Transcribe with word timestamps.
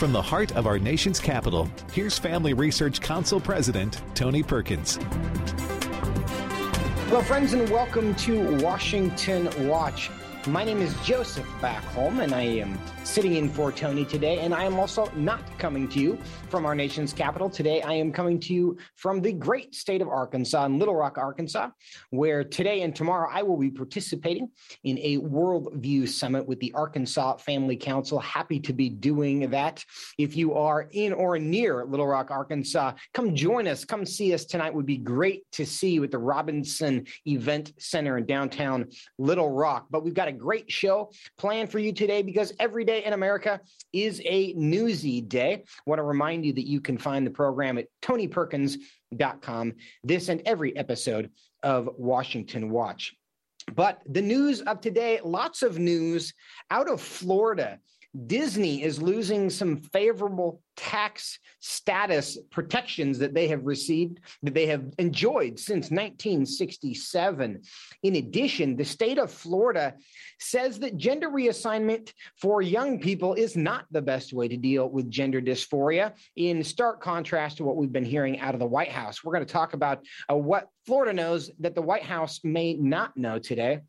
From 0.00 0.12
the 0.14 0.22
heart 0.22 0.56
of 0.56 0.66
our 0.66 0.78
nation's 0.78 1.20
capital, 1.20 1.70
here's 1.92 2.18
Family 2.18 2.54
Research 2.54 3.02
Council 3.02 3.38
President 3.38 4.00
Tony 4.14 4.42
Perkins. 4.42 4.98
Hello, 7.08 7.20
friends, 7.20 7.52
and 7.52 7.68
welcome 7.68 8.14
to 8.14 8.56
Washington 8.62 9.68
Watch. 9.68 10.10
My 10.46 10.64
name 10.64 10.80
is 10.80 10.94
Joseph 11.04 11.46
Backholm, 11.60 12.22
and 12.22 12.34
I 12.34 12.40
am 12.40 12.78
sitting 13.04 13.34
in 13.34 13.50
for 13.50 13.70
Tony 13.70 14.06
today. 14.06 14.38
And 14.38 14.54
I 14.54 14.64
am 14.64 14.78
also 14.78 15.10
not 15.14 15.42
coming 15.58 15.86
to 15.88 16.00
you 16.00 16.18
from 16.48 16.64
our 16.64 16.74
nation's 16.74 17.12
capital. 17.12 17.50
Today, 17.50 17.82
I 17.82 17.92
am 17.92 18.10
coming 18.10 18.40
to 18.40 18.54
you 18.54 18.78
from 18.96 19.20
the 19.20 19.34
great 19.34 19.74
state 19.74 20.00
of 20.00 20.08
Arkansas, 20.08 20.64
in 20.64 20.78
Little 20.78 20.94
Rock, 20.94 21.18
Arkansas, 21.18 21.68
where 22.08 22.42
today 22.42 22.80
and 22.80 22.96
tomorrow 22.96 23.28
I 23.30 23.42
will 23.42 23.58
be 23.58 23.70
participating 23.70 24.48
in 24.82 24.96
a 25.00 25.18
Worldview 25.18 26.08
Summit 26.08 26.48
with 26.48 26.58
the 26.60 26.72
Arkansas 26.72 27.36
Family 27.36 27.76
Council. 27.76 28.18
Happy 28.18 28.60
to 28.60 28.72
be 28.72 28.88
doing 28.88 29.50
that. 29.50 29.84
If 30.16 30.36
you 30.36 30.54
are 30.54 30.88
in 30.92 31.12
or 31.12 31.38
near 31.38 31.84
Little 31.84 32.06
Rock, 32.06 32.30
Arkansas, 32.30 32.92
come 33.12 33.34
join 33.34 33.68
us. 33.68 33.84
Come 33.84 34.06
see 34.06 34.32
us 34.32 34.46
tonight. 34.46 34.72
Would 34.72 34.86
be 34.86 34.96
great 34.96 35.42
to 35.52 35.66
see 35.66 35.90
you 35.90 36.04
at 36.04 36.10
the 36.10 36.18
Robinson 36.18 37.06
Event 37.26 37.74
Center 37.78 38.16
in 38.16 38.24
downtown 38.24 38.86
Little 39.18 39.50
Rock. 39.50 39.88
But 39.90 40.02
we've 40.02 40.14
got 40.14 40.29
a 40.30 40.38
great 40.38 40.70
show 40.70 41.10
planned 41.36 41.70
for 41.70 41.78
you 41.78 41.92
today 41.92 42.22
because 42.22 42.52
every 42.58 42.84
day 42.84 43.04
in 43.04 43.12
America 43.12 43.60
is 43.92 44.22
a 44.24 44.54
newsy 44.56 45.20
day. 45.20 45.64
Want 45.86 45.98
to 45.98 46.04
remind 46.04 46.44
you 46.44 46.52
that 46.54 46.68
you 46.68 46.80
can 46.80 46.96
find 46.96 47.26
the 47.26 47.30
program 47.30 47.78
at 47.78 47.86
tonyperkins.com, 48.02 49.72
this 50.04 50.28
and 50.28 50.42
every 50.46 50.76
episode 50.76 51.30
of 51.62 51.88
Washington 51.96 52.70
Watch. 52.70 53.14
But 53.74 54.00
the 54.06 54.22
news 54.22 54.62
of 54.62 54.80
today, 54.80 55.20
lots 55.22 55.62
of 55.62 55.78
news 55.78 56.32
out 56.70 56.88
of 56.88 57.00
Florida. 57.00 57.78
Disney 58.26 58.82
is 58.82 59.00
losing 59.00 59.50
some 59.50 59.76
favorable 59.76 60.60
tax 60.76 61.38
status 61.60 62.38
protections 62.50 63.18
that 63.18 63.34
they 63.34 63.46
have 63.46 63.64
received, 63.66 64.18
that 64.42 64.54
they 64.54 64.66
have 64.66 64.84
enjoyed 64.98 65.58
since 65.58 65.90
1967. 65.90 67.62
In 68.02 68.16
addition, 68.16 68.76
the 68.76 68.84
state 68.84 69.18
of 69.18 69.30
Florida 69.30 69.94
says 70.40 70.80
that 70.80 70.96
gender 70.96 71.28
reassignment 71.28 72.12
for 72.40 72.62
young 72.62 72.98
people 72.98 73.34
is 73.34 73.56
not 73.56 73.84
the 73.92 74.02
best 74.02 74.32
way 74.32 74.48
to 74.48 74.56
deal 74.56 74.88
with 74.88 75.10
gender 75.10 75.40
dysphoria, 75.40 76.12
in 76.34 76.64
stark 76.64 77.00
contrast 77.00 77.58
to 77.58 77.64
what 77.64 77.76
we've 77.76 77.92
been 77.92 78.04
hearing 78.04 78.40
out 78.40 78.54
of 78.54 78.60
the 78.60 78.66
White 78.66 78.90
House. 78.90 79.22
We're 79.22 79.34
going 79.34 79.46
to 79.46 79.52
talk 79.52 79.74
about 79.74 80.04
uh, 80.28 80.36
what 80.36 80.68
Florida 80.84 81.12
knows 81.12 81.50
that 81.60 81.76
the 81.76 81.82
White 81.82 82.02
House 82.04 82.40
may 82.42 82.74
not 82.74 83.16
know 83.16 83.38
today. 83.38 83.80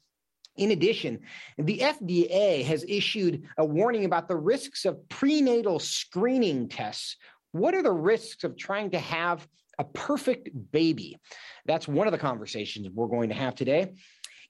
In 0.58 0.72
addition, 0.72 1.20
the 1.58 1.80
FDA 1.80 2.64
has 2.66 2.86
issued 2.88 3.44
a 3.58 3.66
warning 3.66 4.06
about 4.06 4.28
the 4.28 4.36
risks 4.36 4.86
of 4.86 5.08
prenatal 5.10 5.80
screening 5.80 6.68
tests. 6.68 7.18
What 7.52 7.74
are 7.74 7.84
the 7.84 7.92
risks 7.92 8.44
of 8.44 8.58
trying 8.58 8.92
to 8.92 9.00
have 9.00 9.48
a 9.80 9.84
perfect 9.84 10.50
baby? 10.72 11.18
That's 11.66 11.88
one 11.88 12.08
of 12.08 12.12
the 12.12 12.18
conversations 12.18 12.90
we're 12.94 13.08
going 13.08 13.30
to 13.30 13.36
have 13.36 13.56
today. 13.56 13.94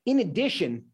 In 0.06 0.20
addition, 0.20 0.86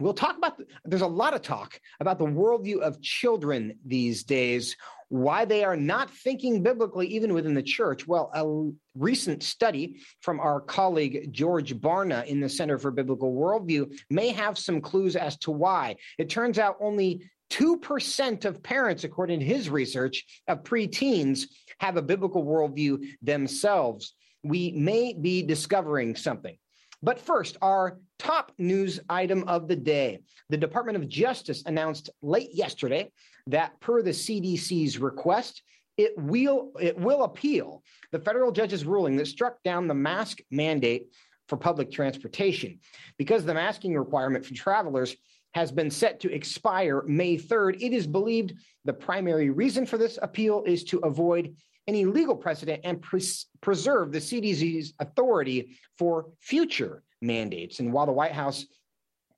We'll 0.00 0.14
talk 0.14 0.36
about, 0.36 0.58
the, 0.58 0.66
there's 0.84 1.02
a 1.02 1.08
lot 1.08 1.34
of 1.34 1.42
talk 1.42 1.80
about 1.98 2.18
the 2.18 2.24
worldview 2.24 2.78
of 2.78 3.02
children 3.02 3.76
these 3.84 4.22
days, 4.22 4.76
why 5.08 5.44
they 5.44 5.64
are 5.64 5.76
not 5.76 6.08
thinking 6.08 6.62
biblically, 6.62 7.08
even 7.08 7.34
within 7.34 7.54
the 7.54 7.62
church. 7.64 8.06
Well, 8.06 8.30
a 8.32 8.70
recent 8.96 9.42
study 9.42 9.96
from 10.20 10.38
our 10.38 10.60
colleague 10.60 11.32
George 11.32 11.74
Barna 11.74 12.24
in 12.26 12.38
the 12.38 12.48
Center 12.48 12.78
for 12.78 12.92
Biblical 12.92 13.34
Worldview 13.34 13.92
may 14.08 14.28
have 14.28 14.56
some 14.56 14.80
clues 14.80 15.16
as 15.16 15.36
to 15.38 15.50
why. 15.50 15.96
It 16.16 16.30
turns 16.30 16.60
out 16.60 16.76
only 16.80 17.28
2% 17.50 18.44
of 18.44 18.62
parents, 18.62 19.02
according 19.02 19.40
to 19.40 19.46
his 19.46 19.68
research, 19.68 20.24
of 20.46 20.62
preteens 20.62 21.46
have 21.80 21.96
a 21.96 22.02
biblical 22.02 22.44
worldview 22.44 23.04
themselves. 23.20 24.14
We 24.44 24.70
may 24.70 25.12
be 25.12 25.42
discovering 25.42 26.14
something. 26.14 26.56
But 27.02 27.20
first, 27.20 27.56
our 27.62 27.98
top 28.18 28.52
news 28.58 29.00
item 29.08 29.44
of 29.46 29.68
the 29.68 29.76
day. 29.76 30.20
The 30.48 30.56
Department 30.56 30.96
of 30.96 31.08
Justice 31.08 31.62
announced 31.66 32.10
late 32.22 32.50
yesterday 32.52 33.10
that, 33.46 33.78
per 33.80 34.02
the 34.02 34.10
CDC's 34.10 34.98
request, 34.98 35.62
it 35.96 36.12
will, 36.16 36.72
it 36.80 36.98
will 36.98 37.24
appeal 37.24 37.82
the 38.12 38.18
federal 38.18 38.52
judge's 38.52 38.84
ruling 38.84 39.16
that 39.16 39.26
struck 39.26 39.62
down 39.62 39.86
the 39.86 39.94
mask 39.94 40.38
mandate 40.50 41.06
for 41.48 41.56
public 41.56 41.90
transportation. 41.90 42.78
Because 43.16 43.44
the 43.44 43.54
masking 43.54 43.96
requirement 43.96 44.44
for 44.44 44.54
travelers 44.54 45.16
has 45.54 45.72
been 45.72 45.90
set 45.90 46.20
to 46.20 46.32
expire 46.32 47.02
May 47.06 47.36
3rd, 47.36 47.80
it 47.80 47.92
is 47.92 48.06
believed 48.06 48.54
the 48.84 48.92
primary 48.92 49.50
reason 49.50 49.86
for 49.86 49.98
this 49.98 50.18
appeal 50.20 50.62
is 50.66 50.84
to 50.84 50.98
avoid 50.98 51.56
any 51.88 52.04
legal 52.04 52.36
precedent 52.36 52.82
and 52.84 53.00
pres- 53.02 53.46
preserve 53.62 54.12
the 54.12 54.18
CDC's 54.18 54.92
authority 55.00 55.78
for 55.96 56.26
future 56.38 57.02
mandates. 57.20 57.80
And 57.80 57.92
while 57.92 58.06
the 58.06 58.12
White 58.12 58.32
House 58.32 58.66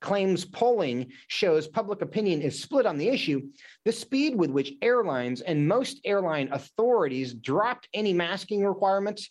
claims 0.01 0.43
polling 0.43 1.11
shows 1.27 1.67
public 1.67 2.01
opinion 2.01 2.41
is 2.41 2.61
split 2.61 2.85
on 2.85 2.97
the 2.97 3.07
issue, 3.07 3.41
the 3.85 3.91
speed 3.91 4.35
with 4.35 4.49
which 4.49 4.73
airlines 4.81 5.41
and 5.41 5.67
most 5.67 6.01
airline 6.05 6.49
authorities 6.51 7.33
dropped 7.33 7.87
any 7.93 8.11
masking 8.11 8.65
requirements 8.65 9.29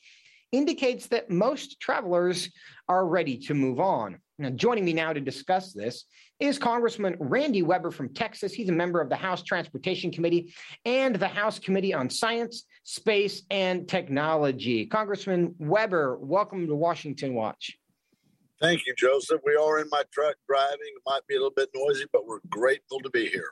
indicates 0.53 1.07
that 1.09 1.31
most 1.31 1.79
travelers 1.81 2.51
are 2.89 3.07
ready 3.07 3.37
to 3.37 3.55
move 3.55 3.79
on. 3.79 4.19
Now, 4.41 4.49
joining 4.49 4.87
me 4.87 4.95
now 4.95 5.13
to 5.13 5.21
discuss 5.21 5.75
this 5.75 6.07
is 6.39 6.59
Congressman 6.59 7.15
Randy 7.21 7.61
Weber 7.61 7.91
from 7.91 8.09
Texas. 8.15 8.55
He's 8.55 8.71
a 8.71 8.73
member 8.73 8.99
of 8.99 9.11
the 9.11 9.17
House 9.17 9.43
Transportation 9.43 10.11
Committee 10.11 10.55
and 10.87 11.15
the 11.15 11.29
House 11.29 11.59
Committee 11.59 11.93
on 11.93 12.09
Science, 12.09 12.65
Space, 12.83 13.43
and 13.51 13.87
Technology. 13.87 14.87
Congressman 14.87 15.55
Weber, 15.59 16.17
welcome 16.23 16.67
to 16.69 16.75
Washington 16.75 17.35
Watch. 17.35 17.77
Thank 18.63 18.87
you, 18.87 18.95
Joseph. 18.97 19.43
We 19.45 19.57
are 19.57 19.79
in 19.79 19.89
my 19.91 20.05
truck 20.11 20.37
driving. 20.49 20.79
It 20.81 21.03
might 21.05 21.27
be 21.29 21.35
a 21.35 21.39
little 21.39 21.53
bit 21.55 21.69
noisy, 21.75 22.07
but 22.11 22.27
we're 22.27 22.41
grateful 22.49 22.99
to 23.01 23.11
be 23.11 23.27
here. 23.27 23.51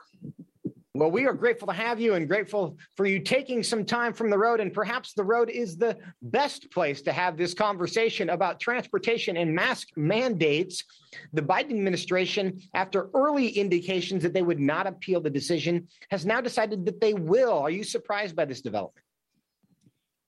Well, 0.99 1.11
we 1.11 1.25
are 1.27 1.33
grateful 1.33 1.69
to 1.69 1.73
have 1.73 2.01
you 2.01 2.15
and 2.15 2.27
grateful 2.27 2.77
for 2.97 3.05
you 3.05 3.19
taking 3.19 3.63
some 3.63 3.85
time 3.85 4.11
from 4.11 4.29
the 4.29 4.37
road. 4.37 4.59
And 4.59 4.73
perhaps 4.73 5.13
the 5.13 5.23
road 5.23 5.49
is 5.49 5.77
the 5.77 5.97
best 6.21 6.69
place 6.71 7.01
to 7.03 7.13
have 7.13 7.37
this 7.37 7.53
conversation 7.53 8.31
about 8.31 8.59
transportation 8.59 9.37
and 9.37 9.55
mask 9.55 9.87
mandates. 9.95 10.83
The 11.31 11.41
Biden 11.41 11.71
administration, 11.71 12.59
after 12.73 13.09
early 13.13 13.47
indications 13.47 14.23
that 14.23 14.33
they 14.33 14.41
would 14.41 14.59
not 14.59 14.87
appeal 14.87 15.21
the 15.21 15.29
decision, 15.29 15.87
has 16.11 16.25
now 16.25 16.41
decided 16.41 16.85
that 16.85 16.99
they 16.99 17.13
will. 17.13 17.59
Are 17.59 17.69
you 17.69 17.85
surprised 17.85 18.35
by 18.35 18.43
this 18.43 18.59
development? 18.59 19.05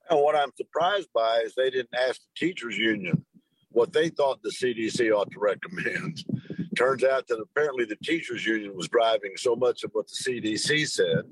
And 0.10 0.22
what 0.22 0.38
I'm 0.38 0.52
surprised 0.56 1.10
by 1.14 1.40
is 1.40 1.54
they 1.54 1.70
didn't 1.70 1.94
ask 2.00 2.22
the 2.22 2.48
teachers 2.48 2.78
union 2.78 3.26
what 3.72 3.92
they 3.92 4.08
thought 4.08 4.42
the 4.42 4.52
CDC 4.52 5.14
ought 5.14 5.32
to 5.32 5.40
recommend. 5.40 6.24
Turns 6.76 7.04
out 7.04 7.28
that 7.28 7.40
apparently 7.40 7.86
the 7.86 7.98
teachers 7.98 8.46
union 8.46 8.76
was 8.76 8.88
driving 8.88 9.32
so 9.36 9.56
much 9.56 9.84
of 9.84 9.92
what 9.92 10.08
the 10.08 10.16
CDC 10.16 10.88
said. 10.88 11.24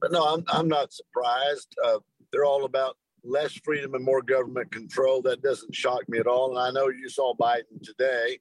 But 0.00 0.12
no, 0.12 0.22
I'm, 0.22 0.44
I'm 0.48 0.68
not 0.68 0.92
surprised. 0.92 1.74
Uh, 1.84 1.98
they're 2.30 2.44
all 2.44 2.64
about 2.64 2.96
less 3.24 3.52
freedom 3.64 3.94
and 3.94 4.04
more 4.04 4.22
government 4.22 4.70
control. 4.70 5.22
That 5.22 5.42
doesn't 5.42 5.74
shock 5.74 6.08
me 6.08 6.18
at 6.18 6.26
all. 6.26 6.56
And 6.56 6.58
I 6.58 6.70
know 6.70 6.88
you 6.88 7.08
saw 7.08 7.34
Biden 7.34 7.82
today 7.82 8.38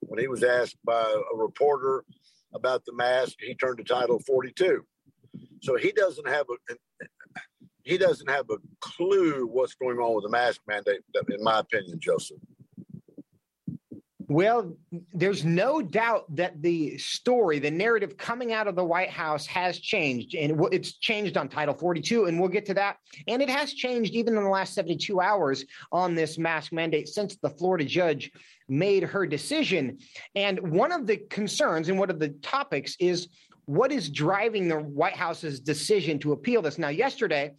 when 0.00 0.18
he 0.18 0.28
was 0.28 0.42
asked 0.42 0.76
by 0.84 1.02
a 1.02 1.36
reporter 1.36 2.04
about 2.54 2.84
the 2.84 2.94
mask, 2.94 3.36
he 3.40 3.54
turned 3.54 3.78
to 3.78 3.84
Title 3.84 4.18
42. 4.26 4.84
So 5.62 5.76
he 5.76 5.92
doesn't 5.92 6.28
have 6.28 6.46
a 6.50 6.74
he 7.82 7.96
doesn't 7.96 8.28
have 8.28 8.46
a 8.50 8.56
clue 8.80 9.46
what's 9.46 9.74
going 9.74 9.98
on 9.98 10.14
with 10.14 10.24
the 10.24 10.30
mask 10.30 10.60
mandate, 10.66 11.00
in 11.28 11.42
my 11.42 11.60
opinion, 11.60 11.98
Joseph. 11.98 12.38
Well, 14.30 14.76
there's 15.12 15.44
no 15.44 15.82
doubt 15.82 16.24
that 16.36 16.62
the 16.62 16.96
story, 16.98 17.58
the 17.58 17.68
narrative 17.68 18.16
coming 18.16 18.52
out 18.52 18.68
of 18.68 18.76
the 18.76 18.84
White 18.84 19.10
House 19.10 19.44
has 19.46 19.80
changed, 19.80 20.36
and 20.36 20.68
it's 20.70 20.98
changed 20.98 21.36
on 21.36 21.48
Title 21.48 21.74
42, 21.74 22.26
and 22.26 22.38
we'll 22.38 22.48
get 22.48 22.64
to 22.66 22.74
that. 22.74 22.98
And 23.26 23.42
it 23.42 23.50
has 23.50 23.72
changed 23.72 24.14
even 24.14 24.36
in 24.36 24.44
the 24.44 24.48
last 24.48 24.72
72 24.74 25.20
hours 25.20 25.64
on 25.90 26.14
this 26.14 26.38
mask 26.38 26.72
mandate 26.72 27.08
since 27.08 27.38
the 27.38 27.50
Florida 27.50 27.84
judge 27.84 28.30
made 28.68 29.02
her 29.02 29.26
decision. 29.26 29.98
And 30.36 30.60
one 30.70 30.92
of 30.92 31.08
the 31.08 31.16
concerns 31.28 31.88
and 31.88 31.98
one 31.98 32.08
of 32.08 32.20
the 32.20 32.28
topics 32.40 32.94
is 33.00 33.30
what 33.64 33.90
is 33.90 34.08
driving 34.08 34.68
the 34.68 34.78
White 34.78 35.16
House's 35.16 35.58
decision 35.58 36.20
to 36.20 36.30
appeal 36.30 36.62
this. 36.62 36.78
Now, 36.78 36.90
yesterday, 36.90 37.50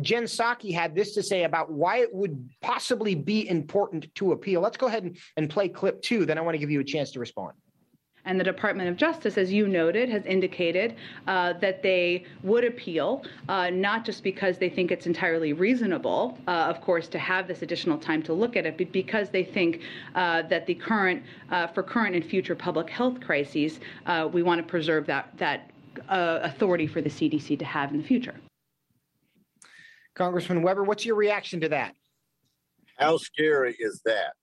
Jen 0.00 0.24
Psaki 0.24 0.72
had 0.72 0.94
this 0.94 1.14
to 1.14 1.22
say 1.22 1.44
about 1.44 1.70
why 1.70 1.98
it 1.98 2.14
would 2.14 2.48
possibly 2.60 3.14
be 3.14 3.48
important 3.48 4.12
to 4.16 4.32
appeal. 4.32 4.60
Let's 4.60 4.76
go 4.76 4.86
ahead 4.86 5.04
and, 5.04 5.16
and 5.36 5.48
play 5.48 5.68
clip 5.68 6.02
two. 6.02 6.24
Then 6.24 6.38
I 6.38 6.40
want 6.40 6.54
to 6.54 6.58
give 6.58 6.70
you 6.70 6.80
a 6.80 6.84
chance 6.84 7.10
to 7.12 7.20
respond. 7.20 7.52
And 8.26 8.40
the 8.40 8.44
Department 8.44 8.88
of 8.88 8.96
Justice, 8.96 9.36
as 9.36 9.52
you 9.52 9.68
noted, 9.68 10.08
has 10.08 10.24
indicated 10.24 10.96
uh, 11.26 11.52
that 11.54 11.82
they 11.82 12.24
would 12.42 12.64
appeal, 12.64 13.22
uh, 13.48 13.68
not 13.70 14.04
just 14.04 14.22
because 14.22 14.56
they 14.56 14.70
think 14.70 14.90
it's 14.90 15.06
entirely 15.06 15.52
reasonable, 15.52 16.38
uh, 16.48 16.50
of 16.50 16.80
course, 16.80 17.06
to 17.08 17.18
have 17.18 17.46
this 17.46 17.60
additional 17.60 17.98
time 17.98 18.22
to 18.22 18.32
look 18.32 18.56
at 18.56 18.64
it, 18.64 18.78
but 18.78 18.90
because 18.92 19.28
they 19.28 19.44
think 19.44 19.82
uh, 20.14 20.40
that 20.42 20.66
the 20.66 20.74
current, 20.74 21.22
uh, 21.50 21.66
for 21.66 21.82
current 21.82 22.16
and 22.16 22.24
future 22.24 22.54
public 22.54 22.88
health 22.88 23.20
crises, 23.20 23.80
uh, 24.06 24.28
we 24.32 24.42
want 24.42 24.58
to 24.58 24.66
preserve 24.66 25.06
that 25.06 25.28
that 25.36 25.70
authority 26.08 26.88
for 26.88 27.00
the 27.00 27.10
CDC 27.10 27.56
to 27.56 27.64
have 27.64 27.92
in 27.92 27.98
the 27.98 28.02
future. 28.02 28.34
Congressman 30.14 30.62
Weber, 30.62 30.84
what's 30.84 31.04
your 31.04 31.16
reaction 31.16 31.60
to 31.60 31.68
that? 31.70 31.94
How 32.98 33.16
scary 33.16 33.76
is 33.78 34.00
that? 34.04 34.34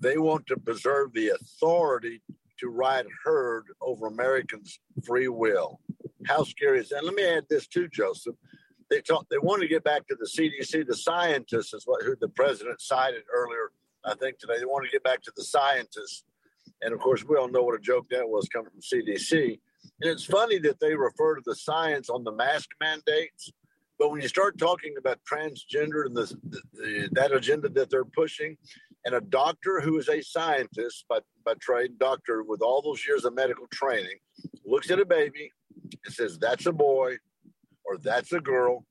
They 0.00 0.18
want 0.18 0.46
to 0.48 0.56
preserve 0.56 1.12
the 1.12 1.28
authority 1.28 2.20
to 2.58 2.68
ride 2.68 3.06
herd 3.24 3.66
over 3.80 4.08
Americans' 4.08 4.80
free 5.04 5.28
will. 5.28 5.80
How 6.26 6.42
scary 6.42 6.80
is 6.80 6.88
that? 6.88 6.98
And 6.98 7.06
Let 7.06 7.14
me 7.14 7.24
add 7.24 7.44
this 7.48 7.68
too, 7.68 7.88
Joseph. 7.88 8.34
They 8.90 9.00
talk, 9.00 9.26
they 9.30 9.38
want 9.38 9.62
to 9.62 9.68
get 9.68 9.84
back 9.84 10.06
to 10.08 10.16
the 10.16 10.26
CDC. 10.26 10.86
The 10.86 10.96
scientists 10.96 11.72
is 11.72 11.84
what 11.86 12.02
who 12.02 12.16
the 12.20 12.28
president 12.28 12.80
cited 12.80 13.22
earlier, 13.32 13.70
I 14.04 14.14
think 14.14 14.38
today. 14.38 14.58
They 14.58 14.64
want 14.64 14.84
to 14.84 14.90
get 14.90 15.04
back 15.04 15.22
to 15.22 15.32
the 15.36 15.44
scientists. 15.44 16.24
And 16.82 16.92
of 16.92 16.98
course, 16.98 17.24
we 17.24 17.36
all 17.36 17.48
know 17.48 17.62
what 17.62 17.76
a 17.76 17.80
joke 17.80 18.06
that 18.10 18.28
was 18.28 18.48
coming 18.48 18.70
from 18.70 18.80
CDC. 18.80 19.60
And 20.00 20.10
it's 20.10 20.24
funny 20.24 20.58
that 20.58 20.80
they 20.80 20.94
refer 20.94 21.36
to 21.36 21.42
the 21.44 21.54
science 21.54 22.10
on 22.10 22.24
the 22.24 22.32
mask 22.32 22.70
mandates. 22.80 23.52
But 24.02 24.10
when 24.10 24.20
you 24.20 24.26
start 24.26 24.58
talking 24.58 24.96
about 24.98 25.20
transgender 25.32 26.06
and 26.06 26.16
the, 26.16 26.36
the, 26.72 27.08
that 27.12 27.30
agenda 27.30 27.68
that 27.68 27.88
they're 27.88 28.04
pushing, 28.04 28.56
and 29.04 29.14
a 29.14 29.20
doctor 29.20 29.80
who 29.80 29.96
is 29.96 30.08
a 30.08 30.20
scientist 30.20 31.04
by, 31.08 31.20
by 31.44 31.54
trade, 31.60 32.00
doctor 32.00 32.42
with 32.42 32.62
all 32.62 32.82
those 32.82 33.06
years 33.06 33.24
of 33.24 33.36
medical 33.36 33.68
training, 33.72 34.18
looks 34.66 34.90
at 34.90 34.98
a 34.98 35.06
baby 35.06 35.52
and 36.04 36.12
says, 36.12 36.36
That's 36.36 36.66
a 36.66 36.72
boy 36.72 37.14
or 37.84 37.96
that's 37.96 38.32
a 38.32 38.40
girl. 38.40 38.84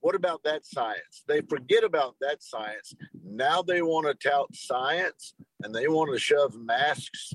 What 0.00 0.16
about 0.16 0.42
that 0.42 0.66
science? 0.66 1.22
They 1.28 1.42
forget 1.42 1.84
about 1.84 2.16
that 2.20 2.42
science. 2.42 2.92
Now 3.24 3.62
they 3.62 3.82
want 3.82 4.08
to 4.08 4.28
tout 4.28 4.52
science 4.52 5.34
and 5.62 5.72
they 5.72 5.86
want 5.86 6.12
to 6.12 6.18
shove 6.18 6.56
masks, 6.56 7.34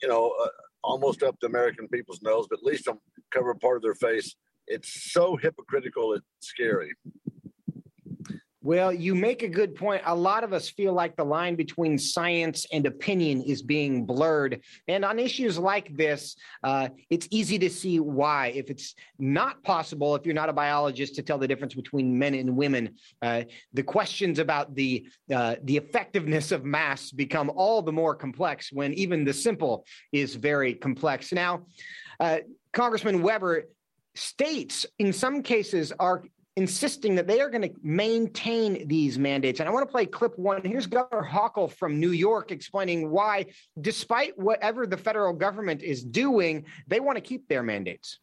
you 0.00 0.06
know, 0.06 0.32
uh, 0.40 0.46
almost 0.84 1.24
up 1.24 1.34
the 1.40 1.48
American 1.48 1.88
people's 1.88 2.22
nose, 2.22 2.46
but 2.48 2.60
at 2.60 2.64
least 2.64 2.88
cover 3.32 3.56
part 3.56 3.78
of 3.78 3.82
their 3.82 3.96
face. 3.96 4.36
It's 4.66 5.12
so 5.12 5.36
hypocritical, 5.36 6.14
it's 6.14 6.24
scary. 6.40 6.92
Well, 8.64 8.94
you 8.94 9.14
make 9.14 9.42
a 9.42 9.48
good 9.48 9.74
point. 9.74 10.00
A 10.06 10.14
lot 10.14 10.42
of 10.42 10.54
us 10.54 10.70
feel 10.70 10.94
like 10.94 11.16
the 11.16 11.24
line 11.24 11.54
between 11.54 11.98
science 11.98 12.64
and 12.72 12.86
opinion 12.86 13.42
is 13.42 13.60
being 13.60 14.06
blurred. 14.06 14.62
And 14.88 15.04
on 15.04 15.18
issues 15.18 15.58
like 15.58 15.94
this, 15.94 16.34
uh, 16.62 16.88
it's 17.10 17.28
easy 17.30 17.58
to 17.58 17.68
see 17.68 18.00
why. 18.00 18.54
If 18.56 18.70
it's 18.70 18.94
not 19.18 19.62
possible, 19.64 20.14
if 20.14 20.24
you're 20.24 20.34
not 20.34 20.48
a 20.48 20.54
biologist, 20.54 21.14
to 21.16 21.22
tell 21.22 21.36
the 21.36 21.46
difference 21.46 21.74
between 21.74 22.18
men 22.18 22.32
and 22.32 22.56
women, 22.56 22.94
uh, 23.20 23.42
the 23.74 23.82
questions 23.82 24.38
about 24.38 24.74
the, 24.74 25.06
uh, 25.30 25.56
the 25.64 25.76
effectiveness 25.76 26.50
of 26.50 26.64
masks 26.64 27.12
become 27.12 27.52
all 27.54 27.82
the 27.82 27.92
more 27.92 28.14
complex 28.14 28.72
when 28.72 28.94
even 28.94 29.24
the 29.24 29.34
simple 29.34 29.84
is 30.10 30.36
very 30.36 30.72
complex. 30.72 31.34
Now, 31.34 31.66
uh, 32.18 32.38
Congressman 32.72 33.20
Weber, 33.20 33.64
states 34.14 34.86
in 34.98 35.12
some 35.12 35.42
cases 35.42 35.92
are 35.98 36.24
insisting 36.56 37.16
that 37.16 37.26
they 37.26 37.40
are 37.40 37.50
going 37.50 37.62
to 37.62 37.74
maintain 37.82 38.86
these 38.86 39.18
mandates. 39.18 39.58
And 39.58 39.68
I 39.68 39.72
want 39.72 39.86
to 39.88 39.90
play 39.90 40.06
clip 40.06 40.38
one. 40.38 40.62
Here's 40.64 40.86
Governor 40.86 41.28
Hochul 41.28 41.72
from 41.72 41.98
New 41.98 42.12
York 42.12 42.52
explaining 42.52 43.10
why, 43.10 43.46
despite 43.80 44.38
whatever 44.38 44.86
the 44.86 44.96
federal 44.96 45.32
government 45.32 45.82
is 45.82 46.04
doing, 46.04 46.64
they 46.86 47.00
want 47.00 47.16
to 47.16 47.20
keep 47.20 47.48
their 47.48 47.62
mandates. 47.62 48.20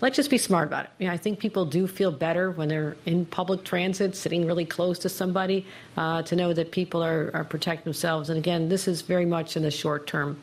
Let's 0.00 0.16
just 0.16 0.30
be 0.30 0.38
smart 0.38 0.66
about 0.66 0.86
it. 0.86 0.90
You 0.98 1.06
know, 1.06 1.12
I 1.12 1.16
think 1.16 1.38
people 1.38 1.64
do 1.64 1.86
feel 1.86 2.10
better 2.10 2.50
when 2.50 2.68
they're 2.68 2.96
in 3.06 3.24
public 3.26 3.62
transit, 3.62 4.16
sitting 4.16 4.44
really 4.44 4.64
close 4.64 4.98
to 4.98 5.08
somebody, 5.08 5.64
uh, 5.96 6.22
to 6.22 6.34
know 6.34 6.52
that 6.52 6.72
people 6.72 7.02
are, 7.02 7.30
are 7.32 7.44
protecting 7.44 7.84
themselves. 7.84 8.28
And 8.28 8.36
again, 8.36 8.68
this 8.68 8.88
is 8.88 9.02
very 9.02 9.24
much 9.24 9.56
in 9.56 9.62
the 9.62 9.70
short 9.70 10.08
term. 10.08 10.42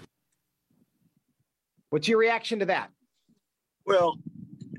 What's 1.89 2.07
your 2.07 2.17
reaction 2.17 2.59
to 2.59 2.65
that? 2.67 2.91
Well, 3.85 4.17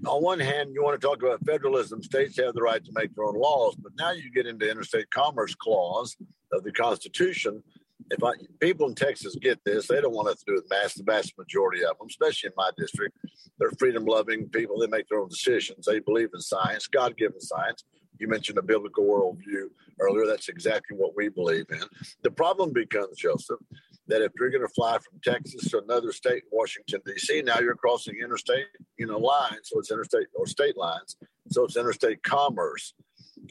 on 0.06 0.22
one 0.22 0.40
hand, 0.40 0.70
you 0.74 0.82
want 0.82 1.00
to 1.00 1.06
talk 1.06 1.22
about 1.22 1.44
federalism. 1.46 2.02
States 2.02 2.38
have 2.38 2.54
the 2.54 2.62
right 2.62 2.84
to 2.84 2.92
make 2.94 3.14
their 3.14 3.24
own 3.24 3.38
laws, 3.38 3.76
but 3.76 3.92
now 3.98 4.12
you 4.12 4.30
get 4.30 4.46
into 4.46 4.70
interstate 4.70 5.10
commerce 5.10 5.54
clause 5.54 6.16
of 6.52 6.64
the 6.64 6.72
Constitution. 6.72 7.62
If 8.10 8.22
I, 8.22 8.32
people 8.60 8.88
in 8.88 8.94
Texas 8.94 9.36
get 9.40 9.60
this, 9.64 9.86
they 9.86 10.00
don't 10.00 10.12
want 10.12 10.28
to 10.36 10.44
do 10.46 10.54
with 10.54 10.68
mass. 10.68 10.94
The 10.94 11.04
vast 11.04 11.38
majority 11.38 11.84
of 11.84 11.96
them, 11.98 12.08
especially 12.08 12.48
in 12.48 12.54
my 12.56 12.70
district, 12.76 13.16
they're 13.58 13.70
freedom-loving 13.78 14.48
people. 14.48 14.78
They 14.78 14.88
make 14.88 15.08
their 15.08 15.20
own 15.20 15.28
decisions. 15.28 15.86
They 15.86 16.00
believe 16.00 16.30
in 16.34 16.40
science, 16.40 16.88
God-given 16.88 17.40
science. 17.40 17.84
You 18.18 18.28
mentioned 18.28 18.58
a 18.58 18.62
biblical 18.62 19.04
worldview 19.04 19.68
earlier. 20.00 20.26
That's 20.26 20.48
exactly 20.48 20.96
what 20.96 21.16
we 21.16 21.28
believe 21.28 21.66
in. 21.70 21.82
The 22.22 22.30
problem 22.30 22.72
becomes, 22.72 23.16
Joseph, 23.18 23.60
that 24.08 24.22
if 24.22 24.32
you're 24.38 24.50
going 24.50 24.66
to 24.66 24.74
fly 24.74 24.92
from 24.98 25.20
Texas 25.22 25.70
to 25.70 25.82
another 25.82 26.12
state, 26.12 26.42
Washington 26.50 27.00
D.C., 27.06 27.42
now 27.42 27.60
you're 27.60 27.76
crossing 27.76 28.16
interstate, 28.22 28.66
you 28.98 29.06
know, 29.06 29.18
lines, 29.18 29.60
so 29.64 29.78
it's 29.78 29.90
interstate 29.90 30.26
or 30.34 30.46
state 30.46 30.76
lines, 30.76 31.16
so 31.50 31.64
it's 31.64 31.76
interstate 31.76 32.22
commerce. 32.22 32.94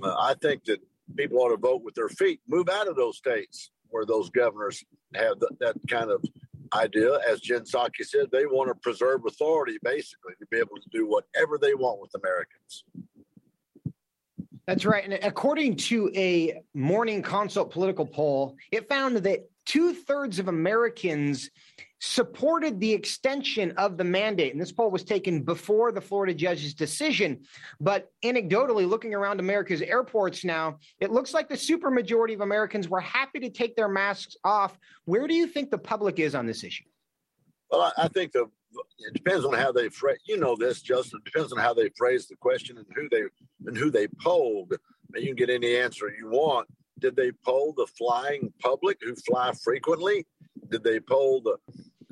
Uh, 0.01 0.15
I 0.19 0.35
think 0.41 0.65
that 0.65 0.79
people 1.15 1.39
ought 1.39 1.49
to 1.49 1.57
vote 1.57 1.83
with 1.83 1.95
their 1.95 2.09
feet, 2.09 2.41
move 2.47 2.69
out 2.69 2.87
of 2.87 2.95
those 2.95 3.17
states 3.17 3.71
where 3.89 4.05
those 4.05 4.29
governors 4.29 4.83
have 5.15 5.39
th- 5.39 5.51
that 5.59 5.75
kind 5.89 6.11
of 6.11 6.23
idea. 6.73 7.19
As 7.29 7.41
Jen 7.41 7.61
Psaki 7.61 8.03
said, 8.03 8.27
they 8.31 8.45
want 8.45 8.69
to 8.69 8.75
preserve 8.75 9.25
authority, 9.25 9.77
basically, 9.83 10.33
to 10.39 10.45
be 10.47 10.57
able 10.57 10.77
to 10.77 10.89
do 10.91 11.07
whatever 11.07 11.57
they 11.57 11.73
want 11.73 12.01
with 12.01 12.11
Americans. 12.15 12.85
That's 14.67 14.85
right. 14.85 15.03
And 15.03 15.19
according 15.23 15.75
to 15.77 16.11
a 16.15 16.61
morning 16.73 17.21
consult 17.21 17.71
political 17.71 18.05
poll, 18.05 18.55
it 18.71 18.87
found 18.87 19.17
that 19.17 19.49
two 19.71 19.93
thirds 19.93 20.37
of 20.37 20.49
Americans 20.49 21.49
supported 22.01 22.79
the 22.79 22.91
extension 22.91 23.71
of 23.77 23.97
the 23.97 24.03
mandate. 24.03 24.51
And 24.51 24.61
this 24.61 24.71
poll 24.73 24.91
was 24.91 25.05
taken 25.05 25.43
before 25.43 25.93
the 25.93 26.01
Florida 26.01 26.33
judge's 26.33 26.73
decision. 26.73 27.43
But 27.79 28.11
anecdotally, 28.25 28.89
looking 28.89 29.13
around 29.13 29.39
America's 29.39 29.81
airports 29.81 30.43
now, 30.43 30.79
it 30.99 31.11
looks 31.11 31.33
like 31.33 31.47
the 31.47 31.55
supermajority 31.55 32.33
of 32.33 32.41
Americans 32.41 32.89
were 32.89 32.99
happy 32.99 33.39
to 33.39 33.49
take 33.49 33.77
their 33.77 33.87
masks 33.87 34.35
off. 34.43 34.77
Where 35.05 35.25
do 35.25 35.35
you 35.35 35.47
think 35.47 35.71
the 35.71 35.77
public 35.77 36.19
is 36.19 36.35
on 36.35 36.45
this 36.45 36.65
issue? 36.65 36.83
Well, 37.69 37.93
I 37.97 38.09
think 38.09 38.33
the 38.33 38.49
it 38.99 39.13
depends 39.13 39.45
on 39.45 39.53
how 39.53 39.71
they 39.71 39.87
phrase. 39.87 40.19
You 40.25 40.37
know 40.37 40.55
this, 40.57 40.81
Justin. 40.81 41.21
It 41.25 41.31
depends 41.31 41.53
on 41.53 41.59
how 41.59 41.73
they 41.73 41.89
phrase 41.97 42.27
the 42.27 42.35
question 42.35 42.77
and 42.77 42.87
who 42.93 43.07
they 43.09 43.23
and 43.67 43.77
who 43.77 43.89
they 43.89 44.07
polled. 44.21 44.73
And 45.13 45.23
you 45.23 45.29
can 45.29 45.35
get 45.35 45.49
any 45.49 45.77
answer 45.77 46.11
you 46.17 46.29
want. 46.29 46.67
Did 47.01 47.15
they 47.15 47.31
poll 47.43 47.73
the 47.75 47.87
flying 47.97 48.53
public 48.59 48.99
who 49.01 49.15
fly 49.15 49.51
frequently? 49.63 50.25
Did 50.69 50.83
they 50.83 50.99
poll 50.99 51.41
the 51.41 51.57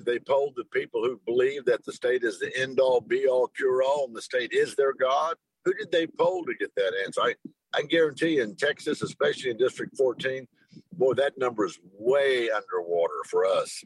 they 0.05 0.17
poll 0.17 0.51
the 0.55 0.63
people 0.65 1.03
who 1.03 1.21
believe 1.25 1.65
that 1.65 1.85
the 1.85 1.93
state 1.93 2.23
is 2.23 2.39
the 2.39 2.51
end 2.57 2.79
all 2.79 3.01
be 3.01 3.27
all 3.27 3.47
cure 3.47 3.83
all 3.83 4.05
and 4.07 4.15
the 4.15 4.21
state 4.21 4.51
is 4.51 4.75
their 4.75 4.93
God? 4.93 5.35
Who 5.65 5.73
did 5.73 5.91
they 5.91 6.07
poll 6.07 6.45
to 6.45 6.53
get 6.55 6.73
that 6.75 6.93
answer? 7.05 7.21
I, 7.21 7.35
I 7.73 7.83
guarantee 7.83 8.37
you 8.37 8.43
in 8.43 8.55
Texas, 8.55 9.01
especially 9.01 9.51
in 9.51 9.57
District 9.57 9.95
14, 9.97 10.47
boy, 10.93 11.13
that 11.15 11.37
number 11.37 11.65
is 11.65 11.77
way 11.99 12.49
underwater 12.49 13.21
for 13.29 13.45
us. 13.45 13.83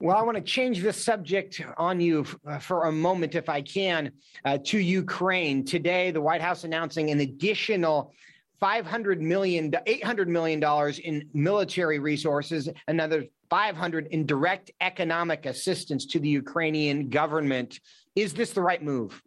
Well, 0.00 0.16
I 0.16 0.22
want 0.22 0.36
to 0.36 0.42
change 0.42 0.82
the 0.82 0.92
subject 0.92 1.62
on 1.76 2.00
you 2.00 2.26
uh, 2.44 2.58
for 2.58 2.86
a 2.86 2.92
moment, 2.92 3.36
if 3.36 3.48
I 3.48 3.62
can, 3.62 4.10
uh, 4.44 4.58
to 4.64 4.78
Ukraine. 4.78 5.64
Today, 5.64 6.10
the 6.10 6.20
White 6.20 6.40
House 6.40 6.64
announcing 6.64 7.10
an 7.12 7.20
additional 7.20 8.12
500 8.62 9.20
million, 9.20 9.74
800 9.86 10.28
million 10.28 10.60
dollars 10.60 11.00
in 11.00 11.28
military 11.34 11.98
resources, 11.98 12.68
another 12.86 13.24
500 13.50 14.06
in 14.12 14.24
direct 14.24 14.70
economic 14.80 15.46
assistance 15.46 16.06
to 16.06 16.20
the 16.20 16.28
Ukrainian 16.28 17.08
government. 17.08 17.80
Is 18.14 18.32
this 18.32 18.52
the 18.52 18.62
right 18.62 18.80
move? 18.80 19.20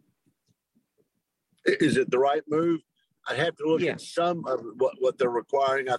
Is 1.66 1.98
it 1.98 2.10
the 2.10 2.18
right 2.18 2.42
move? 2.48 2.80
I'd 3.28 3.38
have 3.38 3.54
to 3.56 3.66
look 3.66 3.82
at 3.82 4.00
some 4.00 4.42
of 4.46 4.62
what, 4.78 4.94
what 5.00 5.18
they're 5.18 5.28
requiring. 5.28 5.90
I, 5.90 5.96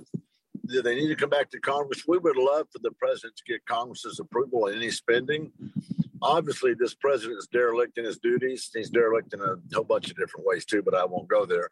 do 0.66 0.82
they 0.82 0.96
need 0.96 1.10
to 1.10 1.16
come 1.16 1.30
back 1.30 1.52
to 1.52 1.60
Congress? 1.60 2.06
We 2.08 2.18
would 2.18 2.38
love 2.38 2.66
for 2.74 2.80
the 2.80 2.92
president 3.00 3.36
to 3.38 3.44
get 3.48 3.64
Congress's 3.68 4.20
approval 4.20 4.66
on 4.66 4.74
any 4.74 4.90
spending. 4.90 5.52
Obviously, 6.24 6.74
this 6.74 6.96
president 6.96 7.38
is 7.38 7.48
derelict 7.52 8.00
in 8.00 8.06
his 8.06 8.18
duties. 8.18 8.72
He's 8.74 8.90
derelict 8.90 9.36
in 9.36 9.42
a 9.42 9.58
whole 9.76 9.84
bunch 9.84 10.10
of 10.10 10.18
different 10.18 10.48
ways 10.48 10.66
too, 10.66 10.82
but 10.82 10.96
I 10.96 11.06
won't 11.06 11.28
go 11.28 11.46
there. 11.46 11.70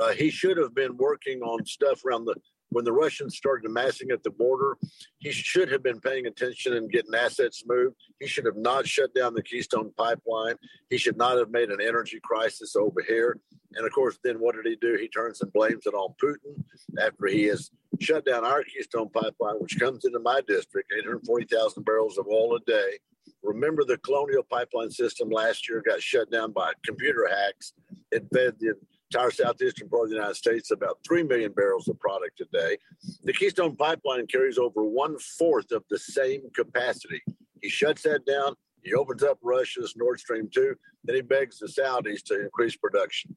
Uh, 0.00 0.12
he 0.12 0.30
should 0.30 0.56
have 0.56 0.74
been 0.74 0.96
working 0.96 1.40
on 1.42 1.64
stuff 1.64 2.04
around 2.04 2.24
the 2.24 2.34
when 2.70 2.84
the 2.84 2.92
Russians 2.92 3.36
started 3.36 3.66
amassing 3.66 4.10
at 4.10 4.22
the 4.22 4.30
border. 4.30 4.76
He 5.18 5.30
should 5.30 5.70
have 5.70 5.82
been 5.82 6.00
paying 6.00 6.26
attention 6.26 6.74
and 6.74 6.90
getting 6.90 7.14
assets 7.14 7.62
moved. 7.66 7.96
He 8.20 8.26
should 8.26 8.44
have 8.44 8.56
not 8.56 8.86
shut 8.86 9.14
down 9.14 9.34
the 9.34 9.42
Keystone 9.42 9.92
pipeline. 9.96 10.56
He 10.90 10.98
should 10.98 11.16
not 11.16 11.38
have 11.38 11.50
made 11.50 11.70
an 11.70 11.80
energy 11.80 12.20
crisis 12.22 12.74
over 12.76 13.02
here. 13.06 13.38
And 13.74 13.86
of 13.86 13.92
course, 13.92 14.18
then 14.24 14.40
what 14.40 14.56
did 14.56 14.66
he 14.66 14.76
do? 14.76 14.96
He 15.00 15.08
turns 15.08 15.40
and 15.40 15.52
blames 15.52 15.86
it 15.86 15.94
on 15.94 16.14
Putin 16.22 16.62
after 17.00 17.26
he 17.26 17.44
has 17.44 17.70
shut 18.00 18.24
down 18.24 18.44
our 18.44 18.64
Keystone 18.64 19.10
pipeline, 19.10 19.56
which 19.58 19.78
comes 19.78 20.04
into 20.04 20.18
my 20.18 20.40
district, 20.46 20.92
840,000 20.98 21.84
barrels 21.84 22.18
of 22.18 22.26
oil 22.26 22.56
a 22.56 22.60
day. 22.60 22.98
Remember, 23.42 23.84
the 23.84 23.98
Colonial 23.98 24.42
Pipeline 24.42 24.90
system 24.90 25.30
last 25.30 25.68
year 25.68 25.82
got 25.86 26.02
shut 26.02 26.30
down 26.30 26.52
by 26.52 26.72
computer 26.84 27.28
hacks. 27.28 27.74
It 28.10 28.26
fed 28.32 28.54
the 28.58 28.74
entire 29.10 29.30
southeastern 29.30 29.88
part 29.88 30.04
of 30.04 30.10
the 30.10 30.16
United 30.16 30.34
States 30.34 30.70
about 30.70 30.98
3 31.06 31.22
million 31.24 31.52
barrels 31.52 31.88
of 31.88 31.98
product 32.00 32.40
a 32.40 32.44
day. 32.52 32.76
The 33.24 33.32
Keystone 33.32 33.76
Pipeline 33.76 34.26
carries 34.26 34.58
over 34.58 34.84
one 34.84 35.18
fourth 35.18 35.70
of 35.72 35.84
the 35.90 35.98
same 35.98 36.42
capacity. 36.54 37.22
He 37.62 37.68
shuts 37.68 38.02
that 38.02 38.26
down. 38.26 38.54
He 38.82 38.94
opens 38.94 39.22
up 39.22 39.38
Russia's 39.42 39.94
Nord 39.96 40.20
Stream 40.20 40.48
2. 40.52 40.74
Then 41.04 41.16
he 41.16 41.22
begs 41.22 41.58
the 41.58 41.66
Saudis 41.66 42.22
to 42.24 42.40
increase 42.40 42.76
production. 42.76 43.36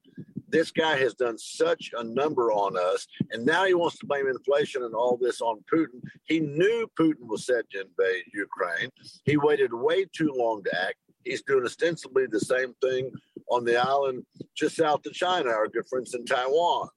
this 0.52 0.72
guy 0.72 0.98
has 0.98 1.14
done 1.14 1.38
such 1.38 1.92
a 1.98 2.04
number 2.04 2.52
on 2.52 2.76
us, 2.76 3.06
and 3.32 3.46
now 3.46 3.66
he 3.66 3.76
wants 3.76 4.00
to 4.00 4.08
blame 4.08 4.28
inflation 4.28 4.84
and 4.84 4.96
all 4.96 5.18
this 5.22 5.42
on 5.42 5.64
Putin. 5.72 6.02
He 6.26 6.40
knew 6.40 6.90
Putin 7.00 7.28
was 7.28 7.46
set 7.46 7.70
to 7.72 7.82
invade 7.82 8.24
Ukraine. 8.34 8.90
He 9.26 9.38
waited 9.38 9.72
way 9.74 10.06
too 10.06 10.34
long 10.36 10.64
to 10.64 10.82
act. 10.82 10.96
He's 11.24 11.44
doing 11.44 11.66
ostensibly 11.66 12.26
the 12.26 12.40
same 12.40 12.74
thing 12.82 13.12
on 13.50 13.66
the 13.66 13.78
island 13.78 14.26
just 14.56 14.76
south 14.76 15.06
of 15.06 15.14
China, 15.14 15.50
our 15.50 15.68
good 15.68 15.88
friends 15.90 16.14
in 16.14 16.26
Taiwan. 16.26 16.90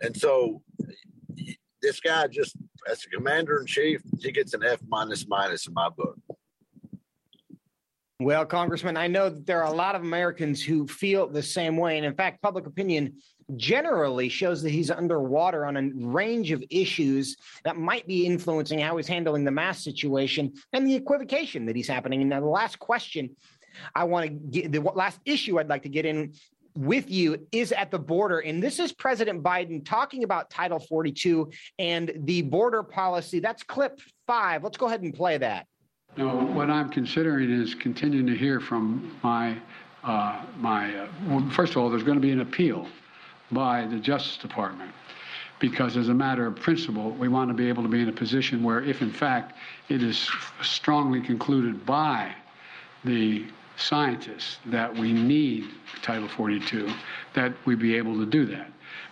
And 0.00 0.16
so 0.16 0.62
this 1.82 2.00
guy 2.00 2.26
just, 2.26 2.56
as 2.90 3.04
a 3.04 3.16
commander 3.16 3.60
in 3.60 3.66
chief, 3.66 4.00
he 4.20 4.32
gets 4.32 4.54
an 4.54 4.64
F 4.64 4.80
minus 4.88 5.26
minus 5.28 5.66
in 5.66 5.74
my 5.74 5.88
book. 5.88 6.18
Well, 8.20 8.46
Congressman, 8.46 8.96
I 8.96 9.08
know 9.08 9.28
that 9.28 9.44
there 9.44 9.62
are 9.62 9.72
a 9.72 9.76
lot 9.76 9.96
of 9.96 10.02
Americans 10.02 10.62
who 10.62 10.86
feel 10.86 11.26
the 11.26 11.42
same 11.42 11.76
way. 11.76 11.96
And 11.96 12.06
in 12.06 12.14
fact, 12.14 12.40
public 12.42 12.66
opinion 12.66 13.14
generally 13.56 14.28
shows 14.28 14.62
that 14.62 14.70
he's 14.70 14.90
underwater 14.90 15.66
on 15.66 15.76
a 15.76 15.90
range 15.94 16.52
of 16.52 16.62
issues 16.70 17.36
that 17.64 17.76
might 17.76 18.06
be 18.06 18.24
influencing 18.24 18.78
how 18.78 18.96
he's 18.96 19.08
handling 19.08 19.44
the 19.44 19.50
mass 19.50 19.82
situation 19.82 20.52
and 20.72 20.86
the 20.86 20.94
equivocation 20.94 21.66
that 21.66 21.76
he's 21.76 21.88
happening. 21.88 22.20
And 22.20 22.30
now 22.30 22.40
the 22.40 22.46
last 22.46 22.78
question 22.78 23.34
I 23.94 24.04
want 24.04 24.26
to 24.26 24.30
get, 24.30 24.72
the 24.72 24.80
last 24.80 25.20
issue 25.24 25.58
I'd 25.58 25.68
like 25.68 25.82
to 25.82 25.88
get 25.88 26.04
in 26.04 26.32
with 26.76 27.10
you 27.10 27.46
is 27.52 27.72
at 27.72 27.90
the 27.90 27.98
border. 27.98 28.40
And 28.40 28.62
this 28.62 28.78
is 28.78 28.92
President 28.92 29.42
Biden 29.42 29.84
talking 29.84 30.24
about 30.24 30.50
Title 30.50 30.80
42 30.80 31.50
and 31.78 32.12
the 32.24 32.42
border 32.42 32.82
policy. 32.82 33.38
That's 33.38 33.62
clip 33.62 34.00
five. 34.26 34.64
Let's 34.64 34.76
go 34.76 34.86
ahead 34.86 35.02
and 35.02 35.14
play 35.14 35.38
that. 35.38 35.66
No, 36.16 36.28
what 36.28 36.70
I'm 36.70 36.90
considering 36.90 37.50
is 37.50 37.74
continuing 37.74 38.26
to 38.26 38.36
hear 38.36 38.60
from 38.60 39.18
my, 39.22 39.56
uh, 40.04 40.44
my. 40.58 40.94
Uh, 40.96 41.08
well, 41.26 41.50
first 41.50 41.72
of 41.72 41.78
all, 41.78 41.90
there's 41.90 42.04
going 42.04 42.16
to 42.16 42.22
be 42.22 42.30
an 42.30 42.40
appeal 42.40 42.86
by 43.50 43.86
the 43.86 43.98
Justice 43.98 44.36
Department 44.36 44.92
because, 45.58 45.96
as 45.96 46.08
a 46.08 46.14
matter 46.14 46.46
of 46.46 46.56
principle, 46.56 47.10
we 47.12 47.26
want 47.26 47.48
to 47.48 47.54
be 47.54 47.68
able 47.68 47.82
to 47.82 47.88
be 47.88 48.00
in 48.00 48.08
a 48.08 48.12
position 48.12 48.62
where, 48.62 48.82
if 48.82 49.02
in 49.02 49.10
fact 49.10 49.56
it 49.88 50.02
is 50.02 50.30
strongly 50.62 51.20
concluded 51.20 51.84
by 51.84 52.32
the 53.04 53.44
scientists 53.76 54.58
that 54.66 54.92
we 54.94 55.12
need 55.12 55.64
Title 56.02 56.28
42, 56.28 56.90
that 57.34 57.52
we 57.64 57.74
be 57.74 57.96
able 57.96 58.18
to 58.18 58.26
do 58.26 58.44
that. 58.46 58.70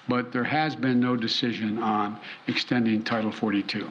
But 0.08 0.32
there 0.32 0.44
has 0.44 0.74
been 0.74 1.00
no 1.00 1.16
decision 1.16 1.78
on 1.82 2.18
extending 2.46 3.02
Title 3.02 3.32
42. 3.32 3.90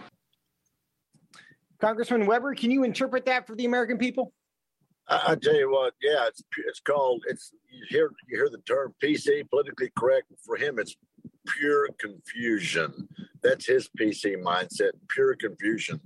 Congressman 1.80 2.26
Weber, 2.26 2.54
can 2.54 2.70
you 2.70 2.84
interpret 2.84 3.26
that 3.26 3.48
for 3.48 3.56
the 3.56 3.66
American 3.66 3.98
people? 3.98 4.34
I, 5.08 5.32
I 5.32 5.36
tell 5.36 5.56
you 5.56 5.72
what, 5.72 5.94
yeah, 6.02 6.28
it's 6.28 6.44
it's 6.68 6.80
called 6.80 7.24
it's 7.28 7.52
you 7.70 7.84
hear 7.90 8.12
you 8.30 8.38
hear 8.38 8.50
the 8.50 8.60
term 8.60 8.94
PC, 9.04 9.50
politically 9.50 9.92
correct. 9.98 10.28
For 10.46 10.56
him, 10.56 10.78
it's 10.78 10.96
pure 11.48 11.90
confusion. 12.00 13.08
That's 13.42 13.66
his 13.66 13.90
PC 14.00 14.42
mindset, 14.42 14.92
pure 15.10 15.36
confusion. 15.36 16.00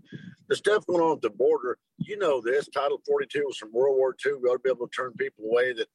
The 0.48 0.56
stuff 0.56 0.86
going 0.86 1.02
on 1.02 1.18
at 1.18 1.22
the 1.22 1.30
border, 1.30 1.78
you 1.98 2.18
know 2.18 2.42
this. 2.42 2.68
Title 2.70 3.02
42 3.08 3.44
was 3.46 3.58
from 3.58 3.74
World 3.74 3.98
War 3.98 4.16
II. 4.25 4.34
We 4.42 4.50
ought 4.50 4.54
to 4.54 4.60
be 4.60 4.70
able 4.70 4.88
to 4.88 4.96
turn 4.96 5.14
people 5.14 5.46
away 5.46 5.74
that 5.74 5.88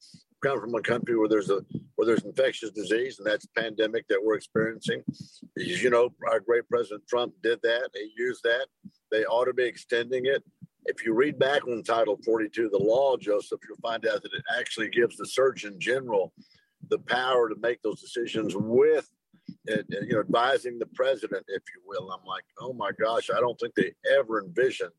come 0.43 0.59
from 0.59 0.75
a 0.75 0.81
country 0.81 1.17
where 1.17 1.29
there's 1.29 1.49
a 1.49 1.61
where 1.95 2.05
there's 2.05 2.23
infectious 2.23 2.71
disease, 2.71 3.19
and 3.19 3.27
that's 3.27 3.45
a 3.45 3.59
pandemic 3.59 4.07
that 4.09 4.21
we're 4.23 4.35
experiencing. 4.35 5.03
You 5.55 5.89
know, 5.89 6.09
our 6.29 6.39
great 6.39 6.67
President 6.69 7.07
Trump 7.07 7.33
did 7.43 7.59
that. 7.63 7.89
He 7.93 8.11
used 8.17 8.43
that. 8.43 8.67
They 9.11 9.23
ought 9.25 9.45
to 9.45 9.53
be 9.53 9.63
extending 9.63 10.25
it. 10.25 10.43
If 10.85 11.05
you 11.05 11.13
read 11.13 11.37
back 11.37 11.67
on 11.67 11.83
Title 11.83 12.19
42, 12.25 12.69
the 12.69 12.77
law, 12.77 13.15
Joseph, 13.17 13.59
you'll 13.67 13.77
find 13.77 14.05
out 14.07 14.23
that 14.23 14.33
it 14.33 14.43
actually 14.57 14.89
gives 14.89 15.15
the 15.15 15.27
Surgeon 15.27 15.79
General 15.79 16.33
the 16.89 16.97
power 16.99 17.47
to 17.47 17.55
make 17.61 17.81
those 17.83 18.01
decisions 18.01 18.55
with, 18.55 19.07
you 19.67 19.83
know, 20.09 20.19
advising 20.19 20.79
the 20.79 20.87
president, 20.87 21.45
if 21.47 21.63
you 21.73 21.81
will. 21.85 22.11
I'm 22.11 22.25
like, 22.25 22.43
oh 22.59 22.73
my 22.73 22.91
gosh, 22.99 23.29
I 23.35 23.39
don't 23.39 23.59
think 23.59 23.75
they 23.75 23.93
ever 24.17 24.43
envisioned 24.43 24.91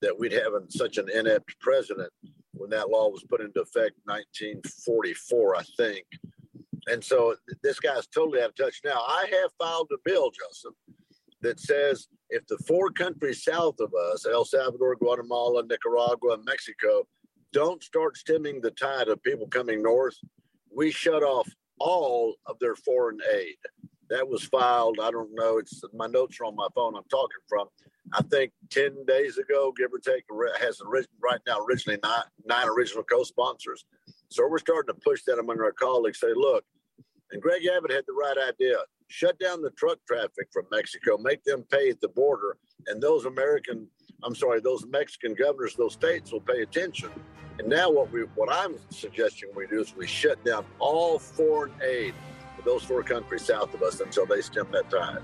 that 0.00 0.18
we'd 0.18 0.32
have 0.32 0.52
such 0.68 0.98
an 0.98 1.08
inept 1.10 1.58
president 1.60 2.12
when 2.52 2.70
that 2.70 2.90
law 2.90 3.08
was 3.08 3.24
put 3.24 3.40
into 3.40 3.60
effect 3.60 3.96
1944, 4.04 5.56
I 5.56 5.62
think. 5.76 6.04
And 6.88 7.02
so 7.02 7.36
this 7.62 7.78
guy's 7.78 8.06
totally 8.08 8.40
out 8.40 8.50
of 8.50 8.56
touch. 8.56 8.80
Now, 8.84 9.00
I 9.06 9.26
have 9.30 9.52
filed 9.58 9.90
a 9.92 9.98
bill, 10.04 10.30
Joseph, 10.30 10.74
that 11.40 11.60
says 11.60 12.08
if 12.30 12.46
the 12.46 12.58
four 12.66 12.90
countries 12.90 13.44
south 13.44 13.76
of 13.80 13.92
us, 14.12 14.26
El 14.26 14.44
Salvador, 14.44 14.96
Guatemala, 14.96 15.62
Nicaragua, 15.64 16.34
and 16.34 16.44
Mexico, 16.44 17.06
don't 17.52 17.82
start 17.82 18.16
stemming 18.16 18.60
the 18.60 18.70
tide 18.72 19.08
of 19.08 19.22
people 19.22 19.46
coming 19.46 19.82
north, 19.82 20.16
we 20.74 20.90
shut 20.90 21.22
off 21.22 21.48
all 21.78 22.34
of 22.46 22.58
their 22.58 22.76
foreign 22.76 23.18
aid. 23.34 23.56
That 24.12 24.28
was 24.28 24.44
filed, 24.44 24.98
I 25.02 25.10
don't 25.10 25.30
know, 25.32 25.56
it's 25.56 25.82
my 25.94 26.06
notes 26.06 26.38
are 26.38 26.44
on 26.44 26.54
my 26.54 26.68
phone 26.74 26.94
I'm 26.94 27.08
talking 27.10 27.40
from. 27.48 27.68
I 28.12 28.20
think 28.20 28.52
10 28.68 29.06
days 29.06 29.38
ago, 29.38 29.72
give 29.74 29.90
or 29.90 30.00
take, 30.00 30.24
has 30.60 30.82
right 31.22 31.40
now 31.46 31.60
originally 31.60 31.98
nine, 32.02 32.24
nine 32.44 32.68
original 32.68 33.04
co 33.04 33.22
sponsors. 33.22 33.86
So 34.28 34.46
we're 34.46 34.58
starting 34.58 34.94
to 34.94 35.00
push 35.00 35.22
that 35.26 35.38
among 35.38 35.60
our 35.60 35.72
colleagues, 35.72 36.20
say, 36.20 36.34
look, 36.34 36.62
and 37.30 37.40
Greg 37.40 37.62
Abbott 37.74 37.90
had 37.90 38.04
the 38.06 38.12
right 38.12 38.36
idea 38.48 38.76
shut 39.08 39.38
down 39.38 39.62
the 39.62 39.70
truck 39.70 39.98
traffic 40.06 40.48
from 40.52 40.66
Mexico, 40.70 41.16
make 41.16 41.42
them 41.44 41.64
pay 41.70 41.88
at 41.88 42.00
the 42.02 42.08
border, 42.08 42.58
and 42.88 43.02
those 43.02 43.24
American, 43.24 43.86
I'm 44.22 44.34
sorry, 44.34 44.60
those 44.60 44.84
Mexican 44.86 45.34
governors, 45.34 45.74
those 45.74 45.94
states 45.94 46.32
will 46.32 46.40
pay 46.40 46.60
attention. 46.60 47.08
And 47.58 47.68
now 47.68 47.90
what 47.90 48.10
we, 48.12 48.22
what 48.34 48.52
I'm 48.52 48.76
suggesting 48.90 49.50
we 49.54 49.66
do 49.66 49.80
is 49.80 49.96
we 49.96 50.06
shut 50.06 50.42
down 50.44 50.66
all 50.78 51.18
foreign 51.18 51.72
aid 51.82 52.14
those 52.64 52.82
four 52.82 53.02
countries 53.02 53.44
south 53.44 53.74
of 53.74 53.82
us 53.82 54.00
until 54.00 54.26
they 54.26 54.40
stem 54.40 54.66
that 54.72 54.90
tide. 54.90 55.22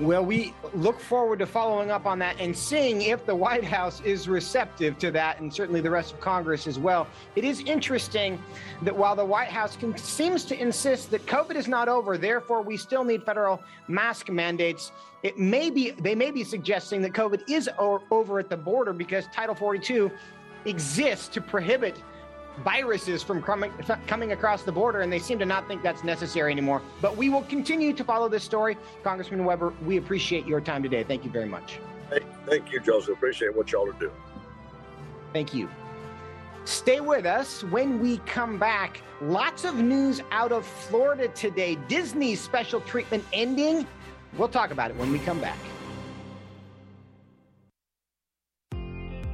Well, 0.00 0.24
we 0.24 0.54
look 0.72 0.98
forward 0.98 1.40
to 1.40 1.46
following 1.46 1.90
up 1.90 2.06
on 2.06 2.18
that 2.20 2.40
and 2.40 2.56
seeing 2.56 3.02
if 3.02 3.26
the 3.26 3.34
White 3.34 3.64
House 3.64 4.00
is 4.00 4.28
receptive 4.28 4.96
to 4.96 5.10
that, 5.10 5.40
and 5.40 5.52
certainly 5.52 5.82
the 5.82 5.90
rest 5.90 6.14
of 6.14 6.20
Congress 6.20 6.66
as 6.66 6.78
well. 6.78 7.06
It 7.36 7.44
is 7.44 7.60
interesting 7.60 8.42
that 8.80 8.96
while 8.96 9.14
the 9.14 9.24
White 9.26 9.50
House 9.50 9.76
can, 9.76 9.94
seems 9.98 10.46
to 10.46 10.58
insist 10.58 11.10
that 11.10 11.26
COVID 11.26 11.54
is 11.54 11.68
not 11.68 11.86
over, 11.86 12.16
therefore 12.16 12.62
we 12.62 12.78
still 12.78 13.04
need 13.04 13.24
federal 13.24 13.62
mask 13.88 14.30
mandates, 14.30 14.90
it 15.22 15.38
may 15.38 15.68
be 15.68 15.90
they 15.90 16.14
may 16.14 16.30
be 16.30 16.44
suggesting 16.44 17.02
that 17.02 17.12
COVID 17.12 17.50
is 17.50 17.68
over 17.78 18.38
at 18.38 18.48
the 18.48 18.56
border 18.56 18.94
because 18.94 19.26
Title 19.26 19.54
42 19.54 20.10
exists 20.64 21.28
to 21.28 21.42
prohibit 21.42 22.02
viruses 22.58 23.22
from 23.22 23.42
coming, 23.42 23.72
coming 24.06 24.32
across 24.32 24.62
the 24.62 24.72
border, 24.72 25.00
and 25.00 25.12
they 25.12 25.18
seem 25.18 25.38
to 25.38 25.46
not 25.46 25.66
think 25.68 25.82
that's 25.82 26.04
necessary 26.04 26.52
anymore. 26.52 26.82
But 27.00 27.16
we 27.16 27.28
will 27.28 27.42
continue 27.44 27.92
to 27.92 28.04
follow 28.04 28.28
this 28.28 28.44
story. 28.44 28.76
Congressman 29.02 29.44
Weber, 29.44 29.72
we 29.84 29.96
appreciate 29.96 30.46
your 30.46 30.60
time 30.60 30.82
today. 30.82 31.04
Thank 31.04 31.24
you 31.24 31.30
very 31.30 31.48
much. 31.48 31.78
Hey, 32.10 32.20
thank 32.46 32.72
you, 32.72 32.80
Joseph. 32.80 33.16
Appreciate 33.16 33.56
what 33.56 33.70
y'all 33.72 33.88
are 33.88 33.92
doing. 33.92 34.12
Thank 35.32 35.54
you. 35.54 35.68
Stay 36.64 37.00
with 37.00 37.24
us 37.24 37.64
when 37.64 38.00
we 38.00 38.18
come 38.18 38.58
back. 38.58 39.00
Lots 39.20 39.64
of 39.64 39.76
news 39.76 40.20
out 40.30 40.52
of 40.52 40.66
Florida 40.66 41.28
today. 41.28 41.76
Disney's 41.88 42.40
special 42.40 42.80
treatment 42.82 43.24
ending. 43.32 43.86
We'll 44.36 44.48
talk 44.48 44.70
about 44.70 44.90
it 44.90 44.96
when 44.96 45.10
we 45.10 45.18
come 45.20 45.40
back. 45.40 45.58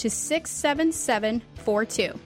to 0.00 0.08
67742. 0.08 2.18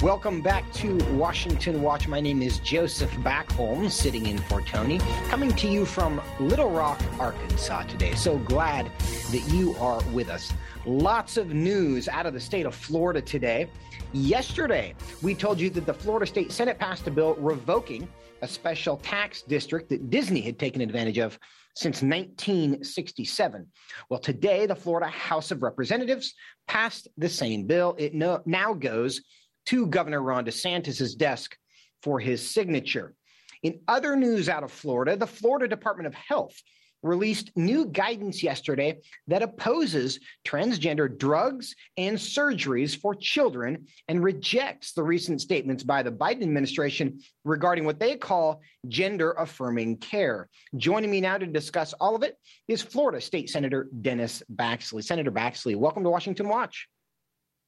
Welcome 0.00 0.40
back 0.40 0.72
to 0.72 0.96
Washington 1.12 1.82
Watch. 1.82 2.08
My 2.08 2.20
name 2.20 2.40
is 2.40 2.58
Joseph 2.60 3.10
Backholm, 3.16 3.90
sitting 3.90 4.24
in 4.24 4.38
for 4.38 4.62
Tony, 4.62 4.98
coming 5.28 5.54
to 5.56 5.68
you 5.68 5.84
from 5.84 6.22
Little 6.40 6.70
Rock, 6.70 7.02
Arkansas 7.20 7.82
today. 7.82 8.14
So 8.14 8.38
glad 8.38 8.90
that 9.30 9.46
you 9.52 9.76
are 9.76 10.02
with 10.06 10.30
us. 10.30 10.54
Lots 10.86 11.36
of 11.36 11.52
news 11.52 12.08
out 12.08 12.24
of 12.24 12.32
the 12.32 12.40
state 12.40 12.64
of 12.64 12.74
Florida 12.74 13.20
today. 13.20 13.68
Yesterday, 14.14 14.94
we 15.20 15.34
told 15.34 15.60
you 15.60 15.68
that 15.70 15.84
the 15.84 15.94
Florida 15.94 16.26
State 16.26 16.50
Senate 16.50 16.78
passed 16.78 17.06
a 17.06 17.10
bill 17.10 17.34
revoking 17.34 18.08
a 18.42 18.48
special 18.48 18.96
tax 18.98 19.42
district 19.42 19.88
that 19.88 20.10
Disney 20.10 20.40
had 20.40 20.58
taken 20.58 20.82
advantage 20.82 21.18
of 21.18 21.38
since 21.74 22.02
1967. 22.02 23.66
Well, 24.10 24.20
today, 24.20 24.66
the 24.66 24.74
Florida 24.74 25.06
House 25.06 25.50
of 25.50 25.62
Representatives 25.62 26.34
passed 26.68 27.08
the 27.16 27.28
same 27.28 27.66
bill. 27.66 27.94
It 27.98 28.14
no, 28.14 28.42
now 28.44 28.74
goes 28.74 29.22
to 29.66 29.86
Governor 29.86 30.22
Ron 30.22 30.44
DeSantis' 30.44 31.16
desk 31.16 31.56
for 32.02 32.20
his 32.20 32.50
signature. 32.50 33.14
In 33.62 33.78
other 33.86 34.16
news 34.16 34.48
out 34.48 34.64
of 34.64 34.72
Florida, 34.72 35.16
the 35.16 35.26
Florida 35.26 35.68
Department 35.68 36.08
of 36.08 36.14
Health 36.14 36.60
released 37.02 37.50
new 37.56 37.86
guidance 37.86 38.42
yesterday 38.42 38.98
that 39.26 39.42
opposes 39.42 40.20
transgender 40.46 41.16
drugs 41.18 41.74
and 41.96 42.16
surgeries 42.16 42.96
for 42.96 43.14
children 43.14 43.86
and 44.08 44.22
rejects 44.22 44.92
the 44.92 45.02
recent 45.02 45.40
statements 45.40 45.82
by 45.82 46.02
the 46.02 46.12
Biden 46.12 46.42
administration 46.42 47.20
regarding 47.44 47.84
what 47.84 47.98
they 47.98 48.16
call 48.16 48.60
gender 48.88 49.32
affirming 49.32 49.96
care. 49.98 50.48
Joining 50.76 51.10
me 51.10 51.20
now 51.20 51.38
to 51.38 51.46
discuss 51.46 51.92
all 51.94 52.14
of 52.14 52.22
it 52.22 52.36
is 52.68 52.82
Florida 52.82 53.20
State 53.20 53.50
Senator 53.50 53.88
Dennis 54.00 54.42
Baxley. 54.54 55.02
Senator 55.02 55.32
Baxley, 55.32 55.76
welcome 55.76 56.04
to 56.04 56.10
Washington 56.10 56.48
Watch. 56.48 56.88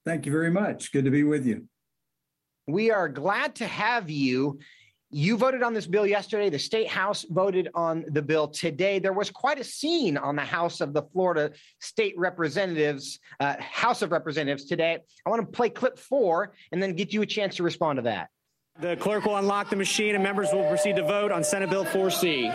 Thank 0.05 0.27
you 0.27 0.33
very 0.33 0.51
much. 0.51 0.93
Good 0.93 1.07
to 1.07 1.11
be 1.11 1.25
with 1.25 1.47
you. 1.47 1.67
We 2.67 2.91
are 2.91 3.09
glad 3.09 3.57
to 3.57 3.67
have 3.67 4.11
you. 4.11 4.59
You 5.17 5.37
voted 5.37 5.63
on 5.63 5.75
this 5.75 5.87
bill 5.87 6.09
yesterday. 6.09 6.51
The 6.51 6.59
state 6.59 6.89
house 6.89 7.25
voted 7.31 7.69
on 7.73 8.05
the 8.09 8.21
bill 8.21 8.49
today. 8.49 8.99
There 8.99 9.13
was 9.13 9.31
quite 9.31 9.61
a 9.61 9.65
scene 9.65 10.17
on 10.17 10.35
the 10.35 10.43
House 10.43 10.81
of 10.81 10.93
the 10.93 11.03
Florida 11.03 11.53
State 11.81 12.15
Representatives, 12.19 13.21
uh, 13.39 13.55
House 13.61 14.03
of 14.03 14.11
Representatives 14.11 14.65
today. 14.65 14.99
I 15.25 15.31
want 15.31 15.41
to 15.43 15.47
play 15.47 15.71
clip 15.71 16.01
four 16.01 16.53
and 16.73 16.83
then 16.83 16.97
get 16.97 17.13
you 17.13 17.23
a 17.23 17.27
chance 17.27 17.55
to 17.59 17.63
respond 17.63 17.99
to 17.99 18.03
that. 18.03 18.29
The 18.81 18.97
clerk 18.97 19.25
will 19.25 19.37
unlock 19.37 19.71
the 19.71 19.77
machine 19.77 20.17
and 20.17 20.25
members 20.25 20.49
will 20.53 20.69
proceed 20.69 20.97
to 20.97 21.05
vote 21.05 21.31
on 21.31 21.45
Senate 21.45 21.71
Bill 21.71 21.85
4C. 21.85 22.51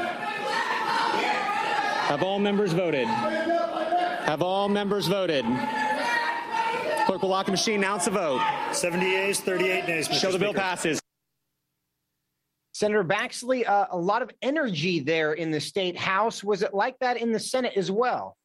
Have 2.08 2.24
all 2.24 2.40
members 2.40 2.74
voted? 2.74 3.08
Have 3.08 4.42
all 4.42 4.68
members 4.68 5.08
voted? 5.08 5.46
Clerk 7.06 7.22
will 7.22 7.30
lock 7.30 7.46
the 7.46 7.54
machine. 7.54 7.76
Announce 7.76 8.04
the 8.04 8.12
vote. 8.12 8.42
70 8.74 9.06
yeas, 9.06 9.40
38 9.40 9.88
nays. 9.88 10.10
Mr. 10.10 10.20
Show 10.20 10.32
the 10.34 10.40
bill 10.40 10.54
passes. 10.54 11.00
Senator 12.80 13.04
Baxley, 13.04 13.68
uh, 13.68 13.88
a 13.92 13.98
lot 13.98 14.22
of 14.22 14.32
energy 14.42 15.02
there 15.02 15.34
in 15.34 15.52
the 15.52 15.60
state 15.60 15.98
house. 15.98 16.46
Was 16.46 16.62
it 16.62 16.74
like 16.74 16.98
that 17.00 17.18
in 17.18 17.34
the 17.34 17.40
Senate 17.40 17.74
as 17.76 17.92
well? 17.92 18.38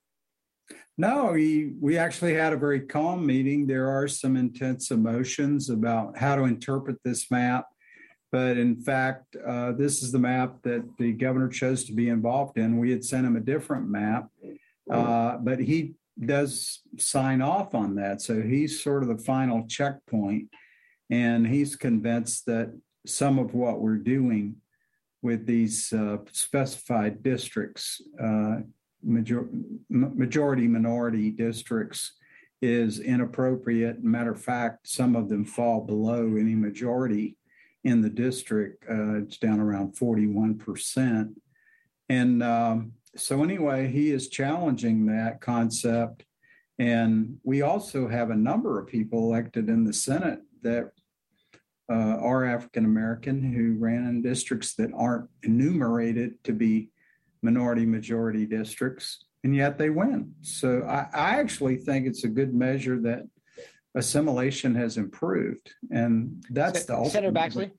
No, 0.98 1.30
we, 1.34 1.74
we 1.80 1.96
actually 1.96 2.34
had 2.34 2.52
a 2.52 2.56
very 2.56 2.80
calm 2.80 3.24
meeting. 3.24 3.64
There 3.64 3.88
are 3.88 4.08
some 4.08 4.34
intense 4.36 4.90
emotions 4.90 5.70
about 5.70 6.18
how 6.18 6.34
to 6.34 6.46
interpret 6.46 6.96
this 7.04 7.30
map. 7.30 7.66
But 8.32 8.56
in 8.56 8.74
fact, 8.74 9.36
uh, 9.36 9.70
this 9.70 10.02
is 10.02 10.10
the 10.10 10.18
map 10.18 10.62
that 10.64 10.82
the 10.98 11.12
governor 11.12 11.48
chose 11.48 11.84
to 11.84 11.92
be 11.92 12.08
involved 12.08 12.58
in. 12.58 12.80
We 12.80 12.90
had 12.90 13.04
sent 13.04 13.24
him 13.24 13.36
a 13.36 13.40
different 13.40 13.88
map, 13.88 14.30
uh, 14.90 15.36
but 15.36 15.60
he 15.60 15.94
does 16.18 16.80
sign 16.98 17.40
off 17.40 17.72
on 17.72 17.94
that. 17.94 18.20
So 18.20 18.42
he's 18.42 18.82
sort 18.82 19.04
of 19.04 19.08
the 19.10 19.22
final 19.22 19.64
checkpoint. 19.68 20.48
And 21.08 21.46
he's 21.46 21.76
convinced 21.76 22.46
that 22.46 22.74
some 23.06 23.38
of 23.38 23.54
what 23.54 23.80
we're 23.80 23.96
doing 23.96 24.56
with 25.22 25.46
these 25.46 25.92
uh, 25.92 26.18
specified 26.32 27.22
districts, 27.22 28.00
uh, 28.22 28.56
major- 29.02 29.48
majority 29.88 30.68
minority 30.68 31.30
districts, 31.30 32.12
is 32.60 33.00
inappropriate. 33.00 34.02
Matter 34.02 34.32
of 34.32 34.40
fact, 34.40 34.88
some 34.88 35.16
of 35.16 35.28
them 35.28 35.44
fall 35.44 35.80
below 35.82 36.36
any 36.36 36.54
majority 36.54 37.36
in 37.84 38.00
the 38.00 38.10
district. 38.10 38.84
Uh, 38.88 39.16
it's 39.18 39.36
down 39.36 39.60
around 39.60 39.94
41%. 39.94 41.34
And 42.08 42.42
um, 42.42 42.92
so, 43.16 43.42
anyway, 43.42 43.90
he 43.90 44.10
is 44.10 44.28
challenging 44.28 45.06
that 45.06 45.40
concept. 45.40 46.24
And 46.78 47.38
we 47.44 47.62
also 47.62 48.08
have 48.08 48.30
a 48.30 48.36
number 48.36 48.78
of 48.80 48.88
people 48.88 49.20
elected 49.20 49.68
in 49.68 49.84
the 49.84 49.92
Senate 49.92 50.40
that 50.62 50.90
uh, 51.90 52.16
are 52.20 52.44
African 52.44 52.84
American 52.84 53.42
who 53.42 53.76
ran 53.78 54.06
in 54.06 54.22
districts 54.22 54.74
that 54.76 54.90
aren't 54.96 55.28
enumerated 55.42 56.42
to 56.44 56.52
be 56.52 56.90
minority 57.42 57.84
majority 57.84 58.46
districts, 58.46 59.26
and 59.44 59.54
yet 59.54 59.76
they 59.78 59.90
win. 59.90 60.32
So 60.40 60.82
I, 60.84 61.06
I 61.12 61.40
actually 61.40 61.76
think 61.76 62.06
it's 62.06 62.24
a 62.24 62.28
good 62.28 62.54
measure 62.54 62.98
that 63.02 63.24
assimilation 63.94 64.74
has 64.74 64.96
improved, 64.96 65.72
and 65.90 66.42
that's 66.50 66.84
the 66.84 67.04
Senator 67.04 67.28
ultimate- 67.28 67.34
Baxley? 67.34 67.70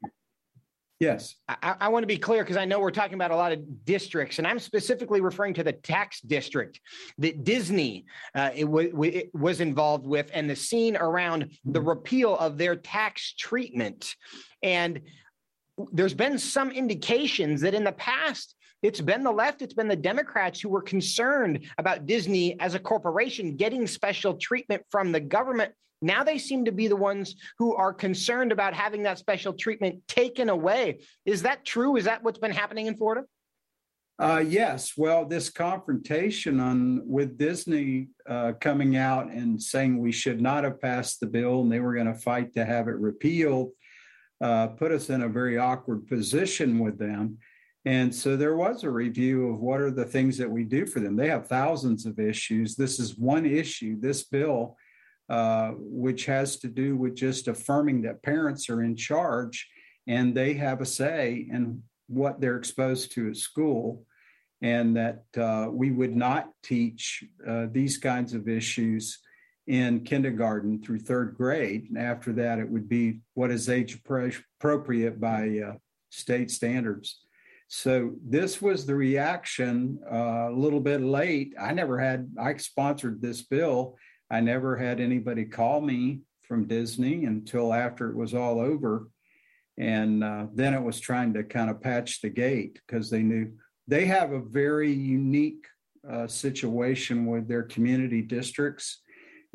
Yes. 0.99 1.35
I, 1.49 1.75
I 1.81 1.87
want 1.89 2.03
to 2.03 2.07
be 2.07 2.17
clear 2.17 2.43
because 2.43 2.55
I 2.55 2.63
know 2.63 2.79
we're 2.79 2.89
talking 2.91 3.15
about 3.15 3.31
a 3.31 3.35
lot 3.35 3.51
of 3.51 3.85
districts, 3.85 4.37
and 4.37 4.47
I'm 4.47 4.59
specifically 4.59 5.19
referring 5.19 5.53
to 5.55 5.63
the 5.63 5.73
tax 5.73 6.21
district 6.21 6.79
that 7.17 7.43
Disney 7.43 8.05
uh, 8.33 8.51
it 8.55 8.63
w- 8.63 9.03
it 9.03 9.35
was 9.35 9.59
involved 9.59 10.07
with, 10.07 10.31
and 10.33 10.49
the 10.49 10.55
scene 10.55 10.95
around 10.95 11.51
the 11.65 11.81
repeal 11.81 12.37
of 12.37 12.57
their 12.57 12.77
tax 12.77 13.33
treatment. 13.33 14.15
And 14.63 15.01
there's 15.91 16.13
been 16.13 16.37
some 16.37 16.71
indications 16.71 17.59
that 17.61 17.73
in 17.73 17.83
the 17.83 17.91
past, 17.91 18.55
it's 18.81 19.01
been 19.01 19.23
the 19.23 19.31
left, 19.31 19.61
it's 19.61 19.73
been 19.73 19.89
the 19.89 19.95
Democrats 19.97 20.61
who 20.61 20.69
were 20.69 20.81
concerned 20.81 21.65
about 21.77 22.05
Disney 22.05 22.57
as 22.61 22.73
a 22.73 22.79
corporation 22.79 23.57
getting 23.57 23.85
special 23.85 24.35
treatment 24.35 24.83
from 24.89 25.11
the 25.11 25.19
government. 25.19 25.73
Now 26.01 26.23
they 26.23 26.37
seem 26.37 26.65
to 26.65 26.71
be 26.71 26.87
the 26.87 26.95
ones 26.95 27.35
who 27.57 27.75
are 27.75 27.93
concerned 27.93 28.51
about 28.51 28.73
having 28.73 29.03
that 29.03 29.17
special 29.17 29.53
treatment 29.53 30.07
taken 30.07 30.49
away. 30.49 30.99
Is 31.25 31.43
that 31.43 31.65
true? 31.65 31.95
Is 31.95 32.05
that 32.05 32.23
what's 32.23 32.39
been 32.39 32.51
happening 32.51 32.87
in 32.87 32.97
Florida? 32.97 33.25
Uh, 34.17 34.43
yes. 34.47 34.93
Well, 34.95 35.25
this 35.25 35.49
confrontation 35.49 36.59
on 36.59 37.01
with 37.05 37.37
Disney 37.37 38.09
uh, 38.29 38.53
coming 38.61 38.95
out 38.95 39.29
and 39.29 39.61
saying 39.61 39.97
we 39.97 40.13
should 40.13 40.41
not 40.41 40.63
have 40.63 40.79
passed 40.79 41.19
the 41.19 41.27
bill 41.27 41.61
and 41.61 41.71
they 41.71 41.81
were 41.81 41.93
going 41.93 42.07
to 42.07 42.13
fight 42.13 42.53
to 42.53 42.63
have 42.63 42.87
it 42.87 42.95
repealed 42.95 43.71
uh, 44.41 44.67
put 44.67 44.91
us 44.91 45.09
in 45.09 45.23
a 45.23 45.29
very 45.29 45.57
awkward 45.57 46.07
position 46.07 46.79
with 46.79 46.97
them. 46.97 47.37
And 47.85 48.13
so 48.13 48.35
there 48.35 48.55
was 48.55 48.83
a 48.83 48.89
review 48.89 49.49
of 49.49 49.59
what 49.59 49.79
are 49.79 49.91
the 49.91 50.05
things 50.05 50.37
that 50.37 50.49
we 50.49 50.63
do 50.63 50.85
for 50.85 50.99
them. 50.99 51.15
They 51.15 51.29
have 51.29 51.47
thousands 51.47 52.05
of 52.05 52.19
issues. 52.19 52.75
This 52.75 52.99
is 52.99 53.17
one 53.17 53.45
issue, 53.45 53.99
this 53.99 54.23
bill, 54.23 54.75
uh, 55.29 55.71
which 55.77 56.25
has 56.25 56.57
to 56.57 56.67
do 56.67 56.95
with 56.95 57.15
just 57.15 57.47
affirming 57.47 58.01
that 58.03 58.23
parents 58.23 58.69
are 58.69 58.83
in 58.83 58.95
charge 58.95 59.67
and 60.07 60.35
they 60.35 60.53
have 60.53 60.81
a 60.81 60.85
say 60.85 61.47
in 61.51 61.81
what 62.07 62.39
they're 62.39 62.57
exposed 62.57 63.11
to 63.13 63.29
at 63.29 63.37
school, 63.37 64.05
and 64.61 64.95
that 64.95 65.23
uh, 65.37 65.67
we 65.71 65.91
would 65.91 66.15
not 66.15 66.49
teach 66.63 67.23
uh, 67.47 67.65
these 67.71 67.97
kinds 67.97 68.33
of 68.33 68.47
issues 68.47 69.19
in 69.67 70.03
kindergarten 70.03 70.81
through 70.81 70.99
third 70.99 71.35
grade. 71.35 71.87
And 71.89 71.97
after 71.97 72.31
that, 72.33 72.59
it 72.59 72.69
would 72.69 72.87
be 72.87 73.21
what 73.33 73.51
is 73.51 73.69
age 73.69 73.99
appropriate 73.99 75.19
by 75.19 75.59
uh, 75.59 75.73
state 76.09 76.51
standards. 76.51 77.21
So 77.67 78.13
this 78.23 78.61
was 78.61 78.85
the 78.85 78.95
reaction 78.95 79.99
uh, 80.09 80.49
a 80.49 80.55
little 80.55 80.79
bit 80.79 81.01
late. 81.01 81.55
I 81.59 81.73
never 81.73 81.97
had, 81.97 82.31
I 82.39 82.55
sponsored 82.57 83.21
this 83.21 83.41
bill. 83.41 83.97
I 84.29 84.41
never 84.41 84.75
had 84.75 84.99
anybody 84.99 85.45
call 85.45 85.81
me 85.81 86.21
from 86.43 86.67
Disney 86.67 87.25
until 87.25 87.73
after 87.73 88.09
it 88.09 88.15
was 88.15 88.33
all 88.33 88.59
over. 88.59 89.09
And 89.77 90.23
uh, 90.23 90.47
then 90.53 90.73
it 90.73 90.81
was 90.81 90.99
trying 90.99 91.33
to 91.33 91.43
kind 91.43 91.69
of 91.69 91.81
patch 91.81 92.21
the 92.21 92.29
gate 92.29 92.79
because 92.85 93.09
they 93.09 93.23
knew 93.23 93.51
they 93.87 94.05
have 94.05 94.31
a 94.31 94.39
very 94.39 94.91
unique 94.91 95.65
uh, 96.09 96.27
situation 96.27 97.25
with 97.25 97.47
their 97.47 97.63
community 97.63 98.21
districts 98.21 99.01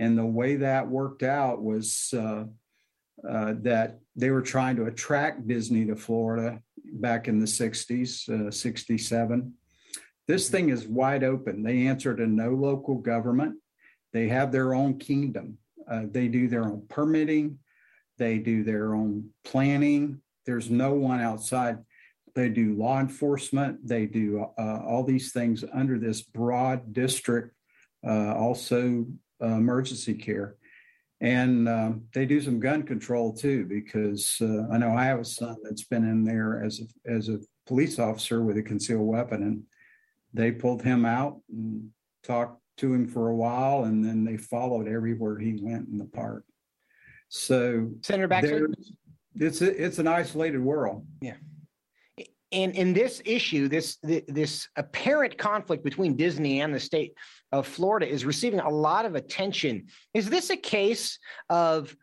and 0.00 0.16
the 0.16 0.24
way 0.24 0.56
that 0.56 0.88
worked 0.88 1.22
out 1.22 1.62
was 1.62 2.12
uh, 2.16 2.44
uh, 3.28 3.54
that 3.60 3.98
they 4.16 4.30
were 4.30 4.40
trying 4.40 4.76
to 4.76 4.86
attract 4.86 5.46
Disney 5.46 5.84
to 5.84 5.94
Florida 5.94 6.62
back 6.94 7.28
in 7.28 7.38
the 7.38 7.46
60s, 7.46 8.48
uh, 8.48 8.50
67. 8.50 9.52
This 10.26 10.48
thing 10.48 10.70
is 10.70 10.88
wide 10.88 11.22
open. 11.22 11.62
They 11.62 11.86
answer 11.86 12.16
to 12.16 12.26
no 12.26 12.52
local 12.52 12.96
government. 12.96 13.56
They 14.12 14.28
have 14.28 14.52
their 14.52 14.74
own 14.74 14.98
kingdom. 14.98 15.58
Uh, 15.90 16.02
they 16.10 16.28
do 16.28 16.48
their 16.48 16.64
own 16.64 16.84
permitting. 16.88 17.58
They 18.18 18.38
do 18.38 18.64
their 18.64 18.94
own 18.94 19.30
planning. 19.44 20.20
There's 20.46 20.70
no 20.70 20.94
one 20.94 21.20
outside. 21.20 21.78
They 22.34 22.48
do 22.48 22.74
law 22.74 23.00
enforcement. 23.00 23.86
They 23.86 24.06
do 24.06 24.46
uh, 24.58 24.82
all 24.86 25.04
these 25.04 25.32
things 25.32 25.64
under 25.72 25.98
this 25.98 26.22
broad 26.22 26.92
district. 26.92 27.54
Uh, 28.06 28.34
also, 28.34 29.06
uh, 29.42 29.46
emergency 29.46 30.14
care. 30.14 30.56
And 31.20 31.68
um, 31.68 32.04
they 32.14 32.24
do 32.24 32.40
some 32.40 32.60
gun 32.60 32.82
control 32.82 33.34
too, 33.34 33.66
because 33.66 34.36
uh, 34.40 34.66
I 34.72 34.78
know 34.78 34.92
I 34.92 35.04
have 35.04 35.20
a 35.20 35.24
son 35.24 35.56
that's 35.62 35.84
been 35.84 36.04
in 36.04 36.24
there 36.24 36.62
as 36.64 36.80
a, 36.80 37.10
as 37.10 37.28
a 37.28 37.40
police 37.66 37.98
officer 37.98 38.42
with 38.42 38.56
a 38.56 38.62
concealed 38.62 39.06
weapon, 39.06 39.42
and 39.42 39.62
they 40.32 40.50
pulled 40.50 40.82
him 40.82 41.04
out 41.04 41.40
and 41.50 41.90
talked 42.22 42.60
to 42.80 42.92
him 42.92 43.06
for 43.06 43.28
a 43.28 43.36
while, 43.36 43.84
and 43.84 44.04
then 44.04 44.24
they 44.24 44.36
followed 44.36 44.88
everywhere 44.88 45.38
he 45.38 45.58
went 45.60 45.88
in 45.88 45.98
the 45.98 46.04
park. 46.04 46.44
So, 47.28 47.90
Senator 48.02 48.28
Baxley, 48.28 48.74
it's 49.36 49.62
a, 49.62 49.84
it's 49.84 49.98
an 49.98 50.08
isolated 50.08 50.60
world. 50.60 51.06
Yeah 51.20 51.34
and 52.52 52.74
in 52.74 52.92
this 52.92 53.22
issue, 53.24 53.68
this 53.68 53.98
this 54.02 54.68
apparent 54.76 55.38
conflict 55.38 55.84
between 55.84 56.16
Disney 56.16 56.60
and 56.60 56.74
the 56.74 56.80
state 56.80 57.14
of 57.52 57.66
Florida 57.66 58.08
is 58.08 58.24
receiving 58.24 58.60
a 58.60 58.68
lot 58.68 59.04
of 59.04 59.14
attention. 59.14 59.86
Is 60.14 60.28
this 60.28 60.50
a 60.50 60.56
case 60.56 61.18
of 61.48 61.94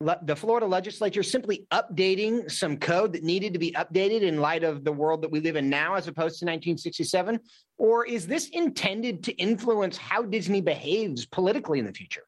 the 0.00 0.36
Florida 0.36 0.66
legislature 0.66 1.22
simply 1.22 1.66
updating 1.72 2.50
some 2.50 2.76
code 2.76 3.12
that 3.12 3.22
needed 3.22 3.52
to 3.52 3.58
be 3.58 3.72
updated 3.72 4.22
in 4.22 4.40
light 4.40 4.64
of 4.64 4.84
the 4.84 4.92
world 4.92 5.22
that 5.22 5.30
we 5.30 5.40
live 5.40 5.56
in 5.56 5.70
now, 5.70 5.94
as 5.94 6.08
opposed 6.08 6.38
to 6.40 6.44
1967? 6.44 7.38
Or 7.78 8.04
is 8.04 8.26
this 8.26 8.48
intended 8.48 9.24
to 9.24 9.32
influence 9.34 9.96
how 9.96 10.22
Disney 10.22 10.60
behaves 10.60 11.26
politically 11.26 11.78
in 11.78 11.86
the 11.86 11.92
future? 11.92 12.24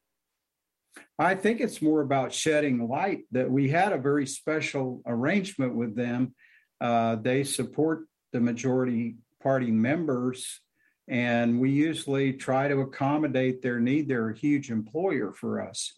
I 1.19 1.35
think 1.35 1.61
it's 1.61 1.81
more 1.81 2.01
about 2.01 2.33
shedding 2.33 2.87
light 2.87 3.21
that 3.31 3.49
we 3.49 3.69
had 3.69 3.91
a 3.91 3.97
very 3.97 4.25
special 4.27 5.01
arrangement 5.05 5.75
with 5.75 5.95
them 5.95 6.33
uh, 6.79 7.15
they 7.15 7.43
support 7.43 8.05
the 8.33 8.39
majority 8.39 9.17
party 9.41 9.71
members, 9.71 10.61
and 11.07 11.59
we 11.59 11.71
usually 11.71 12.33
try 12.33 12.67
to 12.67 12.81
accommodate 12.81 13.61
their 13.61 13.79
need. 13.79 14.07
They're 14.07 14.29
a 14.29 14.37
huge 14.37 14.69
employer 14.69 15.31
for 15.31 15.61
us. 15.61 15.93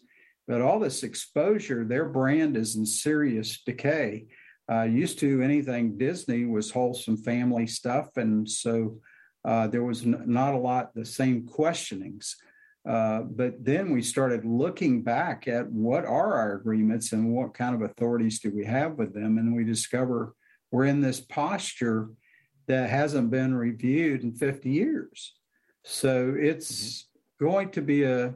But 0.50 0.62
all 0.62 0.80
this 0.80 1.04
exposure, 1.04 1.84
their 1.84 2.06
brand 2.06 2.56
is 2.56 2.74
in 2.74 2.84
serious 2.84 3.62
decay. 3.62 4.26
Uh, 4.68 4.82
used 4.82 5.20
to 5.20 5.42
anything 5.42 5.96
Disney 5.96 6.44
was 6.44 6.72
wholesome 6.72 7.18
family 7.18 7.68
stuff, 7.68 8.16
and 8.16 8.50
so 8.50 8.98
uh, 9.44 9.68
there 9.68 9.84
was 9.84 10.02
n- 10.02 10.24
not 10.26 10.54
a 10.54 10.58
lot 10.58 10.92
the 10.92 11.04
same 11.04 11.46
questionings. 11.46 12.34
Uh, 12.84 13.20
but 13.20 13.64
then 13.64 13.92
we 13.92 14.02
started 14.02 14.44
looking 14.44 15.04
back 15.04 15.46
at 15.46 15.70
what 15.70 16.04
are 16.04 16.34
our 16.34 16.56
agreements 16.56 17.12
and 17.12 17.32
what 17.32 17.54
kind 17.54 17.76
of 17.76 17.88
authorities 17.88 18.40
do 18.40 18.50
we 18.50 18.64
have 18.64 18.94
with 18.94 19.14
them, 19.14 19.38
and 19.38 19.54
we 19.54 19.62
discover 19.62 20.34
we're 20.72 20.86
in 20.86 21.00
this 21.00 21.20
posture 21.20 22.10
that 22.66 22.90
hasn't 22.90 23.30
been 23.30 23.54
reviewed 23.54 24.24
in 24.24 24.32
50 24.32 24.68
years. 24.68 25.32
So 25.84 26.34
it's 26.36 27.04
mm-hmm. 27.38 27.44
going 27.46 27.70
to 27.70 27.82
be 27.82 28.02
a 28.02 28.34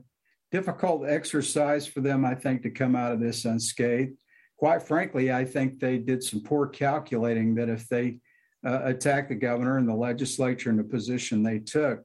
difficult 0.55 1.05
exercise 1.05 1.85
for 1.85 2.01
them, 2.01 2.25
I 2.25 2.37
think, 2.37 2.63
to 2.63 2.71
come 2.71 2.95
out 2.95 3.11
of 3.11 3.19
this 3.19 3.45
unscathed. 3.45 4.17
Quite 4.57 4.83
frankly, 4.83 5.33
I 5.33 5.45
think 5.45 5.81
they 5.81 5.99
did 5.99 6.23
some 6.23 6.43
poor 6.43 6.69
calculating 6.69 7.57
that 7.57 7.69
if 7.69 7.89
they 7.89 8.21
uh, 8.65 8.83
attack 8.85 9.29
the 9.29 9.35
governor 9.35 9.79
and 9.79 9.89
the 9.89 9.97
legislature 9.97 10.71
in 10.71 10.77
the 10.77 10.85
position 10.85 11.43
they 11.43 11.59
took, 11.59 12.05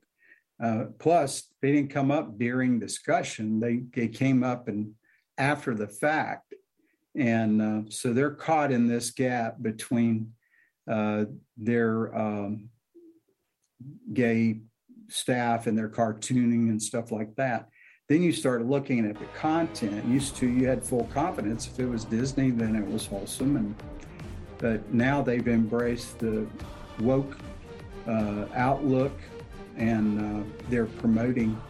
uh, 0.63 0.85
plus 0.97 1.43
they 1.61 1.71
didn't 1.71 1.91
come 1.91 2.09
up 2.09 2.39
during 2.39 2.79
discussion, 2.79 3.59
they, 3.59 3.83
they 3.93 4.07
came 4.07 4.43
up 4.43 4.67
and 4.67 4.93
after 5.37 5.75
the 5.75 5.87
fact. 5.87 6.55
And 7.15 7.61
uh, 7.61 7.81
so 7.91 8.13
they're 8.13 8.31
caught 8.31 8.71
in 8.71 8.87
this 8.87 9.11
gap 9.11 9.61
between 9.61 10.33
uh, 10.89 11.25
their 11.55 12.17
um, 12.17 12.69
gay 14.11 14.61
staff 15.07 15.67
and 15.67 15.77
their 15.77 15.89
cartooning 15.89 16.69
and 16.69 16.81
stuff 16.81 17.11
like 17.11 17.35
that. 17.35 17.69
Then 18.09 18.23
you 18.23 18.31
start 18.31 18.65
looking 18.65 19.05
at 19.05 19.19
the 19.19 19.25
content. 19.37 20.03
Used 20.07 20.35
to, 20.37 20.47
you 20.47 20.65
had 20.65 20.83
full 20.83 21.03
confidence. 21.13 21.67
If 21.67 21.79
it 21.79 21.85
was 21.85 22.05
Disney, 22.05 22.49
then 22.49 22.75
it 22.75 22.83
was 22.87 23.05
wholesome. 23.05 23.55
And 23.55 23.75
but 24.57 24.91
now 24.91 25.21
they've 25.21 25.47
embraced 25.47 26.17
the 26.17 26.47
woke 27.01 27.37
uh, 28.07 28.45
outlook, 28.55 29.11
and 29.77 30.41
uh, 30.41 30.43
they're 30.71 30.87
promoting 30.87 31.61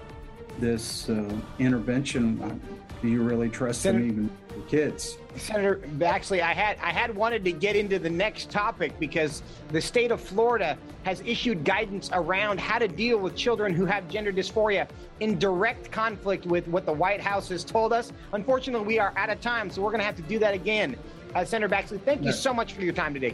this 0.60 1.10
uh, 1.10 1.32
intervention. 1.60 2.62
Do 3.02 3.08
you 3.08 3.22
really 3.22 3.50
trust 3.50 3.82
Senator, 3.82 4.06
them 4.06 4.12
even 4.12 4.30
for 4.50 4.69
kids? 4.69 5.17
Senator 5.38 5.78
Baxley, 5.98 6.41
I 6.41 6.54
had 6.54 6.78
I 6.82 6.91
had 6.91 7.15
wanted 7.15 7.45
to 7.45 7.54
get 7.54 7.78
into 7.78 7.98
the 7.98 8.10
next 8.10 8.52
topic 8.52 9.00
because 9.00 9.41
the 9.69 9.80
state 9.80 10.12
of 10.12 10.19
Florida 10.19 10.78
has 11.04 11.22
issued 11.22 11.63
guidance 11.63 12.10
around 12.12 12.60
how 12.60 12.78
to 12.78 12.89
deal 12.89 13.17
with 13.17 13.36
children 13.38 13.74
who 13.74 13.86
have 13.86 14.10
gender 14.10 14.34
dysphoria 14.34 14.88
in 15.22 15.39
direct 15.39 15.91
conflict 15.91 16.45
with 16.45 16.67
what 16.67 16.86
the 16.86 16.91
White 16.91 17.22
House 17.22 17.48
has 17.50 17.63
told 17.63 17.93
us. 17.93 18.12
Unfortunately, 18.34 18.86
we 18.86 19.00
are 19.00 19.13
out 19.15 19.30
of 19.30 19.39
time, 19.39 19.69
so 19.69 19.82
we're 19.82 19.91
going 19.91 20.02
to 20.02 20.06
have 20.06 20.17
to 20.17 20.22
do 20.24 20.38
that 20.39 20.54
again. 20.54 20.98
Uh, 21.36 21.45
Senator 21.45 21.74
Baxley, 21.74 22.02
thank 22.02 22.24
you 22.24 22.34
so 22.34 22.54
much 22.54 22.74
for 22.74 22.82
your 22.82 22.93
time 22.93 23.13
today. 23.13 23.34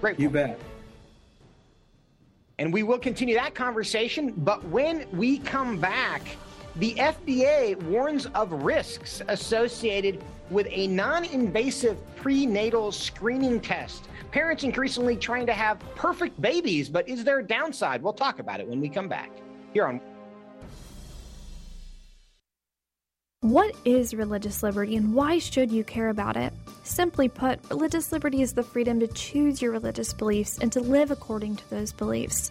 Great. 0.00 0.20
You 0.20 0.30
bet. 0.30 0.58
And 2.58 2.72
we 2.72 2.82
will 2.82 2.98
continue 2.98 3.34
that 3.36 3.54
conversation, 3.54 4.34
but 4.36 4.62
when 4.66 5.06
we 5.12 5.38
come 5.38 5.80
back, 5.80 6.22
the 6.80 6.94
FDA 6.94 7.80
warns 7.82 8.24
of 8.34 8.50
risks 8.64 9.20
associated 9.28 10.24
with 10.48 10.66
a 10.70 10.86
non 10.86 11.26
invasive 11.26 11.98
prenatal 12.16 12.90
screening 12.90 13.60
test. 13.60 14.08
Parents 14.30 14.64
increasingly 14.64 15.14
trying 15.14 15.44
to 15.44 15.52
have 15.52 15.78
perfect 15.94 16.40
babies, 16.40 16.88
but 16.88 17.06
is 17.06 17.22
there 17.22 17.40
a 17.40 17.46
downside? 17.46 18.02
We'll 18.02 18.14
talk 18.14 18.38
about 18.38 18.60
it 18.60 18.66
when 18.66 18.80
we 18.80 18.88
come 18.88 19.08
back 19.08 19.30
here 19.74 19.84
on. 19.84 20.00
What 23.42 23.74
is 23.84 24.14
religious 24.14 24.62
liberty 24.62 24.96
and 24.96 25.14
why 25.14 25.38
should 25.38 25.70
you 25.70 25.84
care 25.84 26.08
about 26.08 26.36
it? 26.36 26.52
Simply 26.82 27.28
put, 27.28 27.58
religious 27.68 28.10
liberty 28.10 28.40
is 28.40 28.54
the 28.54 28.62
freedom 28.62 29.00
to 29.00 29.06
choose 29.08 29.60
your 29.60 29.72
religious 29.72 30.14
beliefs 30.14 30.58
and 30.58 30.72
to 30.72 30.80
live 30.80 31.10
according 31.10 31.56
to 31.56 31.70
those 31.70 31.92
beliefs. 31.92 32.50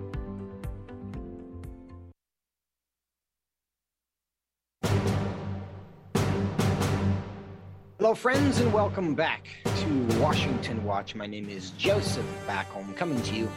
Hello, 8.01 8.15
friends, 8.15 8.59
and 8.59 8.73
welcome 8.73 9.13
back 9.13 9.47
to 9.63 10.19
Washington 10.19 10.83
Watch. 10.83 11.13
My 11.13 11.27
name 11.27 11.47
is 11.49 11.69
Joseph 11.77 12.25
Backholm, 12.47 12.95
coming 12.97 13.21
to 13.21 13.35
you 13.35 13.51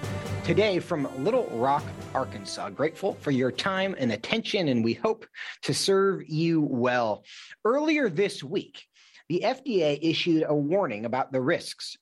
today 0.45 0.81
from 0.81 1.09
Little 1.25 1.47
Rock, 1.47 1.83
Arkansas. 2.15 2.69
Grateful 2.69 3.15
for 3.15 3.31
your 3.31 3.51
time 3.51 3.97
and 3.99 4.13
attention, 4.13 4.69
and 4.69 4.85
we 4.85 4.93
hope 4.93 5.25
to 5.63 5.73
serve 5.73 6.29
you 6.29 6.61
well. 6.61 7.25
Earlier 7.65 8.11
this 8.11 8.45
week, 8.45 8.85
the 9.31 9.41
FDA 9.47 9.99
issued 10.03 10.45
a 10.47 10.55
warning 10.55 11.07
about 11.07 11.33
the 11.33 11.41
risks 11.41 11.97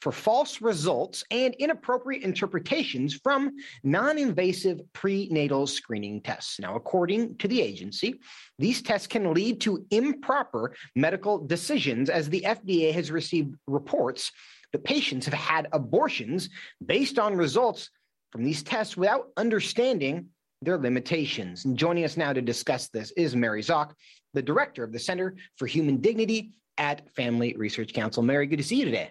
for 0.00 0.12
false 0.12 0.60
results 0.60 1.22
and 1.30 1.54
inappropriate 1.54 2.22
interpretations 2.22 3.14
from 3.14 3.52
non 3.82 4.18
invasive 4.18 4.80
prenatal 4.92 5.66
screening 5.66 6.20
tests. 6.20 6.58
Now, 6.58 6.76
according 6.76 7.36
to 7.38 7.48
the 7.48 7.60
agency, 7.60 8.20
these 8.58 8.82
tests 8.82 9.06
can 9.06 9.32
lead 9.32 9.60
to 9.62 9.84
improper 9.90 10.74
medical 10.96 11.38
decisions 11.38 12.08
as 12.10 12.28
the 12.28 12.42
FDA 12.46 12.92
has 12.92 13.10
received 13.10 13.56
reports 13.66 14.32
that 14.72 14.84
patients 14.84 15.26
have 15.26 15.34
had 15.34 15.68
abortions 15.72 16.48
based 16.84 17.18
on 17.18 17.36
results 17.36 17.90
from 18.30 18.44
these 18.44 18.62
tests 18.62 18.96
without 18.96 19.28
understanding 19.36 20.26
their 20.62 20.78
limitations. 20.78 21.64
And 21.64 21.76
joining 21.76 22.04
us 22.04 22.16
now 22.16 22.32
to 22.32 22.42
discuss 22.42 22.88
this 22.88 23.12
is 23.12 23.34
Mary 23.34 23.62
Szoch, 23.62 23.92
the 24.34 24.42
director 24.42 24.84
of 24.84 24.92
the 24.92 24.98
Center 24.98 25.36
for 25.56 25.66
Human 25.66 25.96
Dignity 26.00 26.52
at 26.78 27.10
Family 27.10 27.54
Research 27.56 27.92
Council. 27.92 28.22
Mary, 28.22 28.46
good 28.46 28.58
to 28.58 28.62
see 28.62 28.76
you 28.76 28.84
today. 28.84 29.10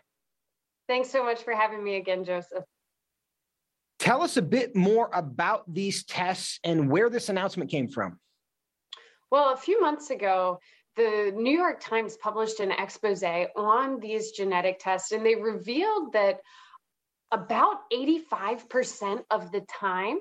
Thanks 0.90 1.12
so 1.12 1.24
much 1.24 1.44
for 1.44 1.54
having 1.54 1.84
me 1.84 1.98
again, 1.98 2.26
Joseph. 2.26 2.64
Tell 4.00 4.24
us 4.24 4.38
a 4.38 4.42
bit 4.42 4.76
more 4.76 5.08
about 5.14 5.72
these 5.72 6.04
tests 6.04 6.60
and 6.64 6.90
where 6.90 7.12
this 7.12 7.30
announcement 7.30 7.70
came 7.70 7.88
from. 7.88 8.20
Well, 9.30 9.54
a 9.54 9.58
few 9.58 9.80
months 9.80 10.10
ago, 10.10 10.58
the 10.96 11.32
New 11.36 11.56
York 11.56 11.80
Times 11.80 12.18
published 12.18 12.60
an 12.60 12.72
expose 12.72 13.24
on 13.56 14.00
these 14.00 14.32
genetic 14.32 14.80
tests, 14.80 15.12
and 15.12 15.24
they 15.24 15.36
revealed 15.36 16.12
that 16.14 16.40
about 17.32 17.82
85% 17.94 19.22
of 19.30 19.52
the 19.52 19.62
time, 19.70 20.18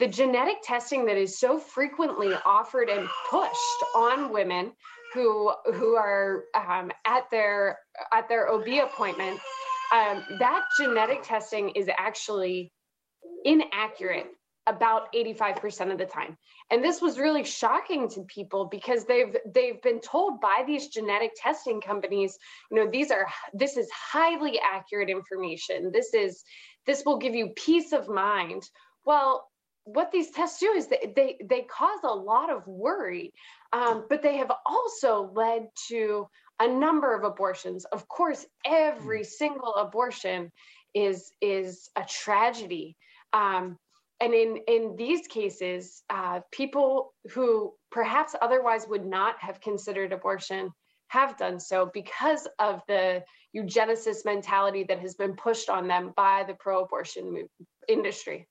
the 0.00 0.08
genetic 0.08 0.56
testing 0.64 1.06
that 1.06 1.16
is 1.16 1.38
so 1.38 1.60
frequently 1.60 2.34
offered 2.44 2.88
and 2.88 3.08
pushed 3.30 3.84
on 3.94 4.32
women 4.32 4.72
who 5.14 5.52
who 5.74 5.94
are 5.94 6.44
um, 6.56 6.90
at 7.06 7.30
their 7.30 7.78
at 8.12 8.28
their 8.28 8.50
OB 8.50 8.66
appointment 8.82 9.38
um, 9.92 10.24
that 10.38 10.64
genetic 10.78 11.22
testing 11.22 11.70
is 11.70 11.88
actually 11.98 12.72
inaccurate 13.44 14.26
about 14.66 15.12
85% 15.12 15.90
of 15.90 15.98
the 15.98 16.04
time. 16.04 16.36
And 16.70 16.84
this 16.84 17.02
was 17.02 17.18
really 17.18 17.44
shocking 17.44 18.08
to 18.10 18.22
people 18.22 18.66
because 18.66 19.04
they've 19.04 19.36
they've 19.52 19.82
been 19.82 20.00
told 20.00 20.40
by 20.40 20.62
these 20.66 20.88
genetic 20.88 21.32
testing 21.36 21.80
companies 21.80 22.38
you 22.70 22.76
know 22.76 22.90
these 22.90 23.10
are 23.10 23.26
this 23.52 23.76
is 23.76 23.88
highly 23.90 24.60
accurate 24.60 25.10
information. 25.10 25.90
This 25.92 26.14
is 26.14 26.44
this 26.86 27.02
will 27.04 27.18
give 27.18 27.34
you 27.34 27.48
peace 27.56 27.92
of 27.92 28.08
mind. 28.08 28.62
Well 29.04 29.48
what 29.84 30.12
these 30.12 30.30
tests 30.30 30.60
do 30.60 30.72
is 30.72 30.86
they 30.86 31.12
they, 31.16 31.36
they 31.48 31.62
cause 31.62 31.98
a 32.04 32.14
lot 32.14 32.50
of 32.50 32.64
worry 32.66 33.32
um, 33.72 34.06
but 34.08 34.22
they 34.22 34.36
have 34.36 34.52
also 34.64 35.32
led 35.34 35.66
to 35.88 36.28
a 36.62 36.68
number 36.68 37.14
of 37.14 37.24
abortions. 37.24 37.84
Of 37.86 38.06
course, 38.08 38.46
every 38.64 39.22
mm. 39.22 39.26
single 39.26 39.74
abortion 39.74 40.50
is 40.94 41.32
is 41.40 41.90
a 41.96 42.04
tragedy. 42.04 42.96
Um, 43.32 43.78
and 44.20 44.32
in 44.32 44.58
in 44.68 44.94
these 44.96 45.26
cases, 45.26 46.02
uh, 46.08 46.40
people 46.52 47.14
who 47.32 47.72
perhaps 47.90 48.34
otherwise 48.40 48.86
would 48.88 49.04
not 49.04 49.34
have 49.40 49.60
considered 49.60 50.12
abortion 50.12 50.70
have 51.08 51.36
done 51.36 51.58
so 51.60 51.90
because 51.92 52.48
of 52.58 52.80
the 52.88 53.22
eugenicist 53.54 54.24
mentality 54.24 54.84
that 54.88 54.98
has 54.98 55.14
been 55.14 55.34
pushed 55.34 55.68
on 55.68 55.86
them 55.86 56.12
by 56.16 56.42
the 56.46 56.54
pro-abortion 56.54 57.46
industry. 57.86 58.48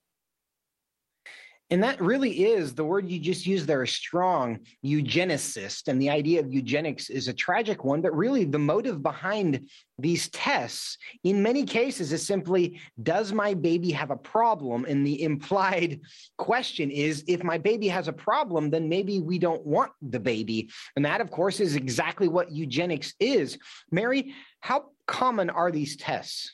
And 1.70 1.82
that 1.82 2.02
really 2.02 2.44
is 2.44 2.74
the 2.74 2.84
word 2.84 3.08
you 3.08 3.18
just 3.18 3.46
used 3.46 3.66
there, 3.66 3.86
strong, 3.86 4.60
eugenicist. 4.84 5.88
And 5.88 6.00
the 6.00 6.10
idea 6.10 6.40
of 6.40 6.52
eugenics 6.52 7.08
is 7.08 7.28
a 7.28 7.32
tragic 7.32 7.82
one, 7.82 8.02
but 8.02 8.14
really 8.14 8.44
the 8.44 8.58
motive 8.58 9.02
behind 9.02 9.66
these 9.98 10.28
tests 10.30 10.98
in 11.24 11.42
many 11.42 11.64
cases 11.64 12.12
is 12.12 12.26
simply 12.26 12.78
Does 13.02 13.32
my 13.32 13.54
baby 13.54 13.90
have 13.92 14.10
a 14.10 14.16
problem? 14.16 14.84
And 14.84 15.06
the 15.06 15.22
implied 15.22 16.00
question 16.36 16.90
is 16.90 17.24
If 17.26 17.42
my 17.42 17.56
baby 17.56 17.88
has 17.88 18.06
a 18.06 18.12
problem, 18.12 18.68
then 18.68 18.88
maybe 18.88 19.20
we 19.20 19.38
don't 19.38 19.64
want 19.64 19.92
the 20.02 20.20
baby. 20.20 20.70
And 20.96 21.04
that, 21.06 21.22
of 21.22 21.30
course, 21.30 21.58
is 21.58 21.74
exactly 21.74 22.28
what 22.28 22.52
eugenics 22.52 23.14
is. 23.18 23.56
Mary, 23.90 24.34
how 24.60 24.90
common 25.06 25.48
are 25.48 25.70
these 25.70 25.96
tests? 25.96 26.52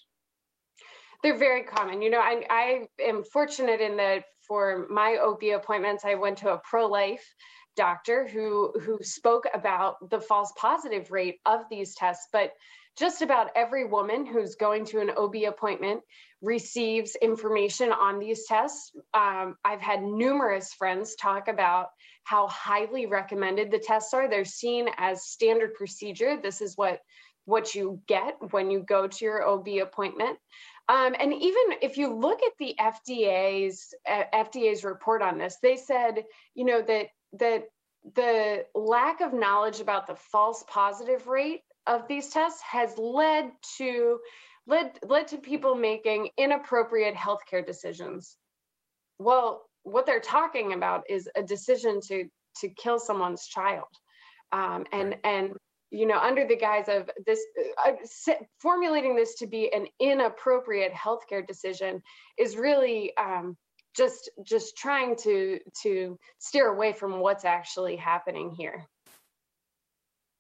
They're 1.23 1.39
very 1.39 1.65
common. 1.65 2.03
You 2.03 2.11
know, 2.11 2.21
I, 2.21 2.45
I 2.49 2.87
am 3.03 3.25
fortunate 3.25 3.81
in 3.81 3.97
that 3.97 4.25
for 4.49 4.87
my 4.91 5.19
OB 5.23 5.43
appointments, 5.55 6.05
I 6.05 6.15
went 6.15 6.39
to 6.39 6.55
a 6.55 6.61
pro-life 6.65 7.25
doctor 7.77 8.27
who 8.27 8.73
who 8.81 8.99
spoke 9.03 9.45
about 9.55 10.11
the 10.11 10.21
false 10.21 10.53
positive 10.57 11.13
rate 11.13 11.37
of 11.47 11.61
these 11.71 11.95
tests 11.95 12.27
but 12.33 12.51
just 12.99 13.23
about 13.23 13.51
every 13.55 13.85
woman 13.85 14.27
who's 14.27 14.57
going 14.57 14.85
to 14.85 14.99
an 14.99 15.11
ob 15.11 15.37
appointment 15.37 16.01
receives 16.43 17.15
information 17.23 17.93
on 17.93 18.19
these 18.19 18.47
tests 18.49 18.91
um, 19.15 19.55
i've 19.65 19.81
had 19.81 20.03
numerous 20.03 20.73
friends 20.73 21.15
talk 21.15 21.47
about 21.47 21.91
how 22.29 22.47
highly 22.49 23.07
recommended 23.07 23.71
the 23.71 23.79
tests 23.79 24.13
are. 24.13 24.29
They're 24.29 24.45
seen 24.45 24.91
as 24.99 25.25
standard 25.25 25.73
procedure. 25.73 26.37
This 26.37 26.61
is 26.61 26.77
what 26.77 27.01
what 27.47 27.75
you 27.75 28.03
get 28.07 28.37
when 28.51 28.71
you 28.71 28.81
go 28.81 29.09
to 29.09 29.25
your 29.25 29.49
OB 29.49 29.67
appointment. 29.81 30.37
Um, 30.89 31.15
and 31.19 31.35
even 31.35 31.79
if 31.83 31.99
you 31.99 32.15
look 32.15 32.41
at 32.43 32.53
the 32.59 32.75
FDA's 32.81 33.95
uh, 34.09 34.25
FDA's 34.35 34.85
report 34.85 35.21
on 35.21 35.39
this, 35.39 35.59
they 35.63 35.77
said, 35.77 36.25
you 36.55 36.65
know, 36.65 36.81
that 36.83 37.09
that 37.35 37.65
the 38.15 38.65
lack 38.75 39.21
of 39.21 39.35
knowledge 39.35 39.81
about 39.81 40.07
the 40.07 40.15
false 40.15 40.65
positive 40.67 41.27
rate 41.27 41.61
of 41.87 42.09
these 42.09 42.31
tests 42.31 42.63
has 42.63 42.97
led 42.97 43.51
to 43.77 44.19
led 44.67 44.93
led 45.03 45.29
to 45.29 45.39
people 45.39 45.75
making 45.75 46.31
inappropriate 46.39 47.15
healthcare 47.15 47.65
decisions. 47.65 48.37
Well, 49.19 49.69
what 49.83 50.07
they're 50.07 50.21
talking 50.21 50.73
about 50.73 51.03
is 51.09 51.29
a 51.37 51.43
decision 51.43 52.01
to 52.09 52.25
to 52.61 52.69
kill 52.71 52.99
someone's 52.99 53.47
child, 53.47 53.89
um, 54.53 54.87
and 54.93 55.17
and 55.25 55.53
you 55.91 56.07
know 56.07 56.19
under 56.19 56.47
the 56.47 56.57
guise 56.57 56.89
of 56.89 57.11
this 57.27 57.41
uh, 57.87 57.93
formulating 58.59 59.17
this 59.17 59.35
to 59.37 59.47
be 59.47 59.73
an 59.73 59.87
inappropriate 60.01 60.93
healthcare 60.93 61.47
decision 61.47 62.03
is 62.39 62.57
really 62.57 63.13
um, 63.17 63.57
just 63.97 64.31
just 64.43 64.77
trying 64.77 65.17
to 65.17 65.59
to 65.83 66.19
steer 66.39 66.69
away 66.69 66.93
from 66.93 67.21
what's 67.21 67.45
actually 67.45 67.97
happening 67.97 68.51
here. 68.51 68.87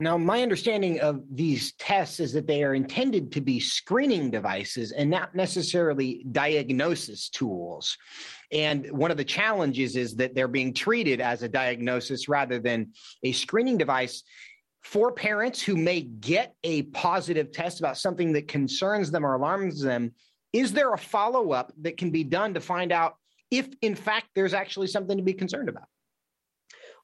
Now, 0.00 0.16
my 0.16 0.42
understanding 0.42 1.00
of 1.00 1.24
these 1.28 1.72
tests 1.72 2.20
is 2.20 2.32
that 2.34 2.46
they 2.46 2.62
are 2.62 2.76
intended 2.76 3.32
to 3.32 3.40
be 3.40 3.58
screening 3.58 4.30
devices 4.30 4.92
and 4.92 5.10
not 5.10 5.34
necessarily 5.34 6.24
diagnosis 6.30 7.28
tools. 7.28 7.98
And 8.52 8.88
one 8.92 9.10
of 9.10 9.16
the 9.16 9.24
challenges 9.24 9.96
is 9.96 10.14
that 10.16 10.36
they're 10.36 10.46
being 10.46 10.72
treated 10.72 11.20
as 11.20 11.42
a 11.42 11.48
diagnosis 11.48 12.28
rather 12.28 12.60
than 12.60 12.92
a 13.24 13.32
screening 13.32 13.76
device 13.76 14.22
for 14.88 15.12
parents 15.12 15.60
who 15.60 15.76
may 15.76 16.00
get 16.00 16.54
a 16.64 16.80
positive 16.84 17.52
test 17.52 17.78
about 17.78 17.98
something 17.98 18.32
that 18.32 18.48
concerns 18.48 19.10
them 19.10 19.22
or 19.22 19.34
alarms 19.34 19.82
them. 19.82 20.10
Is 20.54 20.72
there 20.72 20.94
a 20.94 20.98
follow 20.98 21.52
up 21.52 21.74
that 21.82 21.98
can 21.98 22.10
be 22.10 22.24
done 22.24 22.54
to 22.54 22.60
find 22.60 22.90
out 22.90 23.16
if, 23.50 23.68
in 23.82 23.94
fact, 23.94 24.28
there's 24.34 24.54
actually 24.54 24.86
something 24.86 25.18
to 25.18 25.22
be 25.22 25.34
concerned 25.34 25.68
about? 25.68 25.84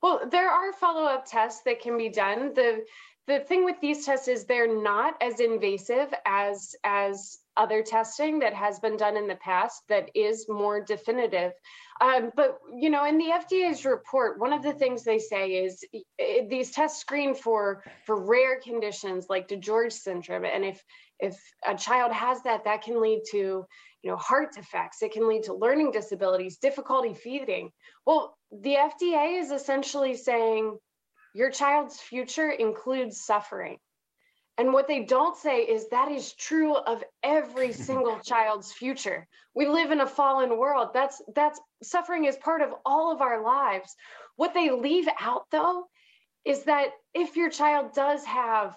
Well, 0.03 0.23
there 0.31 0.49
are 0.49 0.73
follow-up 0.73 1.27
tests 1.27 1.61
that 1.67 1.83
can 1.83 1.99
be 1.99 2.09
done. 2.09 2.55
The 2.55 2.87
the 3.27 3.41
thing 3.41 3.67
with 3.67 3.77
these 3.83 4.07
tests 4.07 4.29
is 4.29 4.45
they're 4.45 4.83
not 4.83 5.15
as 5.21 5.41
invasive 5.41 6.09
as 6.25 6.75
as 6.85 7.41
other 7.57 7.83
testing 7.83 8.41
that 8.41 8.55
has 8.55 8.81
been 8.81 8.97
done 8.97 9.17
in 9.17 9.27
the 9.27 9.37
past 9.37 9.83
that 9.89 10.11
is 10.15 10.47
more 10.49 10.81
definitive. 10.81 11.53
Um, 12.01 12.33
but 12.37 12.59
you 12.77 12.91
know, 12.91 13.05
in 13.05 13.19
the 13.19 13.27
FDA's 13.27 13.85
report, 13.85 14.41
one 14.41 14.53
of 14.53 14.63
the 14.63 14.73
things 14.73 15.05
they 15.05 15.19
say 15.19 15.65
is 15.65 15.85
it, 16.19 16.49
these 16.49 16.73
tests 16.73 17.01
screen 17.01 17.35
for 17.35 17.85
for 18.07 18.25
rare 18.25 18.61
conditions 18.61 19.27
like 19.29 19.49
DiGeorge 19.49 19.93
syndrome, 19.93 20.45
and 20.45 20.65
if 20.65 20.83
if 21.21 21.37
a 21.67 21.77
child 21.77 22.13
has 22.13 22.43
that, 22.43 22.65
that 22.65 22.83
can 22.83 23.01
lead 23.01 23.23
to 23.31 23.65
you 24.05 24.11
know, 24.11 24.17
heart 24.19 24.53
defects. 24.55 25.03
It 25.03 25.13
can 25.13 25.27
lead 25.27 25.45
to 25.45 25.55
learning 25.55 25.91
disabilities, 25.91 26.59
difficulty 26.59 27.15
feeding. 27.15 27.71
Well, 28.05 28.37
the 28.53 28.75
FDA 28.75 29.41
is 29.41 29.51
essentially 29.51 30.15
saying 30.15 30.77
your 31.35 31.51
child's 31.51 31.99
future 31.99 32.51
includes 32.51 33.25
suffering. 33.25 33.79
And 34.57 34.73
what 34.73 34.87
they 34.87 35.05
don't 35.05 35.37
say 35.37 35.63
is 35.63 35.89
that 35.89 36.11
is 36.11 36.33
true 36.33 36.77
of 36.77 37.03
every 37.23 37.73
single 37.73 38.19
child's 38.25 38.73
future. 38.73 39.27
We 39.55 39.67
live 39.67 39.91
in 39.91 40.01
a 40.01 40.07
fallen 40.07 40.59
world. 40.59 40.91
That's 40.95 41.21
that's 41.35 41.61
suffering 41.83 42.25
is 42.25 42.37
part 42.37 42.63
of 42.63 42.75
all 42.85 43.13
of 43.13 43.21
our 43.21 43.43
lives. 43.43 43.95
What 44.37 44.55
they 44.55 44.71
leave 44.71 45.09
out 45.21 45.47
though 45.51 45.85
is 46.45 46.65
that 46.65 46.91
if 47.15 47.37
your 47.37 47.51
child 47.51 47.95
does 47.95 48.25
have 48.25 48.77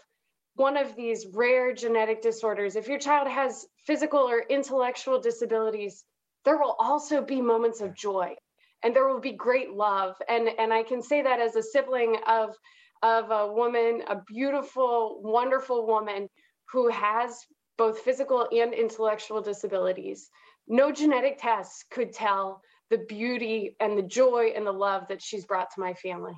one 0.55 0.77
of 0.77 0.95
these 0.95 1.27
rare 1.33 1.73
genetic 1.73 2.21
disorders, 2.21 2.75
if 2.75 2.87
your 2.87 2.99
child 2.99 3.27
has 3.27 3.67
physical 3.85 4.19
or 4.19 4.39
intellectual 4.49 5.19
disabilities, 5.19 6.03
there 6.45 6.57
will 6.57 6.75
also 6.79 7.21
be 7.21 7.41
moments 7.41 7.81
of 7.81 7.95
joy 7.95 8.35
and 8.83 8.95
there 8.95 9.07
will 9.07 9.19
be 9.19 9.33
great 9.33 9.73
love. 9.73 10.15
And, 10.29 10.49
and 10.57 10.73
I 10.73 10.83
can 10.83 11.01
say 11.01 11.21
that 11.21 11.39
as 11.39 11.55
a 11.55 11.63
sibling 11.63 12.17
of, 12.27 12.55
of 13.03 13.31
a 13.31 13.51
woman, 13.51 14.03
a 14.07 14.21
beautiful, 14.27 15.21
wonderful 15.23 15.85
woman 15.85 16.29
who 16.71 16.89
has 16.89 17.45
both 17.77 17.99
physical 17.99 18.47
and 18.51 18.73
intellectual 18.73 19.41
disabilities. 19.41 20.29
No 20.67 20.91
genetic 20.91 21.37
tests 21.39 21.85
could 21.89 22.11
tell 22.11 22.61
the 22.89 22.99
beauty 22.99 23.75
and 23.79 23.97
the 23.97 24.03
joy 24.03 24.51
and 24.55 24.65
the 24.65 24.71
love 24.71 25.07
that 25.09 25.21
she's 25.21 25.45
brought 25.45 25.69
to 25.75 25.79
my 25.79 25.93
family. 25.93 26.33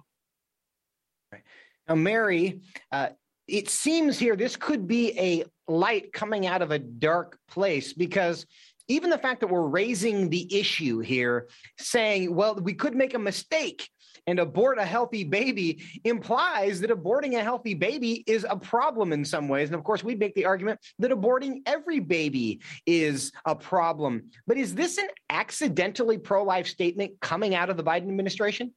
Now, 1.88 1.96
Mary, 1.96 2.62
uh, 2.92 3.10
it 3.48 3.70
seems 3.70 4.20
here 4.20 4.36
this 4.36 4.56
could 4.56 4.88
be 4.88 5.18
a 5.18 5.46
light 5.68 6.14
coming 6.14 6.46
out 6.46 6.62
of 6.62 6.72
a 6.72 6.80
dark 6.80 7.40
place 7.48 7.94
because 7.94 8.46
even 8.88 9.10
the 9.10 9.18
fact 9.18 9.40
that 9.40 9.48
we're 9.48 9.68
raising 9.68 10.30
the 10.30 10.54
issue 10.54 11.00
here, 11.00 11.48
saying, 11.78 12.34
well, 12.36 12.56
we 12.56 12.74
could 12.74 12.96
make 12.96 13.14
a 13.14 13.20
mistake 13.20 13.88
and 14.30 14.40
abort 14.40 14.78
a 14.78 14.86
healthy 14.86 15.24
baby 15.24 15.84
implies 16.04 16.80
that 16.82 16.92
aborting 16.92 17.36
a 17.36 17.44
healthy 17.44 17.74
baby 17.74 18.24
is 18.28 18.46
a 18.48 18.56
problem 18.56 19.12
in 19.12 19.26
some 19.26 19.48
ways. 19.48 19.70
And 19.70 19.76
of 19.76 19.84
course, 19.84 20.04
we 20.04 20.16
make 20.16 20.36
the 20.36 20.46
argument 20.46 20.80
that 21.00 21.10
aborting 21.10 21.62
every 21.66 22.00
baby 22.00 22.62
is 22.86 23.32
a 23.46 23.56
problem. 23.56 24.30
But 24.46 24.58
is 24.58 24.76
this 24.76 25.00
an 25.00 25.08
accidentally 25.32 26.20
pro 26.20 26.44
life 26.44 26.68
statement 26.68 27.14
coming 27.22 27.56
out 27.56 27.72
of 27.72 27.78
the 27.78 27.84
Biden 27.84 28.08
administration? 28.08 28.72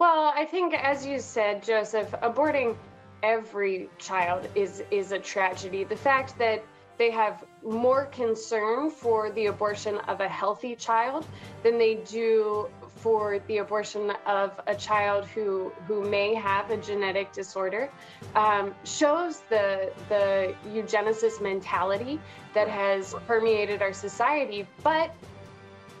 Well, 0.00 0.32
I 0.34 0.46
think, 0.46 0.74
as 0.74 1.06
you 1.06 1.20
said, 1.20 1.62
Joseph, 1.62 2.10
aborting 2.22 2.76
every 3.22 3.88
child 3.98 4.48
is 4.54 4.82
is 4.90 5.12
a 5.12 5.18
tragedy. 5.18 5.84
The 5.84 5.96
fact 5.96 6.36
that 6.38 6.64
they 6.98 7.10
have 7.10 7.44
more 7.62 8.06
concern 8.06 8.90
for 8.90 9.30
the 9.30 9.46
abortion 9.46 9.98
of 10.08 10.20
a 10.20 10.28
healthy 10.28 10.74
child 10.74 11.26
than 11.62 11.78
they 11.78 11.96
do 11.96 12.68
for 13.02 13.40
the 13.48 13.58
abortion 13.58 14.12
of 14.26 14.52
a 14.68 14.74
child 14.74 15.24
who 15.26 15.72
who 15.86 16.08
may 16.08 16.34
have 16.34 16.70
a 16.70 16.76
genetic 16.76 17.32
disorder 17.32 17.90
um, 18.36 18.74
shows 18.84 19.40
the 19.50 19.92
the 20.08 20.54
eugenicist 20.68 21.42
mentality 21.42 22.20
that 22.54 22.68
has 22.68 23.14
permeated 23.26 23.82
our 23.82 23.92
society. 23.92 24.66
But 24.84 25.12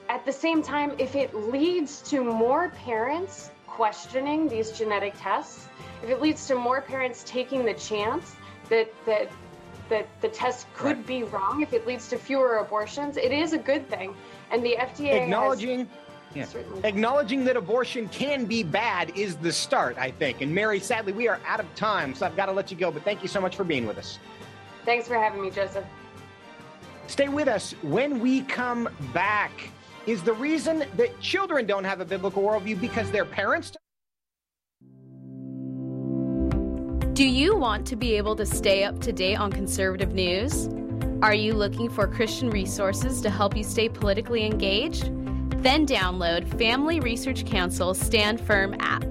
at 0.08 0.24
the 0.24 0.32
same 0.32 0.62
time, 0.62 0.92
if 0.98 1.16
it 1.16 1.34
leads 1.34 2.02
to 2.10 2.22
more 2.22 2.68
parents 2.70 3.50
questioning 3.66 4.48
these 4.48 4.70
genetic 4.70 5.14
tests, 5.18 5.68
if 6.02 6.10
it 6.10 6.20
leads 6.20 6.46
to 6.46 6.54
more 6.54 6.80
parents 6.80 7.24
taking 7.26 7.64
the 7.64 7.74
chance 7.74 8.36
that 8.68 8.92
that 9.06 9.28
that 9.88 10.06
the 10.20 10.28
test 10.28 10.66
could 10.74 10.98
right. 10.98 11.06
be 11.06 11.22
wrong, 11.24 11.62
if 11.62 11.72
it 11.72 11.86
leads 11.86 12.08
to 12.08 12.16
fewer 12.16 12.58
abortions, 12.58 13.16
it 13.16 13.32
is 13.32 13.52
a 13.52 13.58
good 13.58 13.88
thing. 13.88 14.14
And 14.50 14.64
the 14.64 14.76
FDA 14.78 15.22
acknowledging 15.22 15.80
has, 15.80 15.88
yeah. 16.34 16.46
Acknowledging 16.84 17.44
that 17.44 17.56
abortion 17.56 18.08
can 18.08 18.44
be 18.44 18.62
bad 18.62 19.16
is 19.16 19.36
the 19.36 19.52
start, 19.52 19.96
I 19.98 20.10
think. 20.10 20.40
And 20.40 20.54
Mary, 20.54 20.80
sadly, 20.80 21.12
we 21.12 21.28
are 21.28 21.40
out 21.46 21.60
of 21.60 21.74
time, 21.74 22.14
so 22.14 22.26
I've 22.26 22.36
got 22.36 22.46
to 22.46 22.52
let 22.52 22.70
you 22.70 22.76
go. 22.76 22.90
But 22.90 23.04
thank 23.04 23.22
you 23.22 23.28
so 23.28 23.40
much 23.40 23.56
for 23.56 23.64
being 23.64 23.86
with 23.86 23.98
us. 23.98 24.18
Thanks 24.84 25.06
for 25.06 25.14
having 25.14 25.42
me, 25.42 25.50
Joseph. 25.50 25.84
Stay 27.06 27.28
with 27.28 27.48
us 27.48 27.72
when 27.82 28.20
we 28.20 28.42
come 28.42 28.88
back. 29.12 29.52
Is 30.06 30.22
the 30.22 30.32
reason 30.32 30.84
that 30.96 31.20
children 31.20 31.66
don't 31.66 31.84
have 31.84 32.00
a 32.00 32.04
biblical 32.04 32.42
worldview 32.42 32.80
because 32.80 33.10
their 33.12 33.24
parents 33.24 33.72
Do 37.12 37.28
you 37.28 37.54
want 37.54 37.86
to 37.88 37.94
be 37.94 38.16
able 38.16 38.34
to 38.36 38.46
stay 38.46 38.84
up 38.84 38.98
to 39.02 39.12
date 39.12 39.36
on 39.36 39.52
conservative 39.52 40.14
news? 40.14 40.68
Are 41.20 41.34
you 41.34 41.52
looking 41.52 41.90
for 41.90 42.08
Christian 42.08 42.48
resources 42.48 43.20
to 43.20 43.28
help 43.28 43.54
you 43.54 43.62
stay 43.62 43.88
politically 43.88 44.46
engaged? 44.46 45.10
Then 45.62 45.86
download 45.86 46.58
Family 46.58 47.00
Research 47.00 47.46
Council's 47.46 47.98
Stand 47.98 48.40
Firm 48.40 48.74
app. 48.80 49.04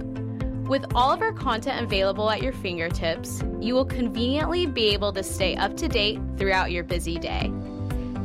With 0.67 0.85
all 0.93 1.11
of 1.11 1.21
our 1.21 1.33
content 1.33 1.83
available 1.83 2.29
at 2.29 2.41
your 2.41 2.53
fingertips, 2.53 3.41
you 3.59 3.73
will 3.73 3.85
conveniently 3.85 4.65
be 4.65 4.89
able 4.89 5.13
to 5.13 5.23
stay 5.23 5.55
up 5.55 5.75
to 5.77 5.87
date 5.87 6.19
throughout 6.37 6.71
your 6.71 6.83
busy 6.83 7.17
day. 7.17 7.51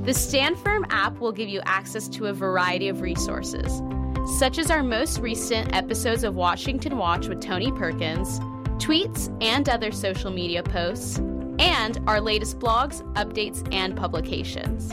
The 0.04 0.12
Stand 0.12 0.58
Firm 0.58 0.84
app 0.90 1.18
will 1.20 1.32
give 1.32 1.48
you 1.48 1.60
access 1.64 2.08
to 2.08 2.26
a 2.26 2.32
variety 2.32 2.88
of 2.88 3.00
resources, 3.00 3.80
such 4.38 4.58
as 4.58 4.70
our 4.70 4.82
most 4.82 5.20
recent 5.20 5.74
episodes 5.74 6.24
of 6.24 6.34
Washington 6.34 6.98
Watch 6.98 7.28
with 7.28 7.40
Tony 7.40 7.72
Perkins 7.72 8.40
tweets, 8.78 9.34
and 9.42 9.68
other 9.68 9.90
social 9.90 10.30
media 10.30 10.62
posts, 10.62 11.18
and 11.58 11.98
our 12.06 12.20
latest 12.20 12.58
blogs, 12.58 13.02
updates, 13.14 13.66
and 13.72 13.96
publications. 13.96 14.92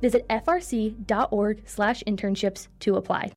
Visit 0.00 0.28
frc.org/internships 0.28 2.68
to 2.80 2.96
apply. 2.96 3.32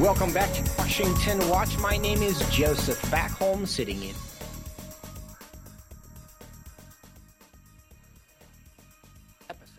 Welcome 0.00 0.32
back 0.32 0.50
to 0.54 0.62
Washington 0.78 1.46
Watch. 1.50 1.76
My 1.76 1.98
name 1.98 2.22
is 2.22 2.38
Joseph 2.48 2.98
Backholm, 3.10 3.68
sitting 3.68 4.02
in 4.02 4.14
episode 9.50 9.74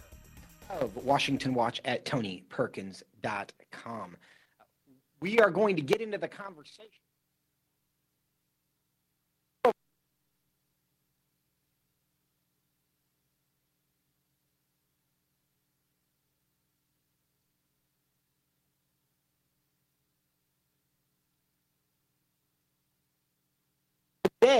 of 0.69 0.95
Washington 0.97 1.55
Watch 1.55 1.81
at 1.85 2.05
TonyPerkins.com. 2.05 4.15
We 5.21 5.39
are 5.39 5.49
going 5.49 5.75
to 5.75 5.81
get 5.81 6.01
into 6.01 6.19
the 6.19 6.27
conversation 6.27 7.01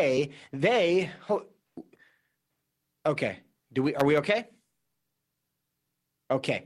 they 0.01 0.29
they 0.51 1.11
okay. 3.05 3.39
Do 3.73 3.83
we 3.83 3.95
are 3.95 4.05
we 4.05 4.17
okay? 4.17 4.47
Okay 6.29 6.65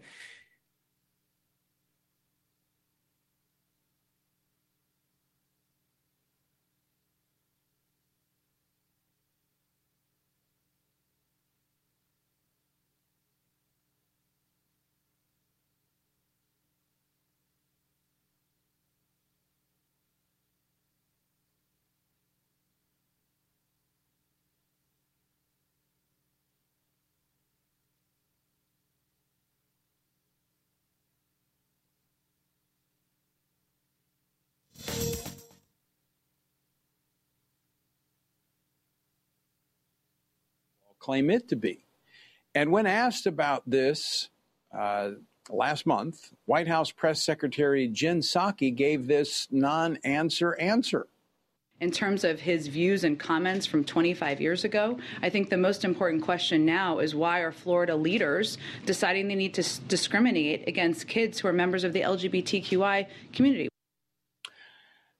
claim 41.06 41.30
it 41.30 41.48
to 41.50 41.56
be. 41.56 41.86
And 42.56 42.72
when 42.72 42.88
asked 42.88 43.28
about 43.28 43.62
this 43.70 44.30
uh, 44.76 45.12
last 45.52 45.86
month, 45.86 46.34
White 46.46 46.68
House 46.68 46.90
Press 46.90 47.24
Secretary 47.24 47.88
Jen 47.88 48.22
Psaki 48.22 48.76
gave 48.76 49.06
this 49.06 49.48
non 49.52 50.00
answer 50.04 50.56
answer. 50.60 51.06
In 51.80 51.92
terms 51.92 52.24
of 52.24 52.40
his 52.40 52.68
views 52.68 53.04
and 53.04 53.20
comments 53.20 53.68
from 53.68 53.84
25 53.84 54.42
years 54.42 54.64
ago, 54.64 54.98
I 55.22 55.30
think 55.30 55.50
the 55.50 55.58
most 55.58 55.84
important 55.84 56.24
question 56.24 56.66
now 56.66 56.98
is 56.98 57.14
why 57.14 57.42
are 57.42 57.52
Florida 57.52 57.96
leaders 57.96 58.58
deciding 58.86 59.28
they 59.28 59.36
need 59.36 59.54
to 59.56 59.62
s- 59.62 59.80
discriminate 59.80 60.68
against 60.68 61.08
kids 61.08 61.40
who 61.40 61.50
are 61.50 61.54
members 61.54 61.84
of 61.84 61.94
the 61.94 62.02
LGBTQI 62.02 63.06
community? 63.34 63.68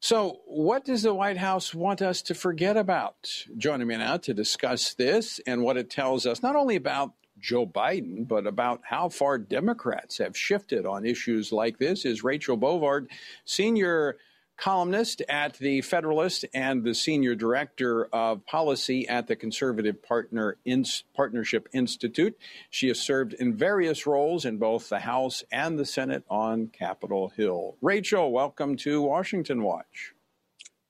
So, 0.06 0.42
what 0.46 0.86
does 0.86 1.02
the 1.02 1.16
White 1.16 1.38
House 1.38 1.74
want 1.74 2.00
us 2.00 2.22
to 2.22 2.36
forget 2.36 2.78
about? 2.78 3.48
Joining 3.58 3.88
me 3.88 3.98
now 3.98 4.18
to 4.18 4.36
discuss 4.36 4.94
this 4.94 5.40
and 5.48 5.64
what 5.64 5.78
it 5.78 5.90
tells 5.90 6.28
us, 6.28 6.44
not 6.44 6.56
only 6.56 6.76
about 6.76 7.14
Joe 7.40 7.66
Biden, 7.66 8.28
but 8.28 8.46
about 8.46 8.82
how 8.84 9.10
far 9.10 9.40
Democrats 9.40 10.20
have 10.20 10.38
shifted 10.38 10.86
on 10.86 11.08
issues 11.08 11.52
like 11.52 11.80
this, 11.80 12.06
is 12.06 12.24
Rachel 12.24 12.56
Bovard, 12.56 13.08
senior 13.46 14.18
columnist 14.58 15.22
at 15.28 15.56
the 15.56 15.82
Federalist 15.82 16.46
and 16.54 16.84
the 16.84 16.96
senior 16.96 17.36
director 17.36 18.06
of 18.06 18.46
policy 18.46 19.08
at 19.08 19.28
the 19.28 19.36
Conservative 19.36 20.02
Partner 20.02 20.58
In- 20.66 20.86
Partnership 21.16 21.68
Institute. 21.74 22.38
She 22.70 22.88
has 22.88 23.00
served 23.00 23.34
in 23.34 23.56
various 23.56 24.08
roles 24.08 24.46
in 24.46 24.58
both 24.58 24.90
the 24.90 25.00
House 25.00 25.44
and 25.52 25.78
the 25.78 25.86
Senate 25.86 26.24
on 26.30 26.68
Capitol 26.68 27.30
Hill. 27.36 27.76
Rachel, 27.82 28.32
welcome 28.32 28.78
to 28.78 29.02
Washington 29.02 29.64
Watch. 29.64 30.14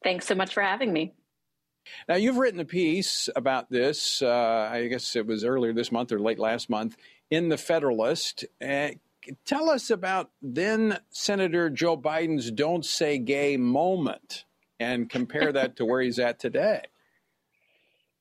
Thanks 0.04 0.28
so 0.28 0.36
much 0.36 0.54
for 0.54 0.62
having 0.62 0.94
me. 0.94 1.14
Now, 2.08 2.16
you've 2.16 2.38
written 2.38 2.60
a 2.60 2.66
piece 2.66 3.30
about 3.36 3.70
this, 3.70 4.22
uh, 4.22 4.70
I 4.72 4.88
guess 4.88 5.16
it 5.16 5.26
was 5.26 5.44
earlier 5.44 5.74
this 5.74 5.92
month 5.92 6.12
or 6.12 6.20
late 6.20 6.40
last 6.40 6.70
month, 6.70 6.98
in 7.30 7.50
the 7.50 7.58
Federalist. 7.58 8.46
Uh, 8.64 8.90
tell 9.46 9.70
us 9.70 9.90
about 9.90 10.32
then 10.42 11.00
Senator 11.10 11.70
Joe 11.70 11.98
Biden's 11.98 12.52
don't 12.52 12.86
say 12.86 13.18
gay 13.18 13.58
moment 13.58 14.46
and 14.80 15.10
compare 15.10 15.52
that 15.52 15.76
to 15.78 15.86
where 15.86 16.02
he's 16.02 16.20
at 16.20 16.40
today. 16.40 16.82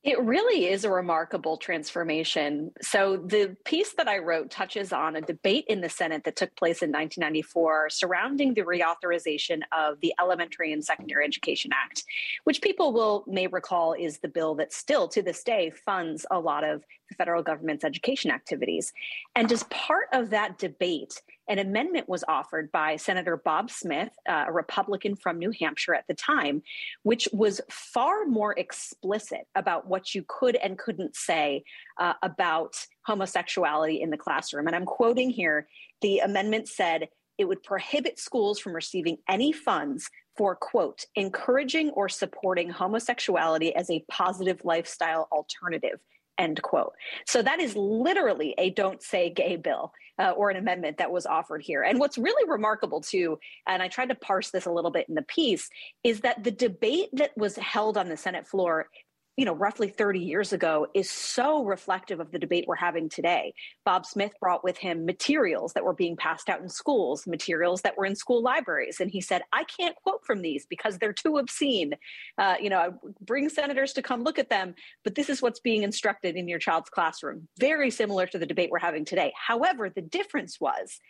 It 0.05 0.21
really 0.21 0.67
is 0.67 0.85
a 0.85 0.91
remarkable 0.91 1.57
transformation. 1.57 2.73
So, 2.83 3.17
the 3.17 3.57
piece 3.65 3.95
that 3.95 4.07
I 4.07 4.19
wrote 4.19 4.51
touches 4.51 4.93
on 4.93 5.17
a 5.17 5.23
debate 5.23 5.65
in 5.67 5.81
the 5.81 5.89
Senate 5.89 6.25
that 6.25 6.37
took 6.37 6.55
place 6.57 6.83
in 6.83 6.93
1994 6.93 7.89
surrounding 7.89 8.53
the 8.53 8.61
reauthorization 8.61 9.61
of 9.73 9.99
the 10.01 10.13
Elementary 10.21 10.75
and 10.75 10.85
Secondary 10.85 11.25
Education 11.25 11.71
Act, 11.73 12.05
which 12.45 12.61
people 12.61 12.93
will 12.93 13.25
may 13.27 13.47
recall 13.47 13.95
is 13.95 14.19
the 14.19 14.29
bill 14.29 14.55
that 14.57 14.75
still 14.75 15.09
to 15.09 15.23
this 15.23 15.43
day 15.43 15.71
funds 15.71 16.27
a 16.31 16.39
lot 16.39 16.65
of 16.65 16.85
the 17.09 17.15
federal 17.15 17.43
government's 17.43 17.85
education 17.85 18.31
activities. 18.31 18.93
And 19.35 19.51
as 19.51 19.63
part 19.65 20.09
of 20.13 20.29
that 20.31 20.59
debate, 20.59 21.23
an 21.49 21.59
amendment 21.59 22.09
was 22.09 22.25
offered 22.27 22.73
by 22.73 22.97
Senator 22.97 23.37
Bob 23.37 23.71
Smith, 23.71 24.11
uh, 24.29 24.45
a 24.49 24.53
Republican 24.53 25.17
from 25.17 25.39
New 25.39 25.53
Hampshire 25.59 25.95
at 25.95 26.07
the 26.09 26.15
time, 26.15 26.63
which 27.03 27.29
was 27.33 27.61
far 27.71 28.25
more 28.25 28.59
explicit 28.59 29.47
about 29.55 29.87
what 29.87 30.15
you 30.15 30.25
could 30.27 30.57
and 30.57 30.79
couldn't 30.79 31.15
say 31.17 31.65
uh, 31.99 32.15
about 32.23 32.87
homosexuality 33.07 34.01
in 34.01 34.11
the 34.11 34.17
classroom. 34.17 34.67
And 34.67 34.75
I'm 34.77 34.87
quoting 34.87 35.31
here 35.31 35.69
the 36.01 36.19
amendment 36.19 36.69
said 36.69 37.09
it 37.39 37.47
would 37.47 37.63
prohibit 37.63 38.19
schools 38.19 38.59
from 38.59 38.75
receiving 38.75 39.19
any 39.29 39.53
funds 39.53 40.09
for, 40.37 40.57
quote, 40.57 41.05
encouraging 41.15 41.91
or 41.91 42.09
supporting 42.09 42.69
homosexuality 42.71 43.75
as 43.75 43.91
a 43.91 44.05
positive 44.11 44.61
lifestyle 44.65 45.29
alternative 45.31 46.01
end 46.39 46.63
quote. 46.63 46.93
So 47.27 47.43
that 47.43 47.61
is 47.61 47.77
literally 47.77 48.55
a 48.59 48.71
don't 48.71 49.03
say 49.03 49.31
gay 49.31 49.57
bill 49.57 49.93
uh, 50.19 50.31
or 50.31 50.51
an 50.51 50.57
amendment 50.57 50.99
that 50.99 51.11
was 51.11 51.27
offered 51.27 51.63
here. 51.63 51.83
And 51.83 51.99
what's 51.99 52.19
really 52.19 52.49
remarkable 52.49 53.01
too, 53.01 53.39
and 53.67 53.83
I 53.83 53.89
tried 53.89 54.11
to 54.11 54.15
parse 54.15 54.51
this 54.51 54.67
a 54.67 54.71
little 54.71 54.91
bit 54.91 55.09
in 55.09 55.15
the 55.15 55.23
piece, 55.23 55.69
is 56.03 56.21
that 56.21 56.45
the 56.45 56.51
debate 56.51 57.09
that 57.15 57.37
was 57.37 57.57
held 57.57 57.97
on 57.97 58.09
the 58.09 58.17
Senate 58.17 58.47
floor 58.47 58.89
you 59.37 59.45
know, 59.45 59.55
roughly 59.55 59.89
30 59.89 60.21
years 60.21 60.53
ago 60.53 60.87
is 60.95 61.11
so 61.11 61.65
reflective 61.65 62.21
of 62.21 62.31
the 62.31 62.39
debate 62.39 62.67
we're 62.69 62.77
having 62.77 63.09
today. 63.09 63.53
Bob 63.85 64.07
Smith 64.07 64.33
brought 64.41 64.63
with 64.63 64.79
him 64.79 65.05
materials 65.05 65.73
that 65.73 65.85
were 65.85 65.93
being 65.93 66.17
passed 66.17 66.49
out 66.49 66.61
in 66.61 66.69
schools, 66.69 67.27
materials 67.27 67.83
that 67.83 67.97
were 67.97 68.05
in 68.05 68.15
school 68.15 68.43
libraries. 68.43 69.01
And 69.01 69.11
he 69.11 69.21
said, 69.21 69.43
I 69.53 69.65
can't 69.65 69.97
quote 69.97 70.25
from 70.25 70.43
these 70.43 70.67
because 70.67 70.99
they're 70.99 71.13
too 71.13 71.39
obscene. 71.39 71.95
Uh, 72.39 72.55
you 72.61 72.71
know, 72.71 72.99
bring 73.21 73.49
senators 73.49 73.93
to 73.95 74.03
come 74.03 74.23
look 74.23 74.39
at 74.39 74.51
them, 74.51 74.75
but 75.03 75.17
this 75.17 75.29
is 75.29 75.43
what's 75.43 75.61
being 75.61 75.83
instructed 75.83 76.37
in 76.37 76.47
your 76.47 76.61
child's 76.61 76.91
classroom. 76.91 77.49
Very 77.59 77.91
similar 77.91 78.27
to 78.27 78.39
the 78.39 78.47
debate 78.47 78.71
we're 78.71 78.79
having 78.79 79.05
today. 79.05 79.33
However, 79.37 79.91
the 79.91 80.03
difference 80.03 80.61
was 80.61 81.01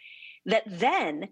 that 0.46 0.64
then 0.66 1.28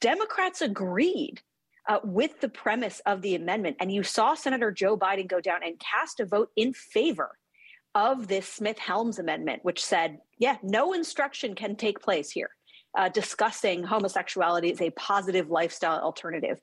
Democrats 0.00 0.62
agreed 0.62 1.42
uh, 1.88 1.98
with 2.04 2.40
the 2.40 2.48
premise 2.48 3.00
of 3.06 3.22
the 3.22 3.34
amendment. 3.34 3.76
And 3.80 3.92
you 3.92 4.02
saw 4.02 4.34
Senator 4.34 4.70
Joe 4.70 4.96
Biden 4.96 5.28
go 5.28 5.40
down 5.40 5.62
and 5.64 5.78
cast 5.78 6.20
a 6.20 6.26
vote 6.26 6.50
in 6.56 6.72
favor 6.72 7.36
of 7.94 8.28
this 8.28 8.46
Smith 8.46 8.78
Helms 8.78 9.18
amendment, 9.18 9.64
which 9.64 9.84
said, 9.84 10.18
yeah, 10.38 10.56
no 10.62 10.92
instruction 10.92 11.54
can 11.54 11.76
take 11.76 12.00
place 12.00 12.30
here 12.30 12.50
uh, 12.96 13.08
discussing 13.10 13.84
homosexuality 13.84 14.72
as 14.72 14.80
a 14.80 14.90
positive 14.90 15.50
lifestyle 15.50 16.00
alternative. 16.00 16.58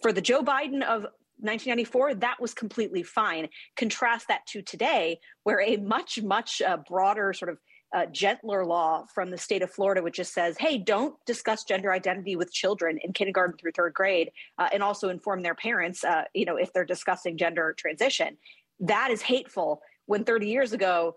For 0.00 0.12
the 0.12 0.20
Joe 0.20 0.42
Biden 0.42 0.82
of 0.82 1.02
1994, 1.40 2.14
that 2.16 2.40
was 2.40 2.54
completely 2.54 3.02
fine. 3.02 3.48
Contrast 3.76 4.28
that 4.28 4.46
to 4.48 4.62
today, 4.62 5.18
where 5.42 5.60
a 5.60 5.76
much, 5.76 6.22
much 6.22 6.62
uh, 6.62 6.78
broader 6.88 7.32
sort 7.32 7.50
of 7.50 7.58
uh, 7.94 8.06
gentler 8.06 8.64
law 8.64 9.04
from 9.14 9.30
the 9.30 9.38
state 9.38 9.62
of 9.62 9.70
Florida, 9.70 10.02
which 10.02 10.16
just 10.16 10.34
says, 10.34 10.56
hey, 10.58 10.78
don't 10.78 11.14
discuss 11.26 11.64
gender 11.64 11.92
identity 11.92 12.36
with 12.36 12.52
children 12.52 12.98
in 13.02 13.12
kindergarten 13.12 13.56
through 13.56 13.72
third 13.72 13.94
grade, 13.94 14.30
uh, 14.58 14.68
and 14.72 14.82
also 14.82 15.08
inform 15.08 15.42
their 15.42 15.54
parents, 15.54 16.02
uh, 16.04 16.24
you 16.34 16.44
know, 16.44 16.56
if 16.56 16.72
they're 16.72 16.84
discussing 16.84 17.36
gender 17.36 17.74
transition. 17.76 18.36
That 18.80 19.10
is 19.10 19.22
hateful. 19.22 19.80
When 20.06 20.24
30 20.24 20.48
years 20.48 20.72
ago, 20.72 21.14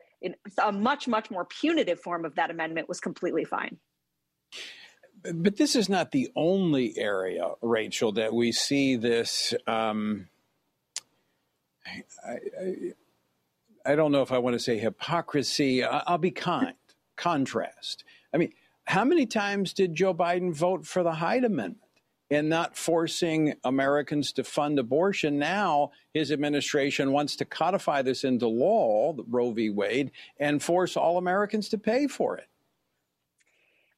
a 0.64 0.72
much, 0.72 1.08
much 1.08 1.30
more 1.30 1.46
punitive 1.46 2.00
form 2.00 2.26
of 2.26 2.36
that 2.36 2.52
amendment 2.52 2.88
was 2.88 3.00
completely 3.00 3.44
fine. 3.44 3.78
But 5.24 5.58
this 5.58 5.76
is 5.76 5.90
not 5.90 6.12
the 6.12 6.30
only 6.36 6.98
area, 6.98 7.50
Rachel, 7.62 8.12
that 8.14 8.34
we 8.34 8.52
see 8.52 8.96
this. 8.96 9.54
Um, 9.66 10.28
I, 11.86 12.32
I, 12.62 12.94
I 13.88 13.96
don't 13.96 14.12
know 14.12 14.22
if 14.22 14.34
I 14.34 14.38
want 14.38 14.54
to 14.54 14.60
say 14.60 14.78
hypocrisy. 14.78 15.82
I'll 15.82 16.18
be 16.18 16.32
kind, 16.32 16.76
contrast. 17.16 18.04
I 18.34 18.38
mean, 18.38 18.52
how 18.84 19.06
many 19.06 19.26
times 19.26 19.72
did 19.72 19.96
Joe 19.96 20.14
Biden 20.14 20.54
vote 20.54 20.86
for 20.86 21.04
the 21.04 21.14
Hyde 21.14 21.46
Amendment 21.46 21.78
and 22.30 22.50
not 22.50 22.76
forcing 22.76 23.54
Americans 23.64 24.34
to 24.34 24.44
fund 24.44 24.78
abortion? 24.78 25.40
Now 25.40 25.92
his 26.14 26.34
administration 26.34 27.14
wants 27.14 27.38
to 27.38 27.46
codify 27.46 28.02
this 28.02 28.26
into 28.26 28.48
law, 28.48 29.16
Roe 29.26 29.52
v. 29.52 29.70
Wade, 29.70 30.12
and 30.38 30.62
force 30.62 30.98
all 30.98 31.18
Americans 31.18 31.70
to 31.70 31.78
pay 31.78 32.08
for 32.08 32.36
it. 32.36 32.48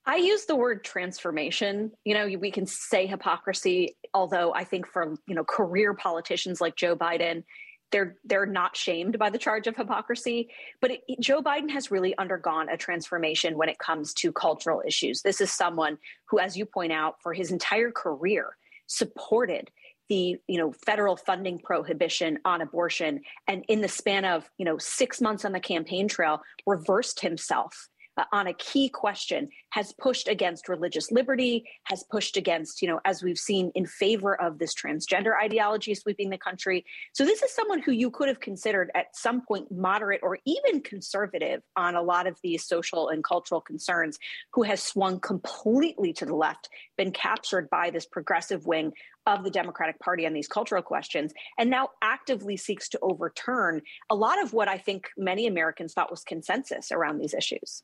I 0.06 0.18
use 0.18 0.46
the 0.46 0.56
word 0.56 0.84
transformation. 0.84 1.92
You 2.06 2.14
know, 2.14 2.28
we 2.40 2.52
can 2.52 2.68
say 2.68 3.08
hypocrisy, 3.08 3.96
although 4.14 4.54
I 4.54 4.66
think 4.66 4.86
for, 4.88 5.16
you 5.28 5.34
know, 5.34 5.44
career 5.44 5.96
politicians 5.96 6.62
like 6.62 6.76
Joe 6.76 6.96
Biden, 6.96 7.44
they're 7.92 8.16
they're 8.26 8.46
not 8.46 8.76
shamed 8.76 9.18
by 9.18 9.30
the 9.30 9.38
charge 9.38 9.68
of 9.68 9.76
hypocrisy 9.76 10.50
but 10.82 10.92
it, 10.92 11.02
Joe 11.20 11.42
Biden 11.42 11.70
has 11.70 11.92
really 11.92 12.18
undergone 12.18 12.70
a 12.70 12.78
transformation 12.78 13.58
when 13.58 13.70
it 13.70 13.80
comes 13.80 14.14
to 14.16 14.32
cultural 14.32 14.82
issues. 14.86 15.22
This 15.22 15.42
is 15.42 15.52
someone 15.52 15.98
who 16.30 16.40
as 16.40 16.58
you 16.58 16.66
point 16.66 16.92
out 16.92 17.16
for 17.22 17.34
his 17.34 17.52
entire 17.52 17.92
career 17.92 18.56
supported 18.88 19.70
the 20.10 20.38
you 20.48 20.58
know 20.58 20.72
federal 20.72 21.16
funding 21.16 21.60
prohibition 21.60 22.40
on 22.46 22.62
abortion 22.62 23.22
and 23.48 23.64
in 23.68 23.82
the 23.82 23.88
span 23.88 24.26
of 24.26 24.50
you 24.58 24.66
know 24.66 24.78
6 24.78 25.22
months 25.22 25.46
on 25.46 25.52
the 25.52 25.60
campaign 25.60 26.08
trail 26.08 26.42
reversed 26.66 27.20
himself 27.22 27.90
uh, 28.20 28.26
on 28.34 28.48
a 28.48 28.54
key 28.54 28.90
question 28.90 29.48
has 29.72 29.94
pushed 29.94 30.28
against 30.28 30.68
religious 30.68 31.10
liberty, 31.10 31.64
has 31.86 32.04
pushed 32.12 32.36
against, 32.36 32.82
you 32.82 32.88
know, 32.88 33.00
as 33.06 33.24
we've 33.24 33.38
seen 33.38 33.72
in 33.76 33.86
favor 33.86 34.40
of 34.42 34.60
this 34.60 34.74
transgender 34.74 35.32
ideology 35.42 35.96
sweeping 35.96 36.30
the 36.30 36.38
country. 36.38 36.84
So 37.14 37.24
this 37.24 37.42
is 37.42 37.56
someone 37.56 37.82
who 37.82 37.94
you 37.94 38.12
could 38.12 38.28
have 38.28 38.42
considered 38.42 38.92
at 38.94 39.16
some 39.16 39.42
point 39.42 39.72
moderate 39.72 40.20
or 40.22 40.38
even 40.46 40.82
conservative 40.82 41.62
on 41.78 41.96
a 41.96 42.02
lot 42.02 42.28
of 42.28 42.38
these 42.44 42.66
social 42.66 43.08
and 43.08 43.24
cultural 43.24 43.62
concerns, 43.62 44.18
who 44.54 44.64
has 44.64 44.84
swung 44.84 45.22
completely 45.22 46.12
to 46.14 46.26
the 46.26 46.36
left, 46.36 46.68
been 46.98 47.12
captured 47.12 47.70
by 47.70 47.90
this 47.90 48.06
progressive 48.06 48.66
wing 48.66 48.92
of 49.28 49.44
the 49.44 49.52
Democratic 49.52 50.00
Party 50.00 50.26
on 50.26 50.34
these 50.34 50.48
cultural 50.48 50.82
questions, 50.82 51.32
and 51.58 51.70
now 51.70 51.90
actively 52.02 52.58
seeks 52.58 52.90
to 52.90 53.00
overturn 53.02 53.82
a 54.10 54.16
lot 54.16 54.42
of 54.44 54.52
what 54.52 54.68
I 54.68 54.78
think 54.78 55.10
many 55.18 55.48
Americans 55.48 55.94
thought 55.94 56.12
was 56.12 56.24
consensus 56.24 56.92
around 56.92 57.20
these 57.20 57.34
issues. 57.34 57.84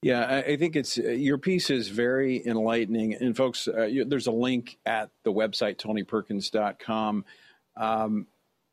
Yeah, 0.00 0.42
I 0.46 0.56
think 0.56 0.76
it's 0.76 0.96
uh, 0.96 1.08
your 1.10 1.38
piece 1.38 1.70
is 1.70 1.88
very 1.88 2.46
enlightening. 2.46 3.14
And 3.14 3.36
folks, 3.36 3.66
uh, 3.66 3.86
you, 3.86 4.04
there's 4.04 4.28
a 4.28 4.32
link 4.32 4.78
at 4.86 5.10
the 5.24 5.32
website 5.32 5.76
tonyperkins.com. 5.76 7.24
Um, 7.76 8.26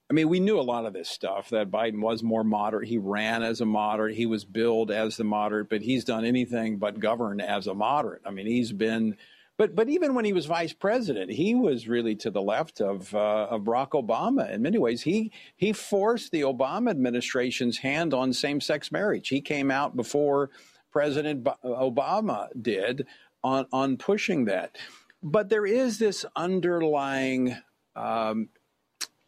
I 0.08 0.14
mean, 0.14 0.30
we 0.30 0.40
knew 0.40 0.60
a 0.60 0.62
lot 0.62 0.86
of 0.86 0.94
this 0.94 1.10
stuff 1.10 1.50
that 1.50 1.72
Biden 1.72 2.00
was 2.00 2.22
more 2.22 2.44
moderate. 2.44 2.88
He 2.88 3.00
ran 3.00 3.42
as 3.42 3.60
a 3.60 3.66
moderate. 3.66 4.16
He 4.16 4.28
was 4.28 4.46
billed 4.46 4.92
as 4.92 5.18
the 5.18 5.24
moderate, 5.24 5.68
but 5.68 5.82
he's 5.82 6.06
done 6.06 6.26
anything 6.26 6.78
but 6.78 7.00
govern 7.00 7.42
as 7.42 7.66
a 7.66 7.74
moderate. 7.74 8.22
I 8.24 8.30
mean, 8.30 8.46
he's 8.46 8.72
been, 8.72 9.18
but 9.58 9.74
but 9.74 9.90
even 9.90 10.14
when 10.14 10.26
he 10.26 10.34
was 10.34 10.46
vice 10.46 10.74
president, 10.74 11.32
he 11.32 11.56
was 11.56 11.88
really 11.88 12.16
to 12.18 12.30
the 12.30 12.42
left 12.42 12.82
of 12.82 13.16
uh, 13.16 13.48
of 13.50 13.64
Barack 13.64 13.92
Obama. 13.92 14.52
In 14.52 14.62
many 14.62 14.78
ways, 14.78 15.02
he 15.02 15.32
he 15.56 15.74
forced 15.74 16.32
the 16.32 16.42
Obama 16.42 16.92
administration's 16.92 17.80
hand 17.80 18.14
on 18.14 18.32
same 18.32 18.62
sex 18.62 18.92
marriage. 18.92 19.30
He 19.30 19.42
came 19.42 19.72
out 19.72 19.96
before 19.96 20.52
President 20.96 21.44
Obama 21.66 22.48
did 22.60 23.06
on, 23.44 23.66
on 23.74 23.98
pushing 23.98 24.46
that. 24.46 24.78
But 25.22 25.50
there 25.50 25.66
is 25.66 26.00
this 26.00 26.26
underlying 26.38 27.58
um, 27.98 28.48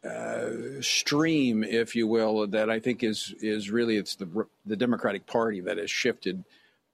uh, 0.02 0.48
stream, 0.80 1.62
if 1.62 1.94
you 1.94 2.06
will, 2.06 2.46
that 2.46 2.70
I 2.70 2.80
think 2.80 3.02
is 3.02 3.34
is 3.42 3.70
really 3.70 3.98
it's 3.98 4.16
the 4.16 4.46
the 4.64 4.76
Democratic 4.76 5.26
Party 5.26 5.60
that 5.60 5.76
has 5.76 5.90
shifted 5.90 6.42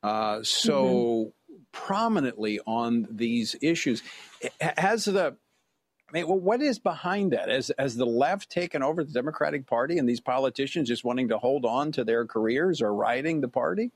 uh, 0.02 0.42
so 0.42 0.84
mm-hmm. 0.84 1.56
prominently 1.70 2.58
on 2.66 3.06
these 3.08 3.54
issues. 3.62 4.02
Has 4.60 5.04
the 5.04 5.36
I 6.08 6.12
mean, 6.12 6.26
well, 6.26 6.40
what 6.40 6.60
is 6.60 6.80
behind 6.80 7.32
that? 7.32 7.48
Has, 7.48 7.70
has 7.78 7.94
the 7.94 8.06
left 8.06 8.50
taken 8.50 8.82
over 8.82 9.04
the 9.04 9.12
Democratic 9.12 9.68
Party 9.68 9.98
and 9.98 10.08
these 10.08 10.20
politicians 10.20 10.88
just 10.88 11.04
wanting 11.04 11.28
to 11.28 11.38
hold 11.38 11.64
on 11.64 11.92
to 11.92 12.02
their 12.02 12.26
careers 12.26 12.82
or 12.82 12.92
riding 12.92 13.40
the 13.40 13.48
party? 13.48 13.92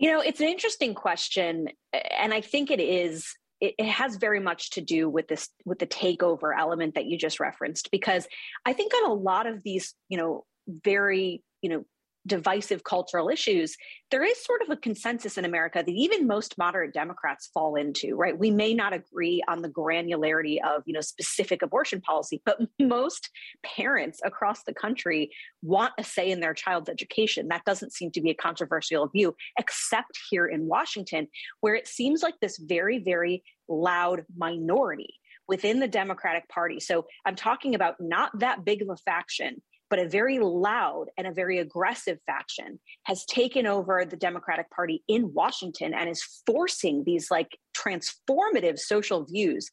You 0.00 0.10
know, 0.10 0.20
it's 0.20 0.40
an 0.40 0.48
interesting 0.48 0.94
question, 0.94 1.68
and 1.92 2.34
I 2.34 2.40
think 2.40 2.70
it 2.70 2.80
is. 2.80 3.36
It, 3.60 3.78
has 3.78 4.16
very 4.16 4.40
much 4.40 4.70
to 4.70 4.80
do 4.80 5.10
with 5.10 5.28
this, 5.28 5.50
with 5.66 5.78
the 5.78 5.86
takeover 5.86 6.52
element 6.58 6.94
that 6.94 7.04
you 7.04 7.18
just 7.18 7.38
referenced, 7.38 7.90
because 7.90 8.26
I 8.64 8.72
think 8.72 8.94
on 8.94 9.10
a 9.10 9.12
lot 9.12 9.46
of 9.46 9.62
these, 9.62 9.94
you 10.08 10.16
know, 10.16 10.46
very, 10.66 11.42
you 11.60 11.68
know, 11.68 11.84
divisive 12.26 12.84
cultural 12.84 13.28
issues, 13.28 13.76
there 14.10 14.22
is 14.22 14.42
sort 14.44 14.62
of 14.62 14.70
a 14.70 14.76
consensus 14.76 15.38
in 15.38 15.44
America 15.44 15.82
that 15.84 15.92
even 15.92 16.26
most 16.26 16.58
moderate 16.58 16.92
Democrats 16.92 17.50
fall 17.54 17.76
into, 17.76 18.14
right? 18.14 18.38
We 18.38 18.50
may 18.50 18.74
not 18.74 18.92
agree 18.92 19.42
on 19.48 19.62
the 19.62 19.68
granularity 19.68 20.58
of, 20.62 20.82
you 20.86 20.92
know, 20.92 21.00
specific 21.00 21.62
abortion 21.62 22.00
policy, 22.00 22.42
but 22.44 22.58
most 22.80 23.30
parents 23.64 24.20
across 24.24 24.64
the 24.64 24.74
country 24.74 25.30
want 25.62 25.92
a 25.98 26.04
say 26.04 26.30
in 26.30 26.40
their 26.40 26.54
child's 26.54 26.90
education. 26.90 27.48
That 27.48 27.64
doesn't 27.64 27.92
seem 27.92 28.10
to 28.12 28.20
be 28.20 28.30
a 28.30 28.34
controversial 28.34 29.08
view, 29.08 29.34
except 29.58 30.18
here 30.30 30.46
in 30.46 30.66
Washington, 30.66 31.28
where 31.60 31.74
it 31.74 31.88
seems 31.88 32.22
like 32.22 32.34
this 32.40 32.58
very, 32.58 32.98
very 32.98 33.42
loud 33.68 34.24
minority 34.36 35.14
within 35.48 35.80
the 35.80 35.88
Democratic 35.88 36.48
Party. 36.48 36.78
So 36.80 37.06
I'm 37.26 37.34
talking 37.34 37.74
about 37.74 37.96
not 37.98 38.38
that 38.38 38.64
big 38.64 38.82
of 38.82 38.88
a 38.88 38.96
faction 38.96 39.62
but 39.90 39.98
a 39.98 40.08
very 40.08 40.38
loud 40.38 41.06
and 41.18 41.26
a 41.26 41.32
very 41.32 41.58
aggressive 41.58 42.18
faction 42.24 42.78
has 43.04 43.24
taken 43.26 43.66
over 43.66 44.04
the 44.04 44.16
Democratic 44.16 44.70
Party 44.70 45.02
in 45.08 45.34
Washington 45.34 45.92
and 45.92 46.08
is 46.08 46.22
forcing 46.46 47.02
these 47.04 47.30
like 47.30 47.58
transformative 47.76 48.78
social 48.78 49.24
views 49.24 49.68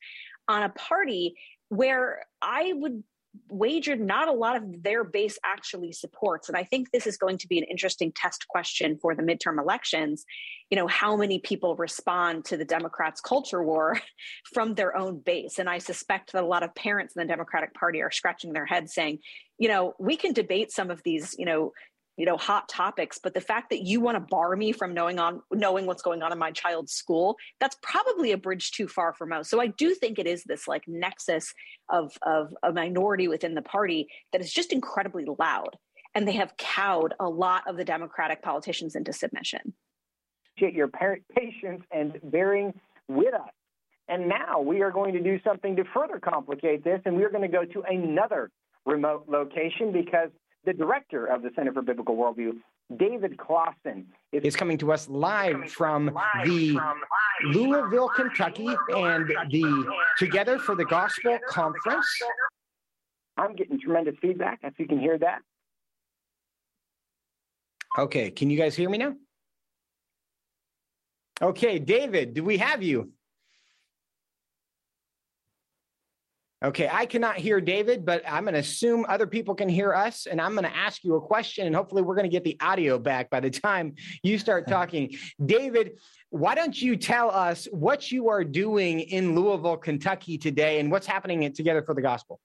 on 0.48 0.64
a 0.64 0.70
party 0.70 1.36
where 1.70 2.24
I 2.42 2.74
would 2.76 3.04
wagered 3.50 4.00
not 4.00 4.28
a 4.28 4.32
lot 4.32 4.56
of 4.56 4.84
their 4.84 5.04
base 5.04 5.38
actually 5.44 5.92
supports. 5.92 6.48
And 6.48 6.58
I 6.58 6.64
think 6.64 6.92
this 6.92 7.08
is 7.08 7.18
going 7.18 7.38
to 7.40 7.48
be 7.48 7.58
an 7.58 7.66
interesting 7.66 8.12
test 8.16 8.48
question 8.48 8.98
for 9.02 9.16
the 9.16 9.24
midterm 9.24 9.60
elections. 9.60 10.26
You 10.70 10.78
know, 10.78 10.88
how 10.88 11.16
many 11.16 11.40
people 11.40 11.76
respond 11.76 12.46
to 12.46 12.58
the 12.58 12.66
Democrats' 12.66 13.22
culture 13.22 13.64
war 13.64 14.00
from 14.54 14.76
their 14.76 14.96
own 14.96 15.20
base? 15.20 15.60
And 15.60 15.70
I 15.70 15.78
suspect 15.78 16.34
that 16.34 16.44
a 16.44 16.48
lot 16.48 16.64
of 16.64 16.76
parents 16.76 17.16
in 17.16 17.22
the 17.22 17.28
Democratic 17.28 17.74
Party 17.74 18.02
are 18.02 18.12
scratching 18.12 18.54
their 18.54 18.66
heads 18.66 18.94
saying, 18.94 19.20
you 19.58 19.68
know, 19.68 19.94
we 20.00 20.16
can 20.16 20.34
debate 20.34 20.72
some 20.72 20.92
of 20.92 21.02
these, 21.04 21.36
you 21.38 21.46
know, 21.46 21.74
you 22.18 22.26
know 22.26 22.38
hot 22.38 22.68
topics 22.68 23.20
but 23.22 23.34
the 23.34 23.42
fact 23.42 23.70
that 23.70 23.84
you 23.84 24.02
want 24.02 24.16
to 24.16 24.20
bar 24.20 24.56
me 24.56 24.72
from 24.72 24.94
knowing 24.94 25.20
on 25.20 25.42
knowing 25.52 25.86
what's 25.86 26.02
going 26.02 26.22
on 26.22 26.32
in 26.32 26.38
my 26.38 26.52
child's 26.52 26.92
school 26.92 27.38
that's 27.60 27.78
probably 27.82 28.32
a 28.32 28.38
bridge 28.38 28.72
too 28.72 28.88
far 28.88 29.14
for 29.14 29.26
most 29.26 29.50
so 29.50 29.62
i 29.62 29.68
do 29.68 29.94
think 29.94 30.20
it 30.20 30.28
is 30.28 30.44
this 30.44 30.68
like 30.68 30.84
nexus 30.88 31.54
of 31.90 32.12
of 32.24 32.54
a 32.64 32.72
minority 32.72 33.28
within 33.28 33.56
the 33.56 33.62
party 33.62 34.08
that 34.32 34.42
is 34.42 34.52
just 34.52 34.74
incredibly 34.74 35.26
loud 35.40 35.78
and 36.18 36.28
they 36.28 36.34
have 36.34 36.58
cowed 36.58 37.14
a 37.20 37.30
lot 37.30 37.62
of 37.68 37.78
the 37.78 37.86
democratic 37.86 38.42
politicians 38.42 38.96
into 38.96 39.14
submission. 39.14 39.74
Your 40.58 40.88
patience 40.88 41.84
and 41.92 42.20
bearing 42.24 42.74
with 43.08 43.36
us. 43.36 43.52
And 44.08 44.28
now 44.28 44.60
we 44.60 44.82
are 44.82 44.90
going 44.90 45.14
to 45.14 45.22
do 45.22 45.40
something 45.44 45.76
to 45.76 45.84
further 45.94 46.20
complicate 46.20 46.84
this 46.84 47.00
and 47.06 47.16
we're 47.16 47.30
going 47.30 47.44
to 47.44 47.48
go 47.48 47.66
to 47.66 47.84
another 47.88 48.50
remote 48.84 49.26
location 49.28 49.92
because 49.92 50.30
the 50.68 50.74
director 50.74 51.26
of 51.26 51.42
the 51.42 51.50
Center 51.56 51.72
for 51.72 51.82
Biblical 51.82 52.18
Worldview, 52.18 52.58
David 52.98 53.40
is, 54.34 54.44
is 54.44 54.56
coming 54.56 54.78
to 54.80 54.92
us 54.92 55.08
live 55.08 55.72
from 55.72 56.08
live 56.14 56.46
the 56.46 56.74
from 56.74 57.00
Louisville, 57.46 58.10
Kentucky, 58.10 58.68
and 58.68 59.28
the 59.50 59.96
Together 60.18 60.60
for 60.60 60.76
the 60.76 60.84
Gospel 60.84 61.40
Conference. 61.48 62.06
I'm 63.38 63.56
getting 63.56 63.80
tremendous 63.80 64.16
feedback, 64.22 64.60
if 64.64 64.78
you 64.78 64.88
can 64.88 65.00
hear 65.00 65.18
that. 65.20 65.40
Okay, 67.98 68.30
can 68.30 68.50
you 68.50 68.58
guys 68.58 68.76
hear 68.76 68.90
me 68.90 68.98
now? 68.98 69.16
Okay, 71.42 71.80
David, 71.80 72.34
do 72.34 72.44
we 72.44 72.58
have 72.58 72.84
you? 72.84 73.12
Okay, 76.66 76.90
I 76.92 77.06
cannot 77.06 77.38
hear 77.38 77.62
David, 77.62 78.04
but 78.04 78.24
I'm 78.28 78.44
going 78.44 78.56
to 78.56 78.62
assume 78.62 79.06
other 79.08 79.28
people 79.28 79.54
can 79.54 79.70
hear 79.70 79.94
us, 79.94 80.26
and 80.26 80.42
I'm 80.42 80.54
going 80.54 80.64
to 80.64 80.76
ask 80.76 81.04
you 81.04 81.14
a 81.14 81.22
question, 81.22 81.68
and 81.68 81.76
hopefully, 81.76 82.02
we're 82.02 82.16
going 82.16 82.26
to 82.26 82.32
get 82.32 82.44
the 82.44 82.58
audio 82.60 82.98
back 82.98 83.30
by 83.30 83.40
the 83.40 83.52
time 83.52 83.94
you 84.24 84.40
start 84.40 84.68
talking. 84.68 85.16
David, 85.46 86.00
why 86.32 86.56
don't 86.56 86.80
you 86.80 86.98
tell 86.98 87.30
us 87.30 87.68
what 87.72 88.12
you 88.12 88.30
are 88.30 88.44
doing 88.44 89.02
in 89.02 89.36
Louisville, 89.36 89.78
Kentucky 89.78 90.40
today, 90.40 90.80
and 90.80 90.90
what's 90.90 91.06
happening 91.06 91.46
at 91.46 91.54
Together 91.54 91.84
for 91.84 91.94
the 91.94 92.02
Gospel? 92.02 92.40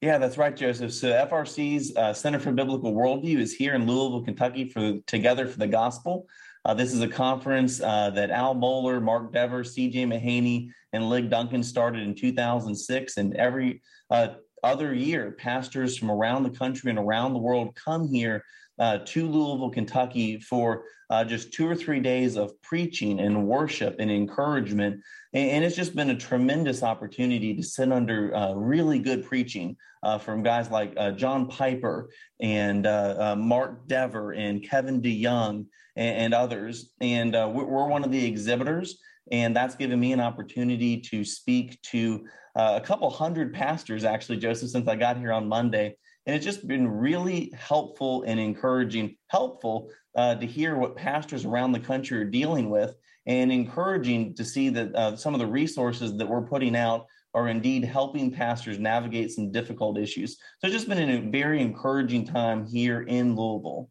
Yeah, 0.00 0.18
that's 0.18 0.36
right, 0.36 0.54
Joseph. 0.54 0.92
So 0.92 1.12
FRC's 1.12 1.96
uh, 1.96 2.12
Center 2.12 2.40
for 2.40 2.50
Biblical 2.50 2.92
Worldview 2.92 3.38
is 3.38 3.54
here 3.54 3.74
in 3.74 3.86
Louisville, 3.86 4.22
Kentucky 4.22 4.68
for 4.68 4.94
Together 5.06 5.46
for 5.46 5.58
the 5.60 5.68
Gospel. 5.68 6.26
Uh, 6.66 6.74
this 6.74 6.92
is 6.92 7.00
a 7.00 7.06
conference 7.06 7.80
uh, 7.80 8.10
that 8.10 8.30
Al 8.30 8.52
Mohler, 8.52 9.00
Mark 9.00 9.32
Dever, 9.32 9.62
C.J. 9.62 10.04
Mahaney, 10.04 10.68
and 10.92 11.08
Lig 11.08 11.30
Duncan 11.30 11.62
started 11.62 12.02
in 12.02 12.12
2006. 12.12 13.18
And 13.18 13.36
every 13.36 13.80
uh, 14.10 14.30
other 14.64 14.92
year, 14.92 15.30
pastors 15.38 15.96
from 15.96 16.10
around 16.10 16.42
the 16.42 16.50
country 16.50 16.90
and 16.90 16.98
around 16.98 17.34
the 17.34 17.38
world 17.38 17.76
come 17.76 18.08
here 18.08 18.42
uh, 18.80 18.98
to 19.06 19.28
Louisville, 19.28 19.70
Kentucky 19.70 20.40
for 20.40 20.82
uh, 21.08 21.22
just 21.22 21.52
two 21.52 21.68
or 21.68 21.76
three 21.76 22.00
days 22.00 22.36
of 22.36 22.60
preaching 22.62 23.20
and 23.20 23.46
worship 23.46 23.94
and 24.00 24.10
encouragement. 24.10 25.00
And, 25.34 25.50
and 25.50 25.64
it's 25.64 25.76
just 25.76 25.94
been 25.94 26.10
a 26.10 26.16
tremendous 26.16 26.82
opportunity 26.82 27.54
to 27.54 27.62
sit 27.62 27.92
under 27.92 28.34
uh, 28.34 28.54
really 28.54 28.98
good 28.98 29.24
preaching 29.24 29.76
uh, 30.02 30.18
from 30.18 30.42
guys 30.42 30.68
like 30.68 30.94
uh, 30.96 31.12
John 31.12 31.46
Piper 31.46 32.10
and 32.40 32.88
uh, 32.88 33.36
Mark 33.38 33.86
Dever 33.86 34.32
and 34.32 34.68
Kevin 34.68 35.00
DeYoung 35.00 35.66
and, 35.96 36.16
and 36.16 36.34
others. 36.34 36.92
And 37.00 37.32
we're, 37.32 37.64
we're 37.64 37.88
one 37.88 38.04
of 38.04 38.10
the 38.10 38.24
exhibitors. 38.24 38.98
And 39.32 39.56
that's 39.56 39.74
given 39.74 39.98
me 39.98 40.12
an 40.12 40.20
opportunity 40.20 41.00
to 41.00 41.24
speak 41.24 41.82
to 41.82 42.24
uh, 42.54 42.78
a 42.80 42.86
couple 42.86 43.10
hundred 43.10 43.52
pastors, 43.52 44.04
actually, 44.04 44.38
Joseph, 44.38 44.70
since 44.70 44.86
I 44.86 44.94
got 44.94 45.18
here 45.18 45.32
on 45.32 45.48
Monday. 45.48 45.96
And 46.26 46.34
it's 46.34 46.44
just 46.44 46.66
been 46.66 46.88
really 46.88 47.52
helpful 47.56 48.22
and 48.22 48.38
encouraging, 48.38 49.16
helpful 49.28 49.90
uh, 50.16 50.36
to 50.36 50.46
hear 50.46 50.76
what 50.76 50.96
pastors 50.96 51.44
around 51.44 51.72
the 51.72 51.80
country 51.80 52.18
are 52.18 52.24
dealing 52.24 52.70
with, 52.70 52.94
and 53.26 53.50
encouraging 53.50 54.34
to 54.34 54.44
see 54.44 54.68
that 54.70 54.94
uh, 54.94 55.16
some 55.16 55.34
of 55.34 55.40
the 55.40 55.46
resources 55.46 56.16
that 56.16 56.28
we're 56.28 56.42
putting 56.42 56.76
out 56.76 57.06
are 57.34 57.48
indeed 57.48 57.84
helping 57.84 58.30
pastors 58.30 58.78
navigate 58.78 59.30
some 59.30 59.52
difficult 59.52 59.98
issues. 59.98 60.36
So 60.58 60.68
it's 60.68 60.72
just 60.72 60.88
been 60.88 61.10
a 61.10 61.30
very 61.30 61.60
encouraging 61.60 62.26
time 62.26 62.66
here 62.66 63.02
in 63.02 63.36
Louisville. 63.36 63.90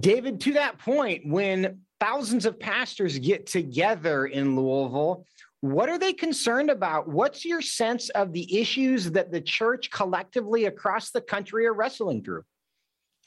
David, 0.00 0.40
to 0.42 0.54
that 0.54 0.78
point, 0.78 1.26
when 1.26 1.80
thousands 2.00 2.46
of 2.46 2.58
pastors 2.58 3.18
get 3.18 3.46
together 3.46 4.26
in 4.26 4.56
Louisville, 4.56 5.26
what 5.60 5.88
are 5.88 5.98
they 5.98 6.12
concerned 6.12 6.70
about? 6.70 7.08
What's 7.08 7.44
your 7.44 7.62
sense 7.62 8.10
of 8.10 8.32
the 8.32 8.58
issues 8.58 9.10
that 9.12 9.32
the 9.32 9.40
church 9.40 9.90
collectively 9.90 10.66
across 10.66 11.10
the 11.10 11.20
country 11.20 11.66
are 11.66 11.74
wrestling 11.74 12.22
through? 12.22 12.44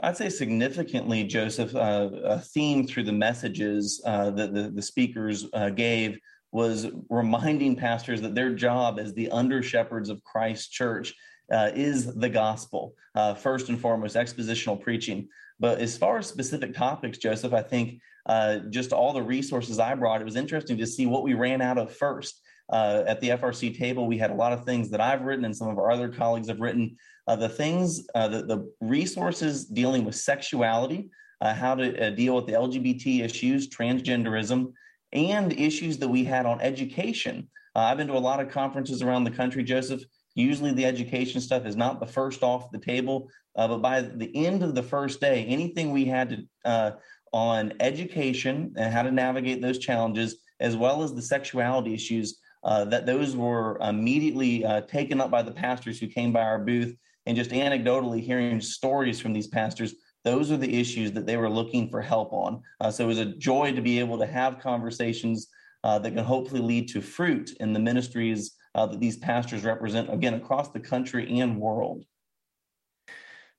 I'd 0.01 0.17
say 0.17 0.29
significantly, 0.29 1.23
Joseph, 1.23 1.75
uh, 1.75 2.09
a 2.23 2.39
theme 2.39 2.85
through 2.85 3.05
the 3.05 3.13
messages 3.13 4.01
uh, 4.05 4.29
that 4.31 4.53
the, 4.53 4.69
the 4.69 4.81
speakers 4.81 5.47
uh, 5.53 5.71
gave 5.71 6.19
was 6.51 6.87
reminding 7.09 7.75
pastors 7.75 8.21
that 8.21 8.35
their 8.35 8.53
job 8.53 8.99
as 8.99 9.13
the 9.13 9.29
under 9.31 9.63
shepherds 9.63 10.09
of 10.09 10.23
Christ 10.23 10.71
Church 10.71 11.15
uh, 11.51 11.71
is 11.73 12.13
the 12.15 12.29
gospel, 12.29 12.93
uh, 13.15 13.33
first 13.33 13.69
and 13.69 13.79
foremost, 13.79 14.15
expositional 14.15 14.79
preaching. 14.79 15.27
But 15.59 15.79
as 15.79 15.97
far 15.97 16.17
as 16.17 16.27
specific 16.27 16.73
topics, 16.73 17.17
Joseph, 17.17 17.53
I 17.53 17.61
think 17.61 17.99
uh, 18.25 18.59
just 18.69 18.93
all 18.93 19.13
the 19.13 19.23
resources 19.23 19.79
I 19.79 19.95
brought, 19.95 20.21
it 20.21 20.25
was 20.25 20.35
interesting 20.35 20.77
to 20.77 20.87
see 20.87 21.05
what 21.05 21.23
we 21.23 21.33
ran 21.33 21.61
out 21.61 21.77
of 21.77 21.95
first. 21.95 22.41
Uh, 22.69 23.03
at 23.07 23.21
the 23.21 23.29
FRC 23.29 23.77
table, 23.77 24.05
we 24.07 24.17
had 24.17 24.29
a 24.29 24.35
lot 24.35 24.51
of 24.51 24.65
things 24.65 24.89
that 24.89 24.99
I've 24.99 25.21
written 25.21 25.45
and 25.45 25.55
some 25.55 25.69
of 25.69 25.77
our 25.77 25.89
other 25.89 26.09
colleagues 26.09 26.49
have 26.49 26.59
written. 26.59 26.97
Uh, 27.25 27.35
the 27.35 27.47
things, 27.47 28.05
uh, 28.13 28.27
the, 28.27 28.43
the, 28.43 28.71
resources 28.81 29.65
dealing 29.65 30.03
with 30.03 30.15
sexuality, 30.15 31.09
uh, 31.39 31.53
how 31.53 31.75
to 31.75 32.07
uh, 32.07 32.09
deal 32.09 32.35
with 32.35 32.45
the 32.45 32.53
LGBT 32.53 33.23
issues, 33.23 33.69
transgenderism, 33.69 34.73
and 35.13 35.53
issues 35.53 35.97
that 35.97 36.07
we 36.07 36.25
had 36.25 36.45
on 36.45 36.59
education. 36.59 37.47
I've 37.73 37.97
been 37.97 38.07
to 38.07 38.17
a 38.17 38.19
lot 38.19 38.39
of 38.39 38.49
conferences 38.49 39.01
around 39.01 39.23
the 39.23 39.31
country, 39.31 39.63
Joseph. 39.63 40.01
Usually, 40.37 40.71
the 40.71 40.85
education 40.85 41.41
stuff 41.41 41.65
is 41.65 41.75
not 41.75 41.99
the 41.99 42.05
first 42.05 42.43
off 42.43 42.71
the 42.71 42.77
table, 42.77 43.29
but 43.55 43.79
by 43.79 44.01
the 44.01 44.31
end 44.45 44.61
of 44.63 44.75
the 44.75 44.83
first 44.83 45.19
day, 45.19 45.43
anything 45.45 45.91
we 45.91 46.05
had 46.05 46.47
to 46.63 46.97
on 47.33 47.73
education 47.79 48.73
and 48.77 48.93
how 48.93 49.01
to 49.01 49.11
navigate 49.11 49.61
those 49.61 49.79
challenges, 49.79 50.37
as 50.59 50.75
well 50.75 51.03
as 51.03 51.13
the 51.13 51.21
sexuality 51.21 51.93
issues. 51.93 52.39
Uh, 52.63 52.83
that 52.83 53.05
those 53.05 53.35
were 53.35 53.77
immediately 53.79 54.65
uh, 54.65 54.81
taken 54.81 55.21
up 55.21 55.29
by 55.29 55.41
the 55.41 55.51
pastors 55.51 55.99
who 55.99 56.07
came 56.07 56.33
by 56.33 56.41
our 56.41 56.59
booth, 56.59 56.95
and 57.25 57.37
just 57.37 57.51
anecdotally 57.51 58.21
hearing 58.21 58.59
stories 58.59 59.19
from 59.19 59.31
these 59.31 59.47
pastors. 59.47 59.93
Those 60.23 60.51
are 60.51 60.57
the 60.57 60.79
issues 60.79 61.11
that 61.13 61.25
they 61.25 61.37
were 61.37 61.49
looking 61.49 61.89
for 61.89 62.01
help 62.01 62.33
on. 62.33 62.61
Uh, 62.81 62.91
so 62.91 63.03
it 63.03 63.07
was 63.07 63.19
a 63.19 63.37
joy 63.37 63.71
to 63.73 63.81
be 63.81 63.99
able 63.99 64.17
to 64.17 64.25
have 64.25 64.59
conversations 64.59 65.47
uh, 65.83 65.99
that 65.99 66.11
can 66.11 66.23
hopefully 66.23 66.59
lead 66.59 66.89
to 66.89 67.01
fruit 67.01 67.51
in 67.59 67.73
the 67.73 67.79
ministries 67.79 68.55
uh, 68.75 68.85
that 68.85 68.99
these 68.99 69.17
pastors 69.17 69.63
represent, 69.63 70.11
again, 70.11 70.33
across 70.33 70.69
the 70.69 70.79
country 70.79 71.39
and 71.39 71.59
world. 71.59 72.03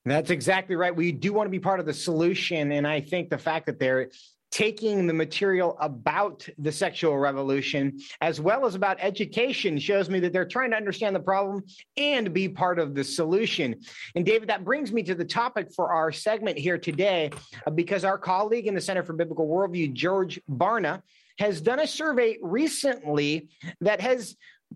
That's 0.05 0.29
exactly 0.29 0.75
right. 0.75 0.95
We 0.95 1.11
do 1.11 1.33
want 1.33 1.47
to 1.47 1.51
be 1.51 1.59
part 1.59 1.79
of 1.79 1.85
the 1.85 1.93
solution. 1.93 2.71
And 2.71 2.87
I 2.87 3.01
think 3.01 3.29
the 3.29 3.37
fact 3.37 3.65
that 3.65 3.79
they're 3.79 4.09
taking 4.51 5.05
the 5.05 5.13
material 5.13 5.77
about 5.79 6.47
the 6.57 6.71
sexual 6.71 7.17
revolution 7.17 7.99
as 8.21 8.41
well 8.41 8.65
as 8.65 8.73
about 8.73 8.97
education 8.99 9.77
shows 9.77 10.09
me 10.09 10.19
that 10.19 10.33
they're 10.33 10.47
trying 10.47 10.71
to 10.71 10.77
understand 10.77 11.15
the 11.15 11.19
problem 11.19 11.63
and 11.97 12.33
be 12.33 12.49
part 12.49 12.79
of 12.79 12.95
the 12.95 13.03
solution. 13.03 13.75
And 14.15 14.25
David, 14.25 14.49
that 14.49 14.65
brings 14.65 14.91
me 14.91 15.03
to 15.03 15.13
the 15.13 15.25
topic 15.25 15.71
for 15.75 15.91
our 15.91 16.11
segment 16.11 16.57
here 16.57 16.79
today, 16.79 17.29
uh, 17.67 17.71
because 17.71 18.03
our 18.03 18.17
colleague 18.17 18.65
in 18.65 18.73
the 18.73 18.81
Center 18.81 19.03
for 19.03 19.13
Biblical 19.13 19.47
Worldview, 19.47 19.93
George 19.93 20.41
Barna, 20.49 21.01
has 21.37 21.61
done 21.61 21.79
a 21.79 21.87
survey 21.87 22.37
recently 22.41 23.49
that 23.81 24.01
has 24.01 24.35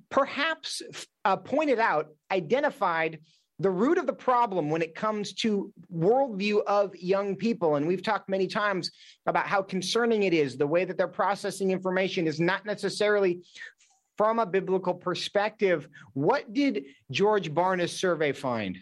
perhaps 0.09 0.81
uh, 1.25 1.37
pointed 1.37 1.79
out, 1.79 2.07
identified 2.31 3.19
the 3.59 3.69
root 3.69 3.97
of 3.97 4.07
the 4.07 4.13
problem 4.13 4.69
when 4.69 4.81
it 4.81 4.95
comes 4.95 5.33
to 5.33 5.71
worldview 5.93 6.63
of 6.65 6.95
young 6.95 7.35
people. 7.35 7.75
And 7.75 7.87
we've 7.87 8.03
talked 8.03 8.27
many 8.27 8.47
times 8.47 8.91
about 9.25 9.47
how 9.47 9.61
concerning 9.61 10.23
it 10.23 10.33
is. 10.33 10.57
The 10.57 10.67
way 10.67 10.85
that 10.85 10.97
they're 10.97 11.07
processing 11.07 11.71
information 11.71 12.27
is 12.27 12.39
not 12.39 12.65
necessarily 12.65 13.41
from 14.17 14.39
a 14.39 14.45
biblical 14.45 14.93
perspective. 14.93 15.87
What 16.13 16.53
did 16.53 16.85
George 17.11 17.53
Barna's 17.53 17.91
survey 17.91 18.31
find? 18.31 18.77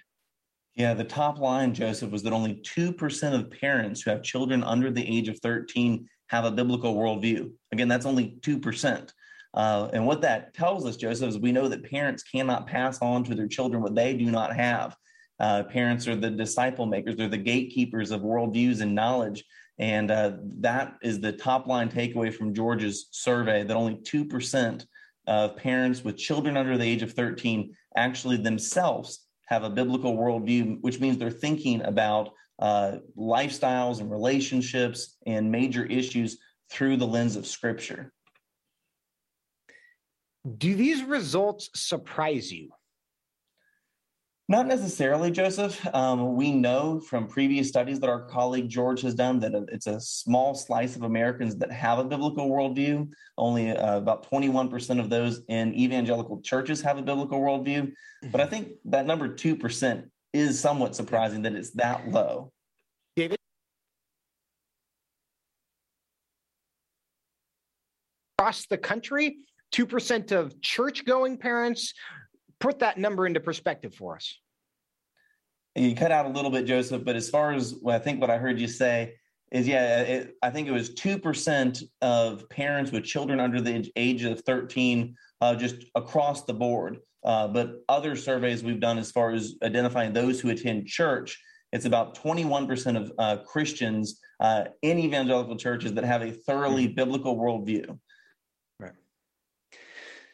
Yeah, 0.75 0.93
the 0.93 1.03
top 1.03 1.37
line, 1.37 1.73
Joseph, 1.73 2.11
was 2.11 2.23
that 2.23 2.33
only 2.33 2.55
2% 2.55 3.33
of 3.33 3.51
parents 3.51 4.01
who 4.01 4.09
have 4.09 4.23
children 4.23 4.63
under 4.63 4.89
the 4.89 5.05
age 5.05 5.27
of 5.27 5.37
13 5.39 6.07
have 6.27 6.45
a 6.45 6.51
biblical 6.51 6.95
worldview. 6.95 7.51
Again, 7.73 7.89
that's 7.89 8.05
only 8.05 8.37
2%. 8.39 9.11
Uh, 9.53 9.89
and 9.93 10.05
what 10.05 10.21
that 10.21 10.53
tells 10.53 10.85
us, 10.85 10.95
Joseph, 10.95 11.29
is 11.29 11.37
we 11.37 11.51
know 11.51 11.67
that 11.67 11.89
parents 11.89 12.23
cannot 12.23 12.67
pass 12.67 13.01
on 13.01 13.23
to 13.25 13.35
their 13.35 13.47
children 13.47 13.81
what 13.81 13.95
they 13.95 14.13
do 14.13 14.31
not 14.31 14.55
have. 14.55 14.95
Uh, 15.39 15.63
parents 15.63 16.07
are 16.07 16.15
the 16.15 16.29
disciple 16.29 16.85
makers, 16.85 17.15
they're 17.15 17.27
the 17.27 17.37
gatekeepers 17.37 18.11
of 18.11 18.21
worldviews 18.21 18.81
and 18.81 18.95
knowledge. 18.95 19.43
And 19.79 20.11
uh, 20.11 20.33
that 20.59 20.97
is 21.01 21.19
the 21.19 21.31
top 21.31 21.65
line 21.65 21.89
takeaway 21.89 22.33
from 22.33 22.53
George's 22.53 23.07
survey 23.11 23.63
that 23.63 23.75
only 23.75 23.95
2% 23.95 24.85
of 25.27 25.57
parents 25.57 26.03
with 26.03 26.17
children 26.17 26.57
under 26.57 26.77
the 26.77 26.85
age 26.85 27.01
of 27.01 27.13
13 27.13 27.75
actually 27.95 28.37
themselves 28.37 29.25
have 29.47 29.63
a 29.63 29.69
biblical 29.69 30.15
worldview, 30.15 30.79
which 30.81 30.99
means 30.99 31.17
they're 31.17 31.29
thinking 31.31 31.81
about 31.81 32.29
uh, 32.59 32.97
lifestyles 33.17 33.99
and 33.99 34.11
relationships 34.11 35.17
and 35.25 35.51
major 35.51 35.83
issues 35.85 36.37
through 36.69 36.95
the 36.95 37.07
lens 37.07 37.35
of 37.35 37.47
scripture. 37.47 38.13
Do 40.57 40.75
these 40.75 41.03
results 41.03 41.69
surprise 41.75 42.51
you? 42.51 42.69
Not 44.49 44.67
necessarily, 44.67 45.31
Joseph. 45.31 45.79
Um, 45.95 46.35
we 46.35 46.51
know 46.51 46.99
from 46.99 47.27
previous 47.27 47.69
studies 47.69 47.99
that 48.01 48.09
our 48.09 48.25
colleague 48.25 48.67
George 48.67 49.01
has 49.01 49.15
done 49.15 49.39
that 49.39 49.53
it's 49.71 49.87
a 49.87 49.97
small 50.01 50.55
slice 50.55 50.97
of 50.97 51.03
Americans 51.03 51.55
that 51.57 51.71
have 51.71 51.99
a 51.99 52.03
biblical 52.03 52.49
worldview. 52.49 53.07
Only 53.37 53.71
uh, 53.71 53.97
about 53.97 54.29
21% 54.29 54.99
of 54.99 55.09
those 55.09 55.41
in 55.47 55.73
evangelical 55.73 56.41
churches 56.41 56.81
have 56.81 56.97
a 56.97 57.01
biblical 57.01 57.39
worldview. 57.39 57.93
But 58.29 58.41
I 58.41 58.45
think 58.45 58.73
that 58.85 59.05
number 59.05 59.29
2% 59.29 60.03
is 60.33 60.59
somewhat 60.59 60.95
surprising 60.95 61.43
that 61.43 61.53
it's 61.53 61.71
that 61.71 62.09
low. 62.09 62.51
David? 63.15 63.37
Across 68.37 68.65
the 68.67 68.77
country, 68.77 69.37
2% 69.71 70.31
of 70.31 70.59
church 70.61 71.05
going 71.05 71.37
parents. 71.37 71.93
Put 72.59 72.79
that 72.79 72.97
number 72.97 73.25
into 73.25 73.39
perspective 73.39 73.93
for 73.93 74.15
us. 74.15 74.37
You 75.75 75.95
cut 75.95 76.11
out 76.11 76.25
a 76.25 76.29
little 76.29 76.51
bit, 76.51 76.65
Joseph, 76.65 77.03
but 77.05 77.15
as 77.15 77.29
far 77.29 77.53
as 77.53 77.75
I 77.87 77.97
think 77.99 78.19
what 78.19 78.29
I 78.29 78.37
heard 78.37 78.59
you 78.59 78.67
say 78.67 79.13
is, 79.51 79.67
yeah, 79.67 80.01
it, 80.01 80.35
I 80.41 80.49
think 80.49 80.67
it 80.67 80.71
was 80.71 80.93
2% 80.95 81.83
of 82.01 82.49
parents 82.49 82.91
with 82.91 83.03
children 83.03 83.39
under 83.39 83.61
the 83.61 83.89
age 83.95 84.23
of 84.23 84.41
13, 84.41 85.15
uh, 85.39 85.55
just 85.55 85.77
across 85.95 86.43
the 86.43 86.53
board. 86.53 86.97
Uh, 87.23 87.47
but 87.47 87.83
other 87.87 88.15
surveys 88.15 88.63
we've 88.63 88.79
done 88.79 88.97
as 88.97 89.11
far 89.11 89.31
as 89.31 89.55
identifying 89.63 90.11
those 90.11 90.39
who 90.39 90.49
attend 90.49 90.87
church, 90.87 91.39
it's 91.71 91.85
about 91.85 92.17
21% 92.17 92.97
of 92.97 93.11
uh, 93.17 93.37
Christians 93.43 94.19
uh, 94.39 94.65
in 94.81 94.99
evangelical 94.99 95.55
churches 95.55 95.93
that 95.93 96.03
have 96.03 96.21
a 96.21 96.31
thoroughly 96.31 96.85
mm-hmm. 96.85 96.95
biblical 96.95 97.37
worldview. 97.37 97.97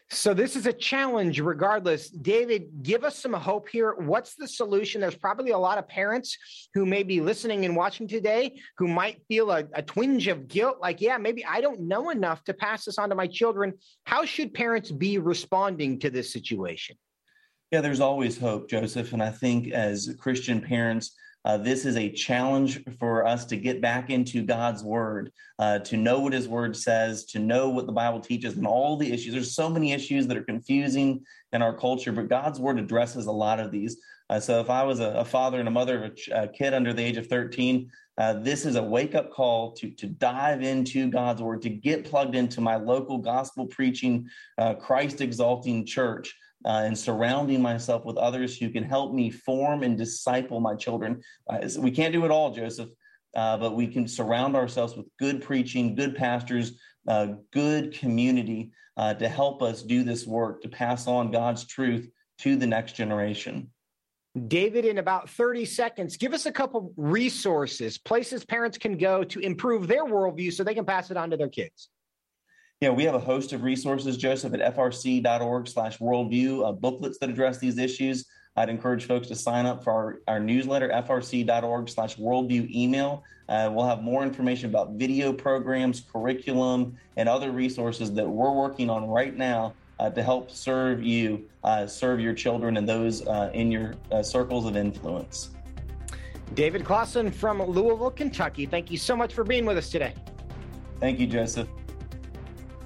So 0.09 0.33
this 0.33 0.55
is 0.55 0.65
a 0.67 0.73
challenge 0.73 1.41
regardless. 1.41 2.09
David, 2.09 2.81
give 2.81 3.03
us 3.03 3.19
some 3.19 3.33
hope 3.33 3.67
here. 3.67 3.93
What's 3.97 4.35
the 4.35 4.47
solution? 4.47 5.01
There's 5.01 5.15
probably 5.15 5.51
a 5.51 5.57
lot 5.57 5.77
of 5.77 5.87
parents 5.89 6.37
who 6.73 6.85
may 6.85 7.03
be 7.03 7.19
listening 7.19 7.65
and 7.65 7.75
watching 7.75 8.07
today 8.07 8.57
who 8.77 8.87
might 8.87 9.21
feel 9.27 9.51
a, 9.51 9.65
a 9.73 9.81
twinge 9.81 10.29
of 10.29 10.47
guilt 10.47 10.77
like, 10.81 11.01
yeah, 11.01 11.17
maybe 11.17 11.43
I 11.45 11.59
don't 11.59 11.81
know 11.81 12.09
enough 12.09 12.41
to 12.45 12.53
pass 12.53 12.85
this 12.85 12.97
on 12.97 13.09
to 13.09 13.15
my 13.15 13.27
children. 13.27 13.73
How 14.05 14.23
should 14.23 14.53
parents 14.53 14.91
be 14.91 15.17
responding 15.17 15.99
to 15.99 16.09
this 16.09 16.31
situation? 16.31 16.95
Yeah, 17.71 17.81
there's 17.81 17.99
always 17.99 18.37
hope, 18.37 18.69
Joseph. 18.69 19.11
And 19.11 19.21
I 19.21 19.29
think 19.29 19.73
as 19.73 20.15
Christian 20.17 20.61
parents, 20.61 21.15
uh, 21.47 21.55
this 21.55 21.85
is 21.85 21.95
a 21.95 22.11
challenge 22.11 22.83
for 22.99 23.25
us 23.25 23.45
to 23.45 23.55
get 23.55 23.79
back 23.79 24.09
into 24.09 24.43
God's 24.43 24.83
word, 24.83 25.31
uh, 25.59 25.79
to 25.79 25.95
know 25.95 26.19
what 26.19 26.33
his 26.33 26.45
word 26.45 26.75
says, 26.75 27.23
to 27.23 27.39
know 27.39 27.69
what 27.69 27.85
the 27.85 27.93
Bible 27.93 28.19
teaches, 28.19 28.57
and 28.57 28.67
all 28.67 28.97
the 28.97 29.09
issues. 29.09 29.33
There's 29.33 29.55
so 29.55 29.69
many 29.69 29.93
issues 29.93 30.27
that 30.27 30.35
are 30.35 30.43
confusing 30.43 31.23
in 31.53 31.61
our 31.61 31.73
culture, 31.73 32.11
but 32.11 32.27
God's 32.27 32.59
word 32.59 32.77
addresses 32.77 33.27
a 33.27 33.31
lot 33.31 33.61
of 33.61 33.71
these. 33.71 33.95
Uh, 34.29 34.41
so 34.41 34.59
if 34.59 34.69
I 34.69 34.83
was 34.83 34.99
a, 34.99 35.11
a, 35.11 35.23
father 35.23 35.59
and 35.59 35.69
a 35.69 35.71
mother 35.71 36.03
of 36.03 36.11
a, 36.11 36.15
ch- 36.15 36.29
a, 36.33 36.49
kid 36.49 36.73
under 36.73 36.91
the 36.91 37.01
age 37.01 37.15
of 37.15 37.27
13, 37.27 37.89
uh, 38.17 38.33
this 38.33 38.65
is 38.65 38.75
a 38.75 38.83
wake 38.83 39.15
up 39.15 39.31
call 39.31 39.71
to, 39.71 39.89
to 39.91 40.05
dive 40.05 40.61
into 40.61 41.09
God's 41.09 41.41
word, 41.41 41.61
to 41.61 41.69
get 41.69 42.03
plugged 42.03 42.35
into 42.35 42.59
my 42.59 42.75
local 42.75 43.19
gospel 43.19 43.67
preaching, 43.67 44.27
uh, 44.57 44.73
Christ 44.73 45.21
exalting 45.21 45.85
church 45.85 46.35
uh, 46.65 46.83
and 46.85 46.97
surrounding 46.97 47.61
myself 47.61 48.05
with 48.05 48.17
others 48.17 48.57
who 48.57 48.69
can 48.69 48.83
help 48.83 49.13
me 49.13 49.29
form 49.29 49.83
and 49.83 49.97
disciple 49.97 50.59
my 50.59 50.75
children. 50.75 51.21
Uh, 51.49 51.59
we 51.79 51.91
can't 51.91 52.13
do 52.13 52.25
it 52.25 52.31
all, 52.31 52.51
Joseph, 52.51 52.89
uh, 53.35 53.57
but 53.57 53.75
we 53.75 53.87
can 53.87 54.07
surround 54.07 54.55
ourselves 54.55 54.95
with 54.95 55.07
good 55.19 55.41
preaching, 55.41 55.95
good 55.95 56.15
pastors, 56.15 56.79
uh, 57.07 57.27
good 57.51 57.93
community 57.93 58.71
uh, 58.97 59.13
to 59.13 59.29
help 59.29 59.61
us 59.61 59.83
do 59.83 60.03
this 60.03 60.25
work, 60.25 60.61
to 60.61 60.69
pass 60.69 61.07
on 61.07 61.31
God's 61.31 61.65
truth 61.65 62.09
to 62.39 62.55
the 62.55 62.67
next 62.67 62.93
generation. 62.93 63.69
David, 64.47 64.85
in 64.85 64.99
about 64.99 65.29
30 65.29 65.65
seconds, 65.65 66.17
give 66.17 66.33
us 66.33 66.45
a 66.45 66.51
couple 66.51 66.93
resources, 66.95 67.97
places 67.97 68.45
parents 68.45 68.77
can 68.77 68.97
go 68.97 69.23
to 69.23 69.39
improve 69.39 69.87
their 69.87 70.05
worldview 70.05 70.53
so 70.53 70.63
they 70.63 70.75
can 70.75 70.85
pass 70.85 71.09
it 71.09 71.17
on 71.17 71.31
to 71.31 71.37
their 71.37 71.49
kids. 71.49 71.89
Yeah, 72.79 72.91
we 72.91 73.05
have 73.05 73.15
a 73.15 73.19
host 73.19 73.53
of 73.53 73.63
resources, 73.63 74.17
Joseph, 74.17 74.53
at 74.53 74.75
frc.org 74.75 75.67
slash 75.67 75.97
worldview, 75.97 76.67
uh, 76.67 76.71
booklets 76.73 77.17
that 77.17 77.27
address 77.27 77.57
these 77.57 77.79
issues. 77.79 78.25
I'd 78.55 78.69
encourage 78.69 79.05
folks 79.05 79.27
to 79.29 79.35
sign 79.35 79.65
up 79.65 79.83
for 79.83 79.91
our, 79.91 80.19
our 80.27 80.39
newsletter, 80.39 80.89
frc.org 80.89 81.89
slash 81.89 82.17
worldview 82.17 82.69
email. 82.69 83.23
Uh, 83.49 83.71
we'll 83.73 83.87
have 83.87 84.03
more 84.03 84.21
information 84.21 84.69
about 84.69 84.91
video 84.91 85.33
programs, 85.33 86.01
curriculum, 86.01 86.95
and 87.15 87.27
other 87.27 87.51
resources 87.51 88.13
that 88.13 88.27
we're 88.27 88.51
working 88.51 88.91
on 88.91 89.07
right 89.07 89.35
now 89.35 89.73
uh, 89.99 90.11
to 90.11 90.21
help 90.21 90.51
serve 90.51 91.01
you, 91.01 91.49
uh, 91.63 91.87
serve 91.87 92.19
your 92.19 92.35
children 92.35 92.77
and 92.77 92.87
those 92.87 93.25
uh, 93.25 93.49
in 93.55 93.71
your 93.71 93.95
uh, 94.11 94.21
circles 94.21 94.67
of 94.67 94.77
influence. 94.77 95.49
David 96.53 96.83
Closson 96.83 97.33
from 97.33 97.59
Louisville, 97.63 98.11
Kentucky. 98.11 98.67
Thank 98.67 98.91
you 98.91 98.99
so 98.99 99.15
much 99.15 99.33
for 99.33 99.43
being 99.43 99.65
with 99.65 99.77
us 99.77 99.89
today. 99.89 100.13
Thank 100.99 101.19
you, 101.19 101.25
Joseph. 101.25 101.67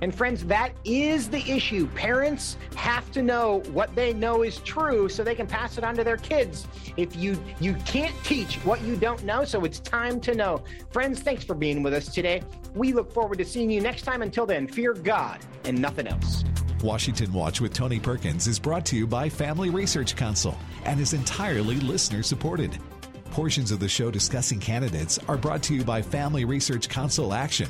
And 0.01 0.13
friends, 0.13 0.43
that 0.45 0.73
is 0.83 1.29
the 1.29 1.39
issue. 1.49 1.87
Parents 1.89 2.57
have 2.75 3.11
to 3.11 3.21
know 3.21 3.61
what 3.71 3.95
they 3.95 4.13
know 4.13 4.41
is 4.41 4.57
true 4.57 5.07
so 5.07 5.23
they 5.23 5.35
can 5.35 5.45
pass 5.45 5.77
it 5.77 5.83
on 5.83 5.95
to 5.95 6.03
their 6.03 6.17
kids. 6.17 6.67
If 6.97 7.15
you 7.15 7.41
you 7.59 7.75
can't 7.85 8.15
teach 8.23 8.55
what 8.65 8.81
you 8.81 8.95
don't 8.95 9.23
know, 9.23 9.45
so 9.45 9.63
it's 9.63 9.79
time 9.79 10.19
to 10.21 10.33
know. 10.33 10.63
Friends, 10.89 11.19
thanks 11.19 11.43
for 11.43 11.53
being 11.53 11.83
with 11.83 11.93
us 11.93 12.11
today. 12.11 12.41
We 12.73 12.93
look 12.93 13.13
forward 13.13 13.37
to 13.37 13.45
seeing 13.45 13.69
you 13.69 13.79
next 13.79 14.01
time. 14.01 14.23
Until 14.23 14.47
then, 14.47 14.67
fear 14.67 14.93
God 14.93 15.39
and 15.65 15.79
nothing 15.79 16.07
else. 16.07 16.43
Washington 16.81 17.31
Watch 17.31 17.61
with 17.61 17.73
Tony 17.73 17.99
Perkins 17.99 18.47
is 18.47 18.57
brought 18.57 18.85
to 18.87 18.95
you 18.95 19.05
by 19.05 19.29
Family 19.29 19.69
Research 19.69 20.15
Council 20.15 20.57
and 20.85 20.99
is 20.99 21.13
entirely 21.13 21.75
listener 21.75 22.23
supported. 22.23 22.75
Portions 23.29 23.71
of 23.71 23.79
the 23.79 23.87
show 23.87 24.09
discussing 24.09 24.59
candidates 24.59 25.19
are 25.27 25.37
brought 25.37 25.61
to 25.63 25.75
you 25.75 25.83
by 25.83 26.01
Family 26.01 26.43
Research 26.43 26.89
Council 26.89 27.33
Action 27.33 27.69